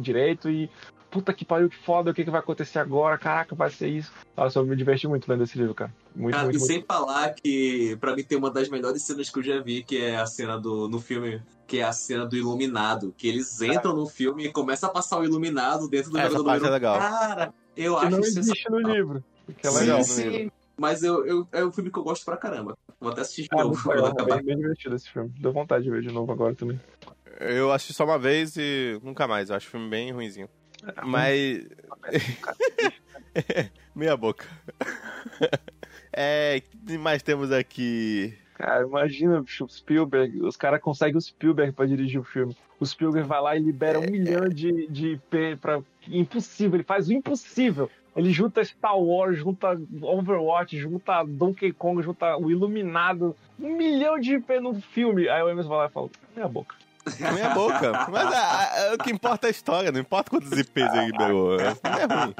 direito 0.00 0.50
e 0.50 0.68
puta 1.10 1.32
que 1.32 1.44
pariu, 1.44 1.70
que 1.70 1.76
foda, 1.76 2.10
o 2.10 2.14
que, 2.14 2.22
que 2.24 2.30
vai 2.30 2.40
acontecer 2.40 2.78
agora? 2.78 3.16
Caraca, 3.16 3.54
vai 3.54 3.70
ser 3.70 3.88
isso. 3.88 4.12
Nossa, 4.36 4.58
eu 4.58 4.66
me 4.66 4.76
diverti 4.76 5.08
muito 5.08 5.26
lendo 5.30 5.42
esse 5.44 5.56
livro, 5.56 5.74
cara. 5.74 5.94
Muito, 6.14 6.32
Cara, 6.34 6.44
muito, 6.44 6.56
e 6.56 6.58
muito. 6.58 6.70
sem 6.72 6.84
falar 6.86 7.30
que, 7.34 7.96
pra 8.00 8.14
mim, 8.14 8.22
tem 8.22 8.36
uma 8.36 8.50
das 8.50 8.68
melhores 8.68 9.00
cenas 9.02 9.30
que 9.30 9.38
eu 9.38 9.42
já 9.42 9.58
vi, 9.62 9.82
que 9.82 9.96
é 10.02 10.16
a 10.16 10.26
cena 10.26 10.58
do 10.58 10.86
no 10.86 11.00
filme, 11.00 11.40
que 11.66 11.78
é 11.78 11.84
a 11.84 11.92
cena 11.92 12.26
do 12.26 12.36
Iluminado. 12.36 13.14
Que 13.16 13.26
eles 13.26 13.58
entram 13.62 13.94
no 13.96 14.06
filme 14.06 14.44
e 14.46 14.52
começa 14.52 14.86
a 14.86 14.90
passar 14.90 15.18
o 15.18 15.24
Iluminado 15.24 15.88
dentro 15.88 16.10
do 16.10 16.18
Essa 16.18 16.28
jogador 16.30 16.44
parte 16.44 16.56
é 16.58 16.66
número- 16.66 16.74
legal. 16.74 16.98
Cara, 16.98 17.54
eu 17.74 17.94
Que 17.96 18.00
acho 18.06 18.10
não 18.10 18.18
existe 18.24 18.70
no 18.70 18.78
livro. 18.80 19.24
Que 19.58 19.66
é 19.66 19.70
Sim, 19.70 19.78
legal. 19.80 20.02
sim. 20.04 20.50
Mas 20.78 21.02
eu, 21.02 21.24
eu, 21.26 21.48
é 21.52 21.64
um 21.64 21.72
filme 21.72 21.90
que 21.90 21.98
eu 21.98 22.04
gosto 22.04 22.24
pra 22.24 22.36
caramba. 22.36 22.76
Vou 23.00 23.12
até 23.12 23.20
assistir 23.20 23.42
de 23.42 23.48
É, 23.52 23.62
novo 23.62 23.90
legal, 23.90 24.06
acabar. 24.06 24.36
bem, 24.36 24.44
bem 24.46 24.56
divertido 24.56 24.94
esse 24.96 25.08
filme. 25.10 25.32
Deu 25.38 25.52
vontade 25.52 25.84
de 25.84 25.90
ver 25.90 26.02
de 26.02 26.12
novo 26.12 26.32
agora 26.32 26.54
também. 26.54 26.80
Eu 27.40 27.70
assisti 27.72 27.94
só 27.94 28.04
uma 28.04 28.18
vez 28.18 28.56
e 28.56 28.98
nunca 29.02 29.28
mais. 29.28 29.50
Eu 29.50 29.56
acho 29.56 29.68
o 29.68 29.70
filme 29.70 29.88
bem 29.88 30.10
ruimzinho. 30.10 30.48
Mas. 31.04 31.66
Meia 33.94 34.16
boca. 34.16 34.44
É, 36.12 36.60
o 36.82 36.86
que 36.86 36.98
mais 36.98 37.22
temos 37.22 37.52
aqui? 37.52 38.36
Cara, 38.54 38.82
imagina 38.84 39.40
bicho, 39.40 39.64
o 39.64 39.68
Spielberg, 39.68 40.40
os 40.42 40.56
caras 40.56 40.80
conseguem 40.80 41.16
o 41.16 41.20
Spielberg 41.20 41.72
pra 41.72 41.86
dirigir 41.86 42.20
o 42.20 42.24
filme. 42.24 42.56
O 42.80 42.86
Spielberg 42.86 43.28
vai 43.28 43.40
lá 43.40 43.56
e 43.56 43.60
libera 43.60 44.00
um 44.00 44.10
milhão 44.10 44.48
de, 44.48 44.88
de 44.88 45.12
IP 45.12 45.56
pra. 45.60 45.80
Impossível, 46.08 46.76
ele 46.76 46.84
faz 46.84 47.08
o 47.08 47.12
impossível. 47.12 47.88
Ele 48.18 48.32
junta 48.32 48.64
Star 48.64 48.98
Wars, 48.98 49.38
junta 49.38 49.80
Overwatch, 50.02 50.76
junta 50.76 51.22
Donkey 51.22 51.72
Kong, 51.72 52.02
junta 52.02 52.36
o 52.36 52.50
Iluminado, 52.50 53.34
um 53.60 53.76
milhão 53.76 54.18
de 54.18 54.34
IP 54.34 54.58
no 54.58 54.80
filme. 54.80 55.28
Aí 55.28 55.40
o 55.42 55.48
Emerson 55.48 55.68
vai 55.68 55.78
lá 55.78 55.86
e 55.86 55.90
fala, 55.90 56.08
minha 56.34 56.48
boca. 56.48 56.74
Minha 57.32 57.50
boca. 57.54 58.06
Mas 58.10 58.32
é, 58.34 58.88
é, 58.90 58.94
o 58.94 58.98
que 58.98 59.10
importa 59.12 59.46
é 59.46 59.48
a 59.48 59.50
história, 59.50 59.92
não 59.92 60.00
importa 60.00 60.30
quantos 60.30 60.50
IPs 60.50 60.92
ele 60.94 61.06
liberou. 61.06 61.58
É, 61.60 61.66
é 61.68 62.22
ruim. 62.24 62.34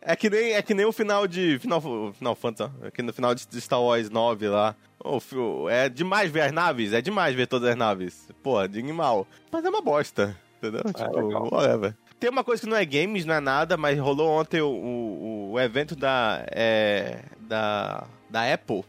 É 0.00 0.16
que 0.16 0.30
nem, 0.30 0.52
é 0.54 0.62
que 0.62 0.72
nem 0.72 0.86
o 0.86 0.92
final 0.92 1.26
de. 1.26 1.58
Final, 1.58 1.80
final 2.12 2.34
Fantasy, 2.34 2.70
ó. 2.82 2.86
Aqui 2.86 3.02
no 3.02 3.12
final 3.12 3.34
de 3.34 3.60
Star 3.60 3.82
Wars 3.82 4.08
9 4.08 4.48
lá. 4.48 4.74
O 5.04 5.20
fi- 5.20 5.36
é 5.70 5.88
demais 5.88 6.30
ver 6.30 6.40
as 6.42 6.52
naves, 6.52 6.92
é 6.92 7.00
demais 7.02 7.34
ver 7.34 7.46
todas 7.46 7.68
as 7.68 7.76
naves. 7.76 8.28
Pô, 8.42 8.66
de 8.66 8.78
animal. 8.78 9.26
Mas 9.52 9.64
é 9.64 9.68
uma 9.68 9.82
bosta, 9.82 10.34
entendeu? 10.56 10.82
tipo, 10.92 11.20
legal. 11.20 11.48
whatever. 11.52 11.94
Tem 12.20 12.30
uma 12.30 12.42
coisa 12.42 12.62
que 12.62 12.68
não 12.68 12.76
é 12.76 12.84
games, 12.84 13.24
não 13.24 13.34
é 13.34 13.40
nada, 13.40 13.76
mas 13.76 13.98
rolou 13.98 14.28
ontem 14.28 14.60
o, 14.60 14.68
o, 14.68 15.52
o 15.52 15.60
evento 15.60 15.94
da. 15.96 16.44
É, 16.50 17.20
da. 17.40 18.04
Da 18.30 18.52
Apple. 18.52 18.84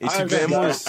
E 0.00 0.06
Ah, 0.06 0.12
é 0.14 0.24
tivemos 0.24 0.84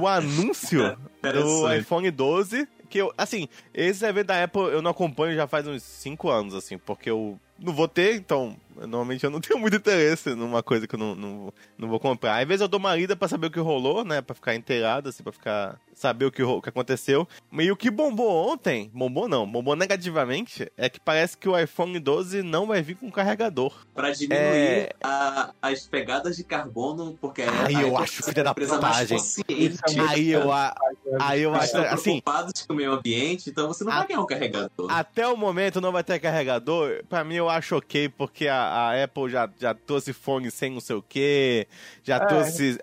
o 0.00 0.06
anúncio 0.06 0.96
do 1.20 1.28
Interessante. 1.28 1.80
iPhone 1.80 2.10
12. 2.10 2.68
Que 2.88 2.98
eu, 2.98 3.12
assim, 3.18 3.48
esse 3.72 4.04
evento 4.06 4.26
da 4.28 4.44
Apple 4.44 4.60
eu 4.62 4.80
não 4.80 4.92
acompanho 4.92 5.34
já 5.34 5.48
faz 5.48 5.66
uns 5.66 5.82
5 5.82 6.28
anos, 6.30 6.54
assim, 6.54 6.78
porque 6.78 7.10
eu 7.10 7.40
não 7.58 7.72
vou 7.72 7.88
ter, 7.88 8.14
então, 8.14 8.56
normalmente 8.80 9.24
eu 9.24 9.30
não 9.30 9.40
tenho 9.40 9.58
muito 9.58 9.76
interesse 9.76 10.34
numa 10.34 10.62
coisa 10.62 10.86
que 10.86 10.94
eu 10.94 10.98
não, 10.98 11.14
não, 11.14 11.52
não 11.78 11.88
vou 11.88 11.98
comprar. 12.00 12.40
Às 12.40 12.46
vezes 12.48 12.60
eu 12.62 12.68
dou 12.68 12.80
uma 12.80 12.94
lida 12.94 13.14
pra 13.16 13.28
saber 13.28 13.46
o 13.46 13.50
que 13.50 13.60
rolou, 13.60 14.04
né, 14.04 14.20
pra 14.20 14.34
ficar 14.34 14.54
inteirado, 14.54 15.08
assim, 15.08 15.22
pra 15.22 15.32
ficar, 15.32 15.80
saber 15.94 16.24
o 16.26 16.32
que, 16.32 16.42
o 16.42 16.60
que 16.62 16.68
aconteceu. 16.68 17.26
E 17.52 17.70
o 17.70 17.76
que 17.76 17.90
bombou 17.90 18.52
ontem, 18.52 18.90
bombou 18.92 19.28
não, 19.28 19.46
bombou 19.50 19.74
negativamente, 19.76 20.70
é 20.76 20.88
que 20.88 21.00
parece 21.00 21.36
que 21.36 21.48
o 21.48 21.58
iPhone 21.58 21.98
12 21.98 22.42
não 22.42 22.66
vai 22.66 22.82
vir 22.82 22.96
com 22.96 23.10
carregador. 23.10 23.72
Pra 23.94 24.10
diminuir 24.10 24.38
É. 24.42 24.90
a- 25.02 25.52
as 25.62 25.86
pegadas 25.86 26.36
de 26.36 26.44
carbono, 26.44 27.16
porque 27.20 27.42
a 27.42 27.50
Ai, 27.64 27.82
eu 27.84 27.96
acho 27.96 28.22
é 28.22 28.26
filha 28.26 28.44
da 28.44 28.54
putagem. 28.54 29.16
é 29.16 30.00
Aí 30.08 30.30
eu, 30.30 30.52
a- 30.52 30.74
aí 31.20 31.42
eu 31.42 31.54
acho, 31.54 31.76
assim, 31.78 32.20
preocupados 32.20 32.66
com 32.66 32.72
o 32.72 32.76
meio 32.76 32.92
ambiente, 32.92 33.50
então 33.50 33.68
você 33.68 33.84
não 33.84 33.92
A- 33.92 33.98
vai 33.98 34.08
ganhar 34.08 34.20
um 34.20 34.26
carregador. 34.26 34.90
Até 34.90 35.26
o 35.26 35.36
momento 35.36 35.80
não 35.80 35.92
vai 35.92 36.02
ter 36.04 36.18
carregador. 36.18 37.02
Pra 37.08 37.24
mim 37.24 37.34
eu 37.36 37.48
acho 37.48 37.76
ok, 37.76 38.08
porque 38.08 38.48
a, 38.48 38.63
a 38.64 39.04
Apple 39.04 39.30
já, 39.30 39.48
já 39.58 39.74
trouxe 39.74 40.12
fone 40.12 40.50
sem 40.50 40.70
não 40.70 40.80
sei 40.80 40.96
o 40.96 41.02
que, 41.02 41.66
já 42.02 42.16
É. 42.16 42.26
trouxe 42.26 42.78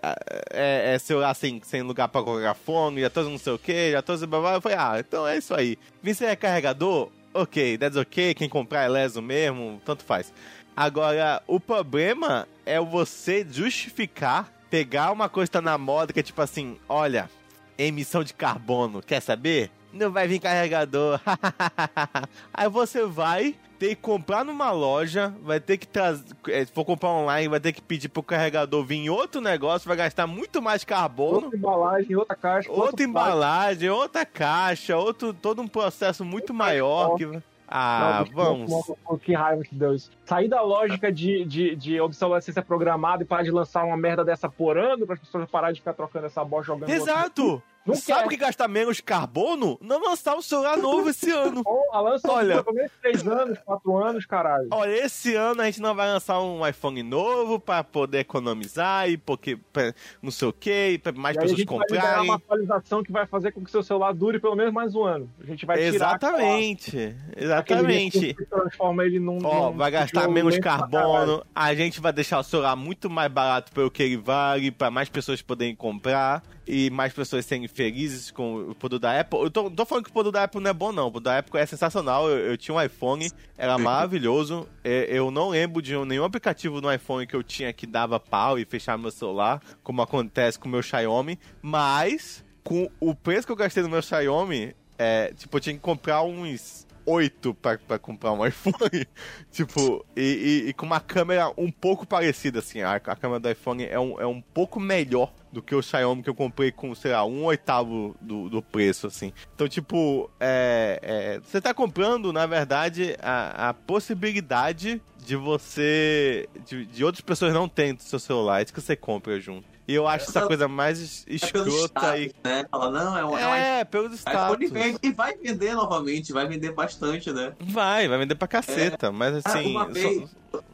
é, 0.50 0.94
é, 0.94 0.98
celular 0.98 1.34
sem, 1.34 1.60
sem 1.64 1.82
lugar 1.82 2.08
pra 2.08 2.22
colocar 2.22 2.54
fone, 2.54 3.00
já 3.00 3.10
trouxe 3.10 3.30
não 3.30 3.38
sei 3.38 3.52
o 3.52 3.58
que, 3.58 3.92
já 3.92 4.02
trouxe 4.02 4.26
blá, 4.26 4.40
blá. 4.40 4.54
Eu 4.54 4.60
falei, 4.60 4.78
ah, 4.78 4.96
então 4.98 5.26
é 5.26 5.36
isso 5.38 5.54
aí. 5.54 5.78
Vim 6.02 6.14
sem 6.14 6.34
carregador, 6.36 7.10
ok, 7.34 7.78
that's 7.78 7.96
ok, 7.96 8.34
quem 8.34 8.48
comprar 8.48 8.82
é 8.84 8.88
leso 8.88 9.20
mesmo, 9.22 9.80
tanto 9.84 10.04
faz. 10.04 10.32
Agora, 10.76 11.42
o 11.46 11.60
problema 11.60 12.48
é 12.64 12.80
você 12.80 13.46
justificar, 13.48 14.50
pegar 14.70 15.12
uma 15.12 15.28
coisa 15.28 15.48
que 15.48 15.52
tá 15.52 15.60
na 15.60 15.76
moda, 15.76 16.12
que 16.12 16.20
é 16.20 16.22
tipo 16.22 16.40
assim, 16.40 16.78
olha, 16.88 17.28
emissão 17.76 18.24
de 18.24 18.32
carbono, 18.32 19.02
quer 19.02 19.20
saber? 19.20 19.70
Não 19.92 20.10
vai 20.10 20.26
vir 20.26 20.38
carregador. 20.40 21.20
Aí 22.54 22.68
você 22.70 23.04
vai 23.04 23.54
ter 23.82 23.96
que 23.96 23.96
comprar 23.96 24.44
numa 24.44 24.70
loja, 24.70 25.34
vai 25.42 25.58
ter 25.58 25.76
que 25.76 25.88
trazer. 25.88 26.22
Se 26.46 26.72
for 26.72 26.84
comprar 26.84 27.08
online, 27.10 27.48
vai 27.48 27.58
ter 27.58 27.72
que 27.72 27.82
pedir 27.82 28.08
pro 28.08 28.22
carregador 28.22 28.84
vir 28.84 28.98
em 28.98 29.10
outro 29.10 29.40
negócio, 29.40 29.88
vai 29.88 29.96
gastar 29.96 30.24
muito 30.24 30.62
mais 30.62 30.84
carbono. 30.84 31.46
Outra 31.46 31.58
embalagem, 31.58 32.14
outra 32.14 32.36
caixa. 32.36 32.70
Outra 32.70 33.04
embalagem, 33.04 33.90
outra 33.90 34.24
caixa, 34.24 34.96
outro, 34.96 35.34
todo 35.34 35.60
um 35.60 35.66
processo 35.66 36.24
muito 36.24 36.54
maior. 36.54 37.16
Que... 37.16 37.42
Ah, 37.66 38.24
Não, 38.24 38.36
vamos. 38.36 38.70
não, 38.70 38.96
não, 39.10 39.18
Que 39.18 39.34
raiva 39.34 39.64
que 39.64 39.74
deu 39.74 39.94
isso. 39.94 40.12
Sair 40.26 40.46
da 40.46 40.62
lógica 40.62 41.10
de, 41.10 41.44
de, 41.44 41.74
de 41.74 42.00
obsolescência 42.00 42.62
programada 42.62 43.24
e 43.24 43.26
parar 43.26 43.42
de 43.42 43.50
lançar 43.50 43.82
uma 43.82 43.96
merda 43.96 44.24
dessa 44.24 44.48
por 44.48 44.78
ano 44.78 45.06
para 45.06 45.14
as 45.14 45.20
pessoas 45.20 45.50
pararem 45.50 45.74
de 45.74 45.80
ficar 45.80 45.94
trocando 45.94 46.26
essa 46.26 46.44
bosta 46.44 46.66
jogando. 46.66 46.88
Exato! 46.88 47.60
Não 47.84 47.94
Sabe 47.96 48.26
o 48.26 48.28
que 48.28 48.36
gasta 48.36 48.68
menos 48.68 49.00
carbono? 49.00 49.76
Não 49.80 50.00
lançar 50.00 50.36
um 50.36 50.42
celular 50.42 50.76
novo 50.76 51.10
esse 51.10 51.30
ano. 51.32 51.62
Lança 51.92 52.30
Olha. 52.30 52.62
pelo 52.62 52.76
menos 52.76 52.92
3 53.02 53.26
anos, 53.26 53.58
4 53.64 53.96
anos, 53.96 54.26
caralho. 54.26 54.68
Olha, 54.70 55.04
esse 55.04 55.34
ano 55.34 55.60
a 55.62 55.64
gente 55.66 55.80
não 55.80 55.94
vai 55.94 56.08
lançar 56.08 56.40
um 56.40 56.66
iPhone 56.66 57.02
novo 57.02 57.58
pra 57.60 57.82
poder 57.82 58.18
economizar 58.20 59.08
e 59.08 59.16
porque 59.16 59.56
pra 59.72 59.92
não 60.22 60.30
sei 60.30 60.48
o 60.48 60.52
que, 60.52 60.98
pra 61.02 61.12
mais 61.12 61.36
E 61.36 61.40
pessoas 61.40 61.58
gente 61.58 61.68
vai 61.68 61.78
comprarem. 61.78 62.24
uma 62.24 62.34
atualização 62.36 63.02
que 63.02 63.10
vai 63.12 63.26
fazer 63.26 63.52
com 63.52 63.64
que 63.64 63.70
seu 63.70 63.82
celular 63.82 64.12
dure 64.12 64.38
pelo 64.38 64.54
menos 64.54 64.72
mais 64.72 64.94
um 64.94 65.04
ano. 65.04 65.28
A 65.42 65.46
gente 65.46 65.66
vai 65.66 65.76
tirar 65.78 65.88
Exatamente, 65.94 66.96
aquela- 66.96 67.42
exatamente. 67.44 68.34
transforma 68.48 69.04
ele 69.04 69.18
num. 69.18 69.38
Ó, 69.44 69.70
num 69.70 69.76
vai 69.76 69.90
gastar 69.90 70.28
menos 70.28 70.58
carbono, 70.58 71.44
a 71.54 71.74
gente 71.74 72.00
vai 72.00 72.12
deixar 72.12 72.38
o 72.38 72.44
celular 72.44 72.76
muito 72.76 73.08
mais 73.10 73.30
barato 73.30 73.72
pelo 73.72 73.90
que 73.90 74.02
ele 74.02 74.16
vale, 74.16 74.70
pra 74.70 74.90
mais 74.90 75.08
pessoas 75.08 75.42
poderem 75.42 75.74
comprar 75.74 76.42
e 76.66 76.90
mais 76.90 77.12
pessoas 77.12 77.44
serem 77.44 77.66
felizes 77.68 78.30
com 78.30 78.70
o 78.70 78.74
produto 78.74 79.02
da 79.02 79.18
Apple. 79.20 79.40
Eu 79.40 79.50
tô, 79.50 79.70
tô 79.70 79.84
falando 79.84 80.04
que 80.04 80.10
o 80.10 80.12
produto 80.12 80.32
da 80.34 80.44
Apple 80.44 80.60
não 80.60 80.70
é 80.70 80.72
bom, 80.74 80.92
não. 80.92 81.08
O 81.08 81.10
produto 81.10 81.24
da 81.24 81.38
Apple 81.38 81.58
é 81.60 81.66
sensacional. 81.66 82.28
Eu, 82.30 82.38
eu 82.52 82.56
tinha 82.56 82.74
um 82.74 82.80
iPhone, 82.82 83.30
era 83.58 83.76
maravilhoso. 83.78 84.68
É, 84.84 85.06
Eu 85.10 85.30
não 85.30 85.48
lembro 85.50 85.82
de 85.82 85.96
nenhum 86.04 86.24
aplicativo 86.24 86.80
no 86.80 86.92
iPhone 86.92 87.26
que 87.26 87.34
eu 87.34 87.42
tinha 87.42 87.72
que 87.72 87.86
dava 87.86 88.20
pau 88.20 88.58
e 88.58 88.64
fechava 88.64 89.00
meu 89.00 89.10
celular, 89.10 89.60
como 89.82 90.02
acontece 90.02 90.58
com 90.58 90.68
o 90.68 90.70
meu 90.70 90.82
Xiaomi, 90.82 91.38
mas 91.60 92.44
com 92.62 92.88
o 93.00 93.14
preço 93.14 93.46
que 93.46 93.52
eu 93.52 93.56
gastei 93.56 93.82
no 93.82 93.88
meu 93.88 94.02
Xiaomi, 94.02 94.74
é, 94.98 95.32
tipo, 95.36 95.56
eu 95.56 95.60
tinha 95.60 95.74
que 95.74 95.80
comprar 95.80 96.22
uns 96.22 96.86
oito 97.04 97.52
pra, 97.54 97.76
pra 97.76 97.98
comprar 97.98 98.30
um 98.32 98.44
iPhone. 98.46 99.04
tipo, 99.50 100.04
e, 100.16 100.62
e- 100.66 100.68
e 100.68 100.72
com 100.72 100.86
uma 100.86 101.00
câmera 101.00 101.52
um 101.56 101.70
pouco 101.72 102.06
parecida, 102.06 102.60
assim. 102.60 102.80
A, 102.82 102.94
a 102.94 103.00
câmera 103.16 103.40
do 103.40 103.50
iPhone 103.50 103.84
é 103.84 103.98
um, 103.98 104.20
é 104.20 104.26
um 104.26 104.40
pouco 104.40 104.78
melhor 104.78 105.32
do 105.52 105.60
que 105.62 105.74
o 105.74 105.82
Xiaomi 105.82 106.22
que 106.22 106.30
eu 106.30 106.34
comprei 106.34 106.72
com, 106.72 106.94
sei 106.94 107.12
lá, 107.12 107.24
um 107.24 107.44
oitavo 107.44 108.16
do, 108.20 108.48
do 108.48 108.62
preço, 108.62 109.06
assim. 109.06 109.32
Então, 109.54 109.68
tipo, 109.68 110.30
é, 110.40 110.98
é, 111.02 111.40
você 111.40 111.60
tá 111.60 111.74
comprando, 111.74 112.32
na 112.32 112.46
verdade, 112.46 113.14
a, 113.22 113.68
a 113.68 113.74
possibilidade 113.74 115.00
de 115.24 115.36
você. 115.36 116.48
De, 116.66 116.86
de 116.86 117.04
outras 117.04 117.20
pessoas 117.20 117.52
não 117.52 117.68
terem 117.68 117.96
seu 117.98 118.18
celular. 118.18 118.60
É 118.60 118.64
isso 118.64 118.72
que 118.72 118.80
você 118.80 118.96
compra 118.96 119.38
junto. 119.40 119.70
E 119.86 119.94
eu 119.94 120.06
acho 120.06 120.28
essa 120.30 120.38
Essa- 120.38 120.46
coisa 120.46 120.68
mais 120.68 121.22
É 121.28 121.36
pelo 121.38 121.66
escrota 121.68 122.16
e. 122.18 122.26
status, 122.26 122.40
né? 122.44 122.64
Fala, 122.70 122.90
não, 122.90 123.18
é 123.18 123.24
um, 123.26 123.36
é 123.36 123.80
É, 123.80 123.82
iPhone 123.82 124.14
status. 124.16 124.70
vende 124.70 124.98
e 125.02 125.12
vai 125.12 125.36
vender 125.36 125.74
novamente, 125.74 126.32
vai 126.32 126.46
vender 126.46 126.72
bastante, 126.72 127.32
né? 127.32 127.52
Vai, 127.60 128.06
vai 128.08 128.16
vender 128.18 128.36
pra 128.36 128.46
caceta, 128.46 129.10
mas 129.10 129.44
assim, 129.44 129.76
Ah, 129.76 129.80
uma 129.80 129.86
só- 129.86 129.90
vez- 129.92 130.30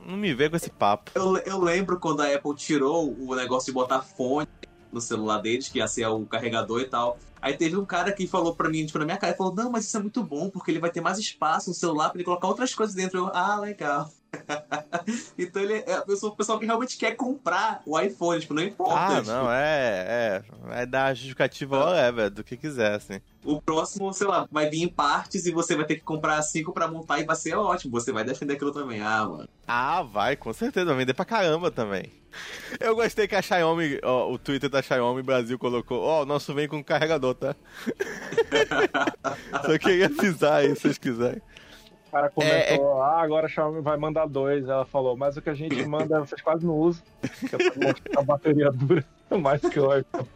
não 0.07 0.17
me 0.17 0.35
vê 0.35 0.51
com 0.51 0.57
esse 0.57 0.71
papo. 0.71 1.11
Eu, 1.15 1.39
eu 1.39 1.59
lembro 1.59 1.99
quando 1.99 2.21
a 2.21 2.27
Apple 2.35 2.55
tirou 2.55 3.15
o 3.19 3.35
negócio 3.35 3.67
de 3.67 3.73
botar 3.73 4.03
fone 4.03 4.47
no 4.93 5.01
celular 5.01 5.39
deles, 5.39 5.69
que 5.69 5.79
ia 5.79 5.89
ser 5.89 6.07
o 6.07 6.25
carregador 6.27 6.81
e 6.81 6.87
tal. 6.87 7.19
Aí 7.41 7.57
teve 7.57 7.77
um 7.77 7.85
cara 7.85 8.13
que 8.13 8.27
falou 8.27 8.55
pra 8.55 8.69
mim, 8.69 8.85
tipo, 8.85 8.99
na 8.99 9.05
minha 9.05 9.17
cara, 9.17 9.35
falou, 9.35 9.55
não, 9.55 9.71
mas 9.71 9.85
isso 9.85 9.97
é 9.97 10.01
muito 10.01 10.23
bom, 10.23 10.51
porque 10.51 10.71
ele 10.71 10.81
vai 10.81 10.91
ter 10.91 11.01
mais 11.01 11.19
espaço 11.19 11.71
no 11.71 11.75
celular 11.75 12.11
pra 12.11 12.19
ele 12.19 12.25
colocar 12.25 12.49
outras 12.49 12.75
coisas 12.75 12.95
dentro. 12.95 13.19
Eu, 13.19 13.27
ah, 13.29 13.59
legal. 13.61 14.11
então 15.39 15.63
ele 15.63 15.85
é 15.87 15.95
a 15.95 16.03
pessoa, 16.03 16.33
o 16.33 16.37
pessoal 16.37 16.59
que 16.59 16.67
realmente 16.67 16.97
quer 16.97 17.15
comprar 17.17 17.83
o 17.87 17.99
iPhone, 17.99 18.41
tipo, 18.41 18.55
não 18.55 18.63
importa. 18.63 18.95
Ah, 18.95 19.21
tipo, 19.21 19.29
não, 19.29 19.51
é, 19.51 20.05
é. 20.09 20.43
Vai 20.63 20.87
dar 20.87 21.15
justificativa 21.15 21.79
whatever, 21.79 22.31
do 22.31 22.45
que 22.45 22.57
quiser, 22.57 22.95
assim. 22.95 23.21
O 23.45 23.61
próximo, 23.61 24.13
sei 24.13 24.27
lá, 24.27 24.47
vai 24.51 24.69
vir 24.69 24.83
em 24.83 24.89
partes 24.89 25.47
e 25.47 25.53
você 25.53 25.75
vai 25.75 25.87
ter 25.87 25.97
que 25.97 26.03
comprar 26.03 26.41
cinco 26.43 26.73
pra 26.73 26.89
montar 26.89 27.21
e 27.21 27.25
vai 27.25 27.37
ser 27.37 27.55
ótimo. 27.55 27.93
Você 27.93 28.13
vai 28.13 28.25
defender 28.25 28.55
aquilo 28.55 28.73
também. 28.73 29.01
Ah, 29.01 29.27
mano. 29.27 29.49
Ah, 29.67 30.03
vai, 30.03 30.37
com 30.37 30.53
certeza, 30.53 30.87
vai 30.87 30.97
vender 30.97 31.15
pra 31.15 31.25
caramba 31.25 31.71
também. 31.71 32.13
Eu 32.79 32.95
gostei 32.95 33.27
que 33.27 33.35
a 33.35 33.43
Xiaomi, 33.43 33.99
ó, 34.03 34.31
o 34.31 34.39
Twitter 34.39 34.69
da 34.69 34.83
Xiaomi 34.83 35.23
Brasil 35.23 35.59
colocou, 35.59 36.01
ó, 36.01 36.23
o 36.23 36.27
nosso 36.27 36.53
vem 36.55 36.69
com 36.69 36.85
carregador, 36.85 37.35
tá? 37.35 37.57
Só 39.65 39.79
queria 39.79 40.07
avisar 40.07 40.61
aí, 40.61 40.75
se 40.75 40.83
vocês 40.83 40.99
quiserem. 40.99 41.41
O 42.09 42.11
cara 42.11 42.27
É, 42.27 42.31
comentou, 42.31 43.03
ah, 43.03 43.23
agora 43.23 43.47
a 43.47 43.49
Xiaomi 43.49 43.81
vai 43.83 43.97
mandar 43.97 44.27
dois. 44.27 44.67
Ela 44.69 44.85
falou, 44.87 45.17
mas 45.17 45.37
o 45.37 45.43
que 45.43 45.51
a 45.51 45.55
gente 45.55 45.77
manda 45.87 46.21
vocês 46.21 46.41
quase 46.41 46.67
não 46.67 46.75
usam. 46.75 47.03
Que 47.49 47.55
é 47.55 47.59
pra 47.59 47.87
mostrar 47.89 48.11
que 48.11 48.19
a 48.19 48.23
bateria 48.23 48.71
dura 48.73 49.05
mais 49.41 49.61
que 49.61 49.79
o 49.79 49.97
iPhone. 49.97 50.29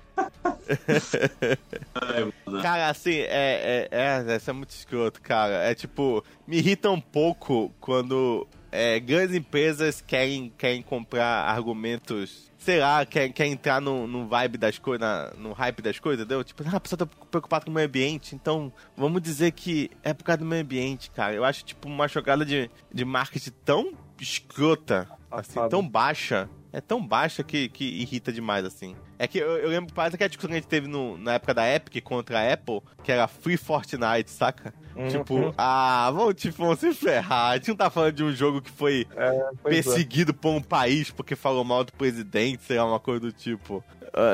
Cara, 2.62 2.90
assim, 2.90 3.14
é, 3.20 3.28
é, 3.30 3.88
é, 3.90 4.34
essa 4.34 4.50
é 4.50 4.54
muito 4.54 4.70
escroto, 4.70 5.20
cara. 5.22 5.64
É 5.64 5.74
tipo, 5.74 6.22
me 6.46 6.58
irrita 6.58 6.90
um 6.90 7.00
pouco 7.00 7.72
quando 7.80 8.46
é, 8.70 9.00
grandes 9.00 9.34
empresas 9.34 10.02
querem, 10.02 10.52
querem 10.58 10.82
comprar 10.82 11.48
argumentos, 11.48 12.51
sei 12.64 12.78
lá, 12.78 13.04
querem, 13.04 13.32
querem 13.32 13.52
entrar 13.52 13.80
no, 13.80 14.06
no 14.06 14.26
vibe 14.28 14.56
das 14.56 14.78
coisas, 14.78 15.36
no 15.36 15.52
hype 15.52 15.82
das 15.82 15.98
coisas, 15.98 16.24
entendeu? 16.24 16.44
Tipo, 16.44 16.62
ah, 16.66 16.76
a 16.76 16.80
pessoa 16.80 16.98
tá 16.98 17.06
preocupada 17.30 17.64
com 17.64 17.70
o 17.70 17.74
meio 17.74 17.86
ambiente, 17.86 18.34
então 18.34 18.72
vamos 18.96 19.20
dizer 19.20 19.50
que 19.50 19.90
é 20.02 20.14
por 20.14 20.24
causa 20.24 20.38
do 20.38 20.44
meio 20.44 20.62
ambiente, 20.62 21.10
cara. 21.10 21.34
Eu 21.34 21.44
acho, 21.44 21.64
tipo, 21.64 21.88
uma 21.88 22.06
jogada 22.06 22.44
de, 22.44 22.70
de 22.92 23.04
marketing 23.04 23.50
tão 23.64 23.92
escrota, 24.20 25.08
assim, 25.30 25.54
Safado. 25.54 25.70
tão 25.70 25.86
baixa. 25.86 26.48
É 26.72 26.80
tão 26.80 27.06
baixa 27.06 27.42
que, 27.42 27.68
que 27.68 27.84
irrita 27.84 28.32
demais, 28.32 28.64
assim. 28.64 28.96
É 29.22 29.28
que 29.28 29.38
eu, 29.38 29.56
eu 29.58 29.68
lembro 29.68 29.94
quase 29.94 30.18
que 30.18 30.24
a 30.24 30.26
discussão 30.26 30.48
que 30.50 30.56
a 30.56 30.58
gente 30.58 30.66
teve 30.68 30.88
no- 30.88 31.16
na 31.16 31.34
época 31.34 31.54
da 31.54 31.64
Epic 31.72 32.02
contra 32.02 32.40
a 32.40 32.52
Apple, 32.54 32.80
que 33.04 33.12
era 33.12 33.28
Free 33.28 33.56
Fortnite, 33.56 34.28
saca? 34.28 34.74
Uhum. 34.96 35.06
Tipo, 35.08 35.54
ah, 35.56 36.10
vão, 36.12 36.34
tipo, 36.34 36.56
vão 36.64 36.74
se 36.74 36.92
ferrar. 36.92 37.52
A 37.52 37.54
gente 37.56 37.68
não 37.68 37.76
tá 37.76 37.88
falando 37.88 38.14
de 38.14 38.24
um 38.24 38.32
jogo 38.32 38.60
que 38.60 38.70
foi 38.72 39.06
Pois 39.14 39.18
é. 39.24 39.42
perseguido 39.62 40.34
por 40.34 40.50
um 40.50 40.60
país 40.60 41.12
porque 41.12 41.36
falou 41.36 41.62
mal 41.62 41.84
do 41.84 41.92
presidente, 41.92 42.64
sei 42.64 42.78
lá, 42.78 42.84
uma 42.84 42.98
coisa 42.98 43.20
do 43.20 43.32
tipo. 43.32 43.82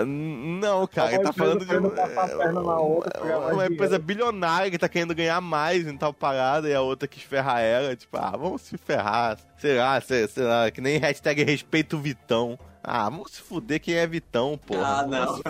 N- 0.07 0.59
não, 0.59 0.87
cara, 0.87 1.11
ele 1.13 1.19
tá 1.23 1.29
Uma 1.29 1.33
falando 1.35 1.59
de 1.59 1.65
empresa 1.65 1.87
um- 1.87 1.91
querendo 1.91 2.15
passar 2.15 2.35
a 2.35 2.39
perna 2.39 2.63
na 2.63 2.77
outra 2.79 3.11
pra 3.11 3.21
ganhar 3.29 3.41
mais 3.41 3.53
uma 3.55 3.67
empresa 3.67 3.99
bilionária 3.99 4.71
que 4.71 4.79
tá 4.79 4.89
querendo 4.89 5.15
ganhar 5.15 5.41
mais 5.43 5.87
em 5.87 5.97
tal 5.99 6.13
parada 6.15 6.67
e 6.69 6.75
a 6.75 6.81
outra 6.81 7.07
quis 7.07 7.23
ferrar 7.23 7.61
ela. 7.61 7.95
Tipo, 7.95 8.17
ah, 8.17 8.31
vamos 8.37 8.63
se 8.63 8.77
ferrar. 8.79 9.39
Sei 9.59 9.77
lá, 9.77 10.01
sei, 10.01 10.27
sei 10.27 10.45
lá, 10.45 10.71
que 10.71 10.81
nem 10.81 10.97
hashtag 10.99 11.45
respeito 11.45 11.99
Vitão. 11.99 12.59
Ah, 12.83 13.05
vamos 13.11 13.33
se 13.33 13.41
fuder 13.43 13.81
quem 13.81 13.95
é 13.95 14.07
Vitão, 14.07 14.59
porra. 14.65 15.01
Ah, 15.01 15.07
não. 15.07 15.41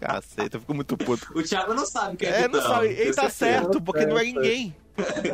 Caceta, 0.00 0.56
eu 0.56 0.60
fico 0.60 0.74
muito 0.74 0.96
puto. 0.96 1.26
O 1.38 1.42
Thiago 1.42 1.74
não 1.74 1.86
sabe 1.86 2.16
quem 2.16 2.28
é, 2.28 2.42
É, 2.42 2.48
não 2.48 2.60
Vitão, 2.60 2.74
sabe, 2.74 2.86
ele 2.88 3.14
tá 3.14 3.28
certeza. 3.30 3.30
certo, 3.30 3.80
porque 3.80 4.06
não 4.06 4.18
é 4.18 4.24
ninguém. 4.24 4.74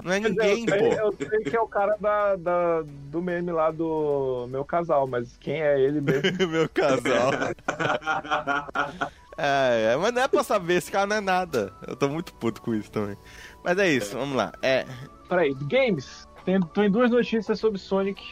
Não 0.04 0.12
é 0.12 0.18
ninguém, 0.18 0.64
eu, 0.66 0.68
sei, 0.68 0.78
pô. 0.78 0.94
eu 0.96 1.12
sei 1.30 1.38
que 1.44 1.56
é 1.56 1.60
o 1.60 1.68
cara 1.68 1.96
da, 2.00 2.34
da- 2.34 2.82
do 2.84 3.22
meme 3.22 3.52
lá 3.52 3.70
do 3.70 4.46
meu 4.50 4.64
casal, 4.64 5.06
mas 5.06 5.36
quem 5.38 5.62
é 5.62 5.80
ele 5.80 6.00
mesmo? 6.00 6.22
Meu 6.50 6.68
casal. 6.68 7.30
É, 9.38 9.92
é, 9.94 9.96
mas 9.96 10.12
não 10.12 10.22
é 10.22 10.28
pra 10.28 10.44
saber, 10.44 10.74
esse 10.74 10.90
cara 10.92 11.06
não 11.06 11.16
é 11.16 11.20
nada. 11.20 11.72
Eu 11.88 11.96
tô 11.96 12.06
muito 12.06 12.34
puto 12.34 12.60
com 12.60 12.74
isso 12.74 12.90
também. 12.90 13.16
Mas 13.64 13.78
é 13.78 13.88
isso, 13.88 14.14
vamos 14.16 14.36
lá. 14.36 14.52
É. 14.60 14.84
Peraí, 15.26 15.54
games. 15.70 16.28
Tem, 16.44 16.60
tem 16.60 16.90
duas 16.90 17.10
notícias 17.10 17.58
sobre 17.58 17.78
Sonic. 17.78 18.22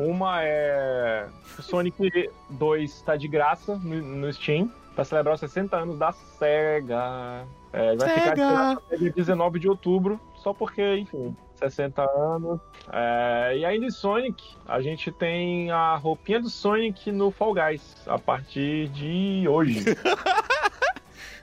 Uma 0.00 0.42
é. 0.42 1.26
o 1.58 1.62
Sonic 1.62 2.30
2 2.48 3.02
tá 3.02 3.16
de 3.16 3.28
graça 3.28 3.76
no, 3.76 4.00
no 4.00 4.32
Steam 4.32 4.70
pra 4.94 5.04
celebrar 5.04 5.34
os 5.34 5.40
60 5.40 5.76
anos 5.76 5.98
da 5.98 6.12
SEGA. 6.12 7.46
É, 7.72 7.94
vai 7.96 8.08
ficar 8.08 8.34
de 8.34 8.40
Sega! 8.40 8.52
graça 8.52 8.82
até 8.86 8.96
dia 8.96 9.12
19 9.12 9.58
de 9.60 9.68
outubro, 9.68 10.20
só 10.36 10.52
porque, 10.52 10.96
enfim, 10.96 11.36
60 11.56 12.02
anos. 12.02 12.60
É, 12.92 13.58
e 13.58 13.64
ainda 13.64 13.86
em 13.86 13.90
Sonic, 13.90 14.42
a 14.66 14.80
gente 14.80 15.12
tem 15.12 15.70
a 15.70 15.96
roupinha 15.96 16.40
do 16.40 16.48
Sonic 16.48 17.12
no 17.12 17.30
Fall 17.30 17.54
Guys 17.54 17.96
a 18.06 18.18
partir 18.18 18.88
de 18.88 19.46
hoje. 19.48 19.84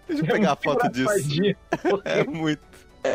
Deixa 0.08 0.24
eu 0.24 0.28
pegar 0.28 0.54
a 0.54 0.56
foto 0.56 0.90
disso. 0.90 1.12
Engraçadinho, 1.12 1.56
porque 1.82 2.10
É 2.10 2.24
muito. 2.24 2.62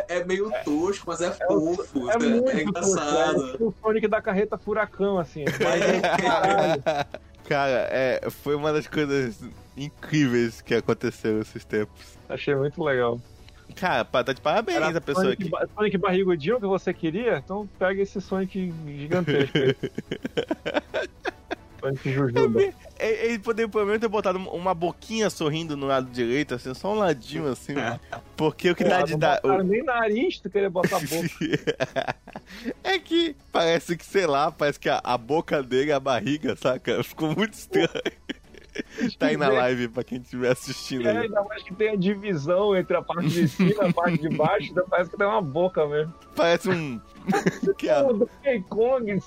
É 0.08 0.24
meio 0.24 0.50
tosco, 0.64 1.04
mas 1.08 1.20
é 1.20 1.30
fofo. 1.32 2.10
É 2.10 2.18
muito 2.18 2.50
engraçado. 2.50 3.34
tosco, 3.34 3.64
é 3.64 3.66
o 3.66 3.74
Sonic 3.82 4.08
da 4.08 4.20
carreta 4.22 4.56
furacão, 4.58 5.18
assim. 5.18 5.44
É. 5.62 7.06
Cara, 7.48 7.88
é, 7.90 8.30
foi 8.30 8.54
uma 8.54 8.72
das 8.72 8.86
coisas 8.86 9.38
incríveis 9.76 10.60
que 10.62 10.74
aconteceu 10.74 11.40
esses 11.40 11.64
tempos. 11.64 12.16
Achei 12.28 12.54
muito 12.54 12.82
legal. 12.82 13.20
Cara, 13.74 14.04
tá 14.04 14.32
de 14.32 14.40
parabéns 14.40 14.76
Era 14.76 14.96
a 14.96 15.00
pessoa 15.00 15.24
Sonic, 15.24 15.42
aqui. 15.42 15.50
ba- 15.50 15.66
Sonic 15.74 15.98
barrigudinho 15.98 16.60
que 16.60 16.66
você 16.66 16.92
queria? 16.94 17.38
Então 17.38 17.68
pega 17.78 18.00
esse 18.02 18.20
Sonic 18.20 18.72
gigantesco 18.86 19.58
aí. 21.88 21.96
Sonic 21.96 22.12
Jujuba. 22.12 22.60
Ele 22.98 23.38
poderia 23.38 23.68
pelo 23.68 23.86
menos 23.86 24.00
ter 24.00 24.08
botado 24.08 24.38
uma 24.38 24.74
boquinha 24.74 25.28
sorrindo 25.28 25.76
no 25.76 25.86
lado 25.86 26.10
direito, 26.10 26.54
assim, 26.54 26.72
só 26.74 26.92
um 26.92 26.98
ladinho 26.98 27.46
assim. 27.48 27.74
Porque 28.36 28.70
o 28.70 28.74
que 28.74 28.84
dá 28.84 29.02
de 29.02 29.12
não 29.12 29.18
dar. 29.18 29.40
botaram 29.40 29.64
nem 29.64 29.82
nariz, 29.82 30.38
tu 30.38 30.48
queria 30.48 30.70
botar 30.70 30.96
a 30.96 31.00
boca. 31.00 32.16
é 32.82 32.98
que 32.98 33.36
parece 33.50 33.96
que, 33.96 34.04
sei 34.04 34.26
lá, 34.26 34.50
parece 34.50 34.78
que 34.78 34.88
a, 34.88 35.00
a 35.02 35.18
boca 35.18 35.62
dele 35.62 35.90
é 35.90 35.94
a 35.94 36.00
barriga, 36.00 36.56
saca? 36.56 37.02
Ficou 37.02 37.34
muito 37.34 37.54
estranho. 37.54 37.88
tá 39.18 39.26
aí 39.26 39.36
na 39.36 39.48
live 39.48 39.88
pra 39.88 40.04
quem 40.04 40.18
estiver 40.20 40.50
assistindo 40.50 41.06
É, 41.06 41.10
aí. 41.12 41.16
ainda 41.24 41.42
mais 41.44 41.62
que 41.62 41.74
tem 41.74 41.90
a 41.90 41.96
divisão 41.96 42.76
entre 42.76 42.96
a 42.96 43.02
parte 43.02 43.28
de 43.28 43.48
cima 43.48 43.70
e 43.70 43.88
a 43.88 43.92
parte 43.92 44.18
de 44.18 44.28
baixo, 44.36 44.70
então 44.70 44.84
parece 44.88 45.10
que 45.10 45.16
tem 45.16 45.26
uma 45.26 45.40
boca 45.42 45.86
mesmo. 45.86 46.12
Parece 46.36 46.68
um. 46.70 47.00
que 47.78 47.88
é- 47.88 48.02
O 48.02 48.12
Donkey 48.14 48.62
Kong, 48.68 49.18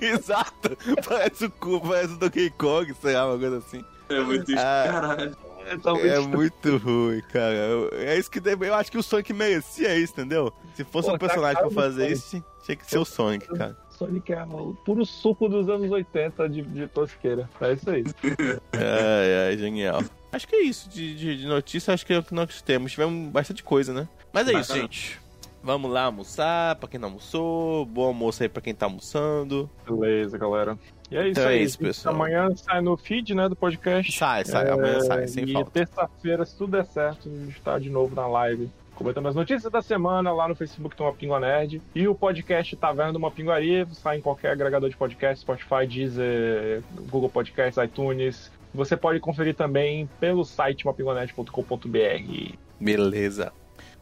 Exato! 0.00 0.76
Parece 1.08 1.44
o 1.46 1.50
cu, 1.50 1.80
parece 1.80 2.14
o 2.14 2.16
Donkey 2.18 2.50
Kong, 2.50 2.94
sei 3.00 3.14
lá, 3.14 3.26
uma 3.28 3.38
coisa 3.38 3.58
assim. 3.58 3.84
É 4.08 4.20
muito 4.20 4.52
Ah. 4.56 4.88
caralho. 4.90 5.36
tá 5.36 5.90
É 5.92 5.94
estranho. 5.96 6.28
muito 6.28 6.76
ruim, 6.78 7.20
cara. 7.32 7.54
Eu- 7.54 7.88
É 7.92 8.18
isso 8.18 8.30
que 8.30 8.40
deve- 8.40 8.68
eu 8.68 8.74
acho 8.74 8.90
que 8.90 8.98
o 8.98 9.02
Sonic 9.02 9.32
merecia 9.32 9.94
isso, 9.96 10.12
entendeu? 10.14 10.52
Se 10.74 10.84
fosse 10.84 11.08
Pô, 11.08 11.14
um 11.14 11.18
tá 11.18 11.26
personagem 11.26 11.56
cara 11.56 11.68
pra 11.70 11.82
fazer 11.82 12.10
isso, 12.10 12.42
tinha 12.64 12.76
que 12.76 12.86
ser 12.86 12.98
o 12.98 13.04
Sonic, 13.04 13.46
cara. 13.56 13.76
Sonic 14.00 14.32
é 14.32 14.42
o 14.44 14.74
puro 14.84 15.04
suco 15.04 15.46
dos 15.46 15.68
anos 15.68 15.90
80 15.90 16.48
de, 16.48 16.62
de 16.62 16.86
tosqueira. 16.88 17.48
É 17.60 17.72
isso 17.74 17.90
aí. 17.90 18.02
Ai, 18.72 19.48
ai, 19.50 19.58
genial. 19.58 20.02
Acho 20.32 20.48
que 20.48 20.56
é 20.56 20.62
isso 20.62 20.88
de, 20.88 21.14
de, 21.14 21.36
de 21.36 21.46
notícia, 21.46 21.92
acho 21.92 22.06
que 22.06 22.12
é 22.14 22.18
o 22.18 22.22
que 22.22 22.32
nós 22.32 22.62
temos. 22.62 22.92
Tivemos 22.92 23.30
bastante 23.30 23.62
coisa, 23.62 23.92
né? 23.92 24.08
Mas 24.32 24.48
é 24.48 24.54
isso, 24.58 24.74
gente. 24.74 25.20
Vamos 25.62 25.90
lá 25.90 26.04
almoçar, 26.04 26.76
pra 26.76 26.88
quem 26.88 26.98
não 26.98 27.08
almoçou. 27.08 27.84
Bom 27.84 28.04
almoço 28.06 28.42
aí 28.42 28.48
pra 28.48 28.62
quem 28.62 28.74
tá 28.74 28.86
almoçando. 28.86 29.68
Beleza, 29.86 30.38
galera. 30.38 30.78
E 31.10 31.16
é 31.16 31.22
isso 31.28 31.32
Então 31.32 31.44
é 31.44 31.54
aí. 31.54 31.62
isso, 31.62 31.78
pessoal. 31.78 32.14
Amanhã 32.14 32.48
sai 32.56 32.80
no 32.80 32.96
feed, 32.96 33.34
né, 33.34 33.48
do 33.50 33.56
podcast. 33.56 34.10
Sai, 34.16 34.44
sai, 34.46 34.70
amanhã 34.70 35.00
sai, 35.00 35.28
sem 35.28 35.44
e 35.44 35.52
falta. 35.52 35.70
terça-feira, 35.72 36.46
se 36.46 36.56
tudo 36.56 36.70
der 36.72 36.86
certo, 36.86 37.28
a 37.28 37.44
gente 37.44 37.60
tá 37.60 37.78
de 37.78 37.90
novo 37.90 38.14
na 38.14 38.26
live. 38.26 38.70
Comentando 39.00 39.28
as 39.28 39.34
notícias 39.34 39.72
da 39.72 39.80
semana 39.80 40.30
lá 40.30 40.46
no 40.46 40.54
Facebook 40.54 40.94
do 40.94 41.04
Uma 41.04 41.14
Pingua 41.14 41.40
Nerd. 41.40 41.80
E 41.94 42.06
o 42.06 42.14
podcast 42.14 42.76
Taverna 42.76 43.14
do 43.14 43.18
Uma 43.18 43.30
Pinguaria 43.30 43.88
sai 43.94 44.18
em 44.18 44.20
qualquer 44.20 44.52
agregador 44.52 44.90
de 44.90 44.96
podcast, 44.96 45.40
Spotify, 45.40 45.86
Deezer, 45.88 46.82
Google 47.08 47.30
Podcasts, 47.30 47.82
iTunes. 47.82 48.52
Você 48.74 48.98
pode 48.98 49.18
conferir 49.18 49.54
também 49.54 50.06
pelo 50.20 50.44
site 50.44 50.84
mapinguanerd.com.br. 50.84 52.54
Beleza. 52.78 53.54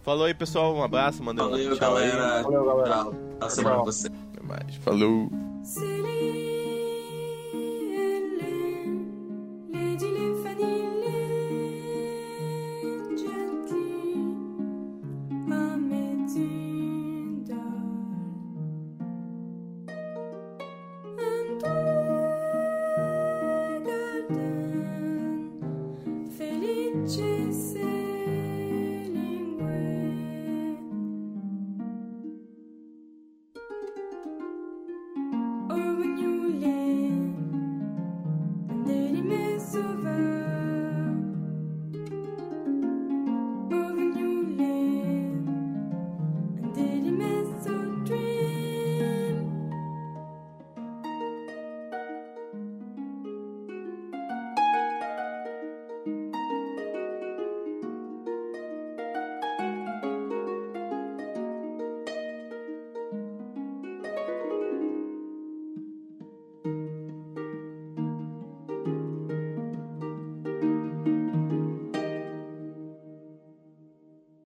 Falou 0.03 0.27
aí, 0.27 0.35
pessoal. 0.35 0.75
Um 0.75 0.83
abraço, 0.83 1.23
mandei 1.23 1.45
um 1.45 1.51
Valeu, 1.51 1.77
tchau 1.77 1.97
aí. 1.97 2.11
galera. 2.11 2.43
Valeu, 2.43 2.65
galera. 2.65 2.91
Tchau. 2.91 3.13
Boa 3.39 3.51
semana 3.51 3.77
pra 3.77 3.85
você. 3.85 4.09
Até 4.09 4.43
mais. 4.43 4.75
Falou. 4.79 5.31